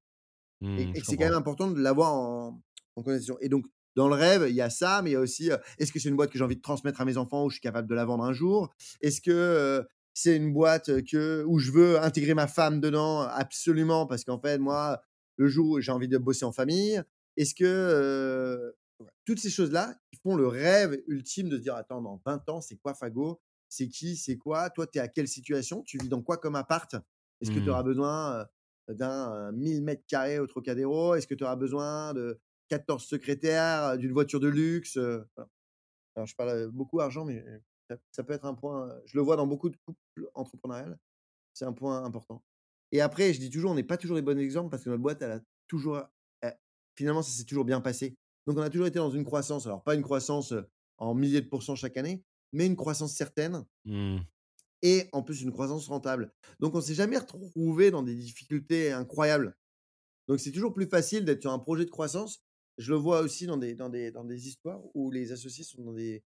[0.78, 2.62] et Mmh, et c'est quand même important de l'avoir en
[2.96, 3.66] en connaissance et donc
[3.96, 5.50] dans le rêve, il y a ça, mais il y a aussi,
[5.80, 7.56] est-ce que c'est une boîte que j'ai envie de transmettre à mes enfants où je
[7.56, 8.74] suis capable de la vendre un jour?
[9.02, 13.22] Est-ce que, c'est une boîte, que où je veux intégrer ma femme dedans?
[13.22, 15.02] Absolument, parce qu'en fait, moi,
[15.38, 17.02] le jour où j'ai envie de bosser en famille.
[17.36, 18.74] Est-ce que,
[19.26, 22.78] toutes ces choses-là font le rêve ultime de se dire: «Attends, dans 20 ans, c'est
[22.78, 23.42] quoi Fago?
[23.70, 24.16] C'est qui?
[24.18, 24.70] C'est quoi?
[24.70, 25.84] Toi, tu es à quelle situation?
[25.84, 26.96] Tu vis dans quoi comme appart?
[27.42, 27.72] Est-ce que tu Mmh.
[27.72, 28.48] auras besoin,
[28.90, 31.16] d'un 1000 mètres carrés au Trocadéro?
[31.16, 32.40] Est-ce que tu auras besoin de
[32.70, 34.98] 14 secrétaires, d'une voiture de luxe?
[35.36, 35.50] Voilà.
[36.16, 37.44] Alors je parle, beaucoup argent, mais
[37.90, 40.98] ça ça peut être un point, je le vois dans beaucoup de couples entrepreneuriales,
[41.54, 42.44] c'est un point important.
[42.92, 45.04] Et après, je dis toujours, on n'est pas toujours les bons exemples parce que notre
[45.04, 46.04] boîte, elle a toujours
[46.42, 46.60] elle
[46.96, 48.18] finalement, ça s'est toujours bien passé.
[48.50, 50.56] Donc on a toujours été dans une croissance, alors pas une croissance,
[50.98, 54.22] en milliers de pourcents chaque année, mais une croissance certaine Mmh.
[54.82, 56.34] et en plus une croissance rentable.
[56.60, 59.56] Donc on s'est jamais retrouvé dans des difficultés incroyables.
[60.28, 62.44] Donc c'est toujours plus facile d'être sur un projet de croissance.
[62.80, 65.84] Je le vois aussi dans des dans des dans des histoires où les associés sont
[65.84, 66.24] dans des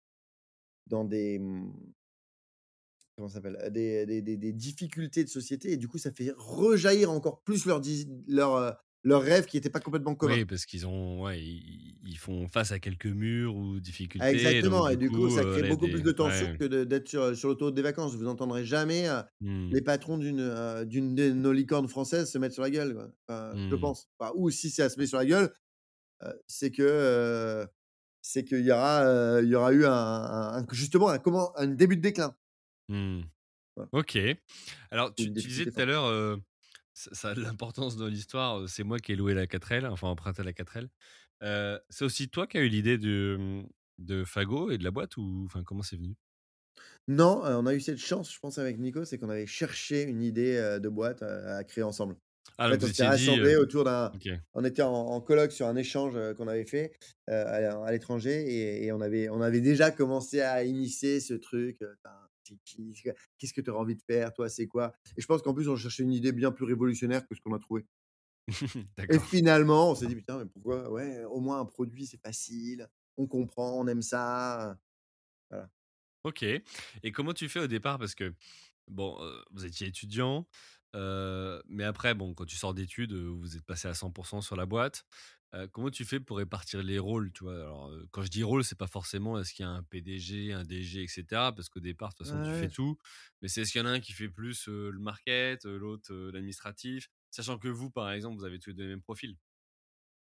[0.88, 1.72] dans des, mmh,
[3.16, 3.56] comment s'appelle?
[3.72, 7.80] Des des des difficultés de société et du coup, ça fait rejaillir encore plus leurs
[7.80, 8.06] dis
[9.04, 10.38] leurs rêves qui étaient pas complètement communs.
[10.38, 13.80] Oui, parce qu'ils ont ouais, ils ils font face à quelques murs ou
[14.18, 16.46] Ah difficultés, donc exactement et du coup, coup, ça heu, crée beaucoup plus de tension
[16.46, 16.58] ouais.
[16.58, 18.14] que d'être sur, sur l'autoroute des vacances.
[18.16, 19.06] Vous entendrez jamais,
[19.40, 19.70] Mmh.
[19.70, 23.08] les patrons d'une, heu, d'une de nos licornes françaises se mettre sur la gueule, quoi.
[23.28, 23.76] Enfin, je Mmh.
[23.76, 24.08] pense.
[24.18, 25.54] Enfin, ou si ça se met sur la gueule,
[26.48, 27.66] c'est que,
[28.22, 32.02] c'est qu'il y aura, il y aura eu un justement un comment un début de
[32.02, 32.36] déclin.
[32.88, 33.22] Mmh.
[33.92, 34.18] OK.
[34.90, 36.42] Alors tu disais tout à l'heure, heu,
[36.94, 40.08] ça ça a de l'importance dans l'histoire, c'est moi qui ai loué la 4L, enfin
[40.08, 40.88] emprunté la 4L.
[41.42, 43.68] Heu, c'est aussi toi qui as eu l'idée de, mmh,
[43.98, 46.16] de Fago et de la boîte ou enfin comment c'est venu?
[47.08, 50.22] Non, on a eu cette chance, je pense, avec Nico, c'est qu'on avait cherché une
[50.22, 52.16] idée, de boîte, à créer ensemble.
[52.58, 54.12] Ah En donc fait, on s'était rassemblés autour d'un
[54.54, 56.92] on était en en coloc sur un échange, qu'on avait fait,
[57.28, 61.78] à à l'étranger et et on avait on avait déjà commencé à immiscer ce truc,
[61.82, 62.16] enfin,
[62.64, 62.94] qui?
[63.38, 64.92] Qu'est-ce que tu aurais envie de faire, toi, c'est quoi?
[65.16, 67.54] Et je pense qu'en plus, on cherchait une idée bien plus révolutionnaire que ce qu'on
[67.54, 67.86] a trouvé.
[69.08, 70.90] Et finalement, on s'est dit: «Putain, mais pourquoi?
[70.90, 74.78] Ouais, au moins un produit, c'est facile, on comprend, on aime ça»,
[75.50, 75.70] voilà.
[76.24, 77.98] OK et comment tu fais au départ?
[77.98, 78.34] Parce que
[78.88, 79.18] bon,
[79.50, 80.46] vous étiez étudiant,
[80.94, 85.04] mais après bon, quand tu sors d'études, vous êtes passé à 100% sur la boîte.
[85.72, 87.54] Comment tu fais pour répartir les rôles, tu vois?
[87.54, 90.62] Alors, quand je dis rôle, c'est pas forcément est-ce qu'il y a un PDG, un
[90.64, 91.52] DG et cetera?
[91.52, 92.96] Parce qu'au départ, de toute façon, tu fais Ouais, tout.
[93.42, 97.08] Mais c'est est-ce qu'il y en a un qui fait plus, le market, l'autre, l'administratif?
[97.30, 99.36] Sachant que vous, par exemple, vous avez tous les 2 les mêmes profils.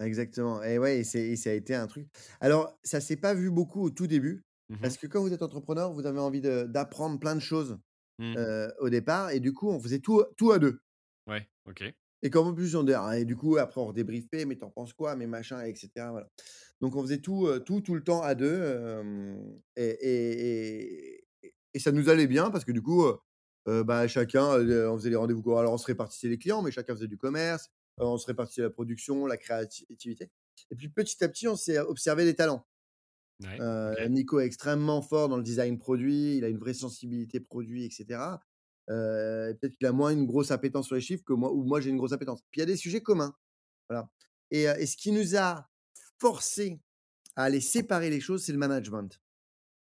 [0.01, 2.07] Exactement et ouais et c'est et ça a été un truc
[2.41, 5.43] alors ça s'est pas vu beaucoup au tout début, Mmh parce que quand vous êtes
[5.43, 7.79] entrepreneur, vous avez envie de d'apprendre plein de choses,
[8.19, 8.49] Mmh.
[8.81, 10.81] au départ et du coup, on faisait tout tout à 2
[11.27, 11.95] Ouais, OK.
[12.23, 14.71] Et comme en plus on dé et du coup après on redébriefait: «Mais tu en
[14.71, 15.17] penses quoi?
[15.17, 16.29] Mais machin» et cetera, voilà.
[16.81, 19.41] Donc on faisait tout, tout, tout le temps à 2 hem
[19.77, 21.25] et et et
[21.75, 23.05] et ça nous allait bien parce que du coup,
[23.67, 24.45] bah, chacun,
[24.91, 27.69] on faisait les rendez-vous alors on se répartissait les clients, mais chacun faisait du commerce,
[27.99, 30.31] on se répartissait la production, la créativité
[30.71, 32.67] et puis petit à petit, on s'est observé des talents.
[33.45, 37.85] Ouais, Nico est extrêmement fort dans le design produit, il a une vraie sensibilité produit
[37.85, 37.91] et
[38.89, 41.91] peut-être qu'il a moins une grosse appétence sur les chiffres que moi ou moi j'ai
[41.91, 42.43] une grosse appétence.
[42.51, 43.35] Puis il y a des sujets communs,
[43.89, 44.09] voilà
[44.51, 45.69] et ce qui nous a
[46.19, 46.81] forcés
[47.37, 49.21] à aller séparer les choses, c'est le management.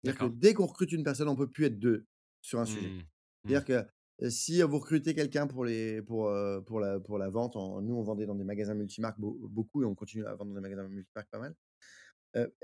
[0.04, 2.06] C'est-à-dire que dès qu'on recrute une personne, on peut plus être 2
[2.42, 2.90] sur un sujet.
[2.90, 2.98] Mmh.
[2.98, 3.04] Mmh.
[3.44, 6.34] C'est-à-dire que, si vous recrutez quelqu'un pour les pour,
[6.66, 9.84] pour la pour la vente en nous on vendait dans des magasins multimarques beau beaucoup
[9.84, 11.56] et on continue à vendre dans des magasins multimarques pas mal.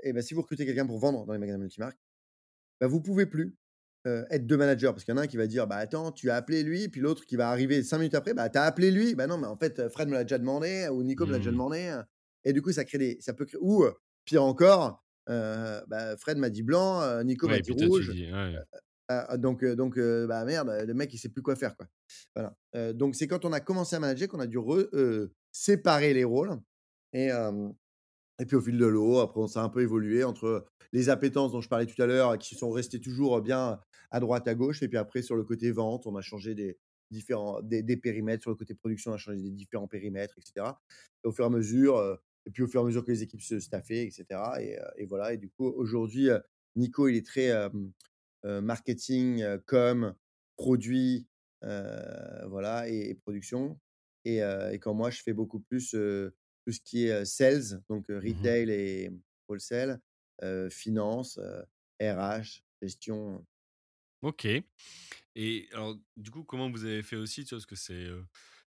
[0.02, 1.98] Et bah, si vous recrutez quelqu'un pour vendre dans les magasins multimarques,
[2.80, 3.56] bah, vous pouvez plus,
[4.06, 6.12] heu, être 2 managers parce qu'il y en a un qui va dire: «Bah, attends,
[6.12, 8.64] tu as appelé lui», puis l'autre qui va arriver 5 minutes après: «Bah, tu as
[8.64, 9.14] appelé lui».
[9.14, 11.50] «Bah, non, mais en fait, Fred me l'a déjà demandé ou Nico me l'a déjà
[11.50, 11.52] Mmh.
[11.52, 12.02] demandé», heu
[12.46, 13.84] et du coup ça crée des ça peut créer ou,
[14.26, 18.64] pire encore, heu, bah, Fred m'a dit blanc, heu, Nico m'a Ouais dit rouge, ouais.
[19.12, 21.86] heu, donc donc bah, merde, le mec il sait plus quoi faire, quoi.
[22.36, 22.56] Voilà,
[22.94, 24.58] donc c'est quand on a commencé à manager qu'on a dû
[25.52, 26.58] séparer les rôles
[27.12, 27.30] et
[28.40, 31.52] et puis au fil de l'eau, après on s'est un peu évolué entre les appétences
[31.52, 33.80] dont je parlais tout à l'heure, qui sont restées toujours bien
[34.10, 36.78] à droite, à gauche et puis après sur le côté vente, on a changé des
[37.10, 38.42] différents des périmètres.
[38.42, 40.80] Sur le côté production, on a changé des différents périmètres et cetera.
[41.24, 43.22] Et au fur et à mesure, et puis au fur et à mesure que les
[43.22, 46.28] équipes se staffaient et cetera et voilà et du coup aujourd'hui,
[46.76, 47.52] Nico il est très,
[48.42, 50.14] marketing, com,
[50.56, 51.26] produit,
[51.62, 53.78] voilà et production
[54.24, 54.40] et
[54.80, 55.94] quand moi je fais beaucoup plus,
[56.66, 59.10] tout ce qui est, sales, donc Mmh retail et
[59.48, 60.00] wholesale,
[60.42, 61.38] heu, finance,
[62.00, 63.46] RH, gestion.
[64.22, 64.46] OK
[65.36, 67.58] et alors, du coup, comment vous avez fait aussi, tu vois?
[67.58, 68.08] Parce que c'est,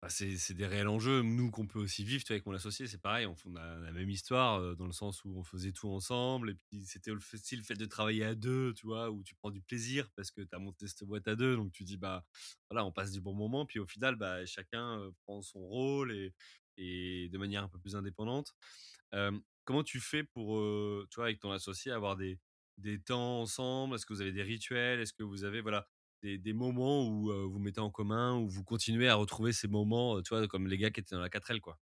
[0.02, 2.36] bah, c'est des réels enjeux, nous, qu'on peut aussi vivre, tu vois?
[2.36, 5.44] Avec mon associé, c'est pareil, on a la même histoire, dans le sens où on
[5.44, 9.10] faisait tout ensemble et puis c'était aussi le fait de travailler à 2, tu vois?
[9.10, 11.72] Où tu prends du plaisir parce que tu as monté cette boîte à 2, donc
[11.72, 12.24] tu dis: «Bah,
[12.70, 16.32] voilà, on passe du bon moment», puis au final, bah, chacun, prend son rôle et
[16.76, 18.54] et de manière un peu plus indépendante.
[19.64, 20.58] Comment tu fais pour,
[21.10, 22.38] tu vois, avec ton associé, avoir des
[22.78, 23.94] des temps ensemble?
[23.94, 25.00] Est-ce que vous avez des rituels?
[25.00, 25.86] Est-ce que vous avez, voilà,
[26.22, 30.20] des des moments où, vous mettez en commun, où vous continuez à retrouver ces moments,
[30.22, 31.78] tu vois, comme les gars qui étaient dans la 4L, quoi?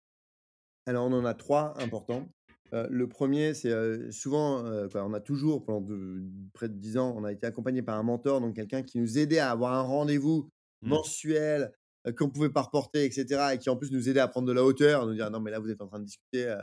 [0.86, 2.28] Alors on en a 3 importants.
[2.72, 4.62] Le premier c'est, souvent,
[4.94, 6.22] on a toujours pendant de
[6.52, 9.18] près de 10 ans, on a été accompagné par un mentor, donc quelqu'un qui nous
[9.18, 10.50] aidait à avoir un rendez-vous
[10.82, 10.90] Mmh.
[10.90, 11.72] mensuel,
[12.12, 14.52] qu'on pouvait pas reporter et cetera et qui en plus nous aidait à prendre de
[14.52, 16.58] la hauteur, à nous dire: «Non mais là vous êtes en train de discuter, heu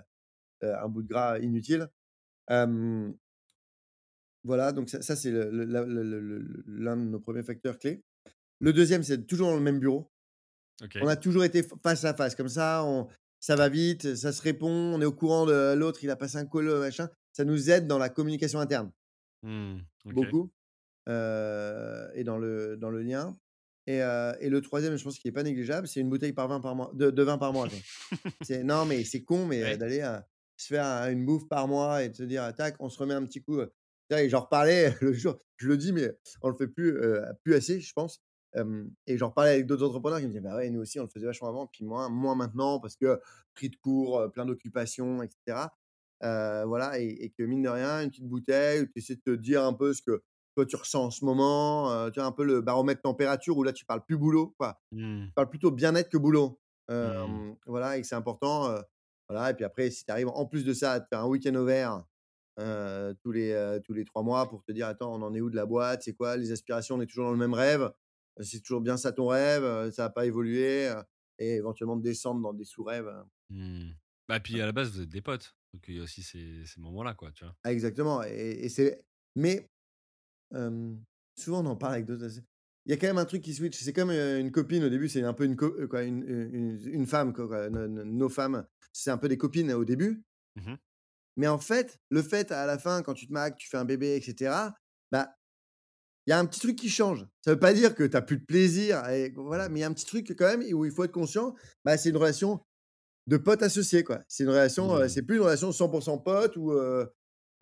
[0.63, 1.89] heu, un bout de gras inutile».
[4.45, 8.03] Voilà donc ça ça c'est l'un de nos premiers facteurs clés.
[8.59, 10.11] Le deuxième, c'est toujours dans le même bureau.
[11.01, 13.07] On a toujours été face à face comme ça, on
[13.39, 16.37] ça va vite, ça se répond, on est au courant de l'autre, il a passé
[16.37, 17.09] un call, machin.
[17.33, 18.91] Ça nous aide dans la communication interne.
[19.43, 19.79] Mmh.
[20.05, 20.51] Beaucoup,
[21.07, 23.37] et dans le dans le lien
[23.87, 26.47] et heu et le troisième, je pense qu'il est pas négligeable, c'est une bouteille par
[26.47, 27.69] vin par mois de de vin par mois.
[28.41, 29.77] C'est non, mais c'est con, mais Ouais.
[29.77, 30.19] d'aller, heu,
[30.57, 33.13] se faire un une bouffe par mois et de se dire: «Tac, on se remet
[33.13, 33.59] un petit coup»,
[34.11, 36.11] et j'en reparlais l'autre jour, je le dis, mais
[36.41, 36.97] on le fait plus,
[37.43, 38.21] plus assez, je pense,
[39.07, 41.09] et j'en reparlais avec d'autres entrepreneurs qui me disaient: «Bah ouais, nous aussi, on le
[41.09, 43.19] faisait vachement avant, puis moins moins maintenant parce que
[43.53, 45.73] pris de court, heu, plein d'occupations et cetera».
[46.23, 49.31] Heu, voilà et et que mine de rien, une petite bouteille tu essaies de te
[49.35, 50.23] dire un peu ce que
[50.55, 53.63] toi tu ressens en ce moment, heu, tu vois un peu le baromètre température où
[53.63, 54.81] là tu parles plus boulot, quoi.
[54.91, 55.27] Mmh.
[55.27, 56.59] Tu parles plutôt bien-être que boulot.
[56.89, 57.53] Mmh.
[57.65, 58.75] Voilà et que c'est important,
[59.29, 61.27] voilà et puis après si tu arrives en plus de ça à te faire un
[61.27, 62.03] week-end au vert,
[62.57, 65.55] tous les, tous les 3 mois pour te dire: «Attends, on en est où de
[65.55, 66.03] la boîte?
[66.03, 66.95] C'est quoi les aspirations?
[66.95, 67.91] On est toujours dans le même rêve?
[68.41, 69.91] C'est toujours bien ça ton rêve?
[69.91, 70.91] Ça a pas évolué?»
[71.39, 73.11] et éventuellement de descendre dans des sous-rêves,
[73.49, 73.91] Mmh.
[74.27, 76.65] Bah, puis à la base, vous êtes des potes, donc il y a aussi ces
[76.65, 77.55] ces moments-là, quoi, tu vois?
[77.63, 79.05] Ah exactement et et c'est
[79.35, 79.69] mais
[81.35, 82.27] souvent on en parle avec d'autres
[82.85, 85.07] il y a quand même un truc qui switch, c'est comme, une copine au début,
[85.07, 86.23] c'est un peu une quoi, une
[86.53, 89.85] une une femme quoi quoi, no no nos femmes, c'est un peu des copines au
[89.85, 90.23] début,
[90.55, 90.77] Mmh
[91.37, 93.85] mais en fait, le fait à la fin quand tu te que tu fais un
[93.85, 94.75] bébé et cetera,
[95.11, 95.35] bah,
[96.27, 97.27] il y a un petit truc qui change.
[97.43, 99.69] Ça veut pas dire que tu as plus de plaisir et voilà, Mmh.
[99.69, 101.55] mais il y a un petit truc quand même où il faut être conscient,
[101.85, 102.61] bah, c'est une relation
[103.27, 104.23] de potes associés quoi.
[104.27, 105.09] C'est une relation, Mmh.
[105.09, 105.89] c'est plus une relation 100
[106.19, 107.07] pote ou, heu,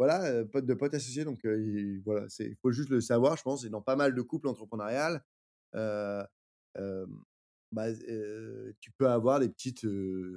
[0.02, 3.66] voilà, pote de potes associés donc, il voilà, c'est faut juste le savoir je pense
[3.66, 5.24] et dans pas mal de couples entrepreneuriales,
[7.72, 7.88] bah,
[8.80, 9.86] tu peux avoir des petites,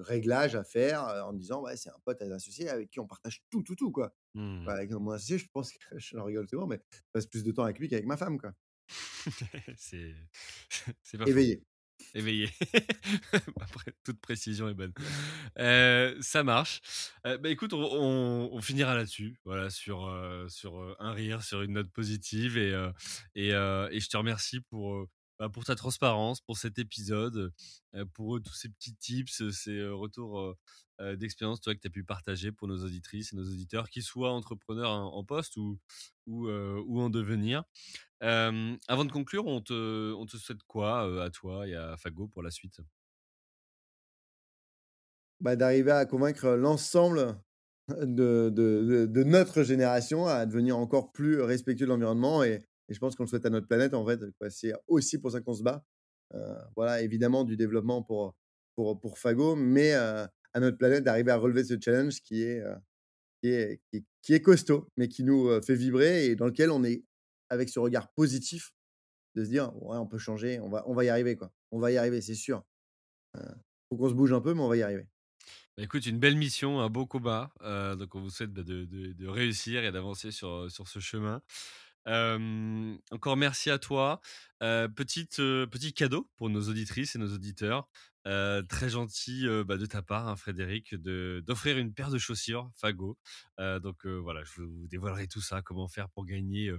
[0.00, 3.62] réglages à faire, en disant: «Ouais, c'est un pote associé avec qui on partage tout,
[3.62, 4.14] tout, tout quoi».
[4.34, 4.68] Mmh.
[4.68, 7.64] Avec mon associé, je pense que je rigole souvent, mais je passe plus de temps
[7.64, 8.52] avec lui qu'avec ma femme quoi.
[9.76, 10.14] C'est.
[11.26, 11.64] Éveillé.
[12.14, 12.48] Éveillé.
[13.60, 14.92] Après, toute précision est bonne.
[15.58, 16.80] Heu, ça marche.
[17.26, 21.90] Heu, bah, écoute, on finira là-dessus, voilà, sur, heu, sur, un rire, sur une note
[21.90, 22.72] positive et
[23.34, 25.06] et et je te remercie pour,
[25.38, 27.52] bah, pour ta transparence, pour cet épisode,
[28.14, 30.54] pour, tous ces petits tips, ces, retours,
[31.16, 34.90] d'expérience, que tu as pu partager pour nos auditrices et nos auditeurs, qu'ils soient entrepreneurs
[34.90, 35.78] en poste ou
[36.26, 36.48] ou,
[37.00, 37.64] en devenir.
[38.20, 42.42] Avant de conclure, on te on te souhaite quoi, à toi et à Fago pour
[42.42, 42.80] la suite?
[45.40, 47.36] Bah, d'arriver à convaincre l'ensemble
[47.88, 52.98] de de de notre génération à devenir encore plus respectueux de l'environnement et et je
[53.00, 54.20] pense qu'on le souhaite à notre planète, en fait.
[54.50, 55.84] C'est aussi pour ça qu'on se bat.
[56.76, 58.34] Voilà, évidemment du développement pour,
[58.76, 60.30] pour, pour Fago, mais à
[60.60, 62.62] notre planète d'arriver à relever ce challenge qui est,
[63.42, 63.80] qui est
[64.22, 67.04] qui est costaud, mais qui nous, fait vibrer et dans lequel on est
[67.50, 68.72] avec ce regard positif
[69.36, 71.52] de se dire: «Ouais, on peut changer, on va on va y arriver, quoi.
[71.72, 72.64] On va y arriver, c'est sûr.
[73.88, 75.08] Faut qu'on se bouge un peu, mais on va y arriver».
[75.76, 77.52] Bah, écoute, une belle mission, un beau combat,
[77.98, 81.42] donc on vous souhaite, bah, de de réussir et d'avancer sur, sur ce chemin.
[82.06, 84.20] Encore merci à toi.
[84.62, 87.88] Heu, petite, petit cadeau pour nos auditrices et nos auditeurs.
[88.24, 93.18] Très gentil, bah, de ta part, hein, Frédéric, d'offrir une paire de chaussures Fago.
[93.58, 96.72] Donc, voilà, je vous dévoilerai tout ça, comment faire pour gagner,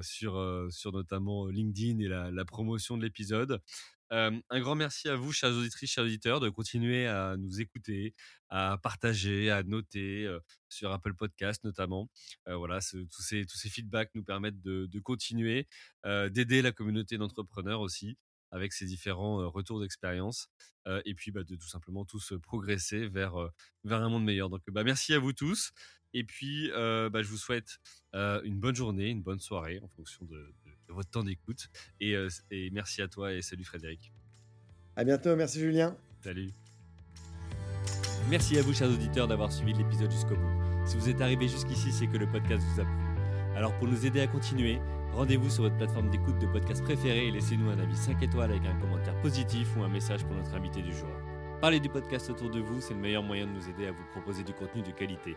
[0.00, 3.60] sur, sur notamment, LinkedIn et la promotion de l'épisode.
[4.10, 8.14] Un grand merci à vous, chères auditrices, chers auditeurs, de continuer à nous écouter,
[8.48, 10.32] à partager, à noter,
[10.68, 12.08] sur Apple Podcast notamment.
[12.46, 15.66] Voilà, tous ces tous ces feedbacks nous permettent de continuer,
[16.04, 18.16] d'aider la communauté d'entrepreneurs aussi,
[18.52, 20.48] avec ces différents, retours d'expérience,
[21.04, 23.34] et puis, bah, de tout simplement tous, progresser vers,
[23.84, 24.50] vers un monde meilleur.
[24.50, 25.72] Donc, bah, merci à vous tous
[26.14, 27.78] et puis, bah, je vous souhaite,
[28.14, 30.54] une bonne journée, une bonne soirée en fonction de
[30.88, 31.68] de votre temps d'écoute
[32.00, 34.12] et heu, et merci à toi et salut Frédéric.
[34.96, 35.96] À bientôt, merci Julien.
[36.22, 36.52] Salut.
[38.28, 40.66] Merci à vous, chers auditeurs, d'avoir suivi l'épisode jusqu'au bout.
[40.86, 42.92] Si vous êtes arrivé jusqu'ici, c'est que le podcast vous a plu.
[43.54, 44.80] Alors, pour nous aider à continuer,
[45.12, 48.66] rendez-vous sur votre plateforme d'écoute de podcast préférée et laissez-nous un avis 5 étoiles avec
[48.66, 51.08] un commentaire positif ou un message pour notre invité du jour.
[51.60, 54.04] Parlez du podcast autour de vous, c'est le meilleur moyen de nous aider à vous
[54.10, 55.36] proposer du contenu de qualité.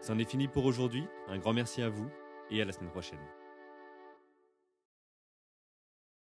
[0.00, 1.06] C'en est fini pour aujourd'hui.
[1.28, 2.10] Un grand merci à vous
[2.50, 3.20] et à la semaine prochaine.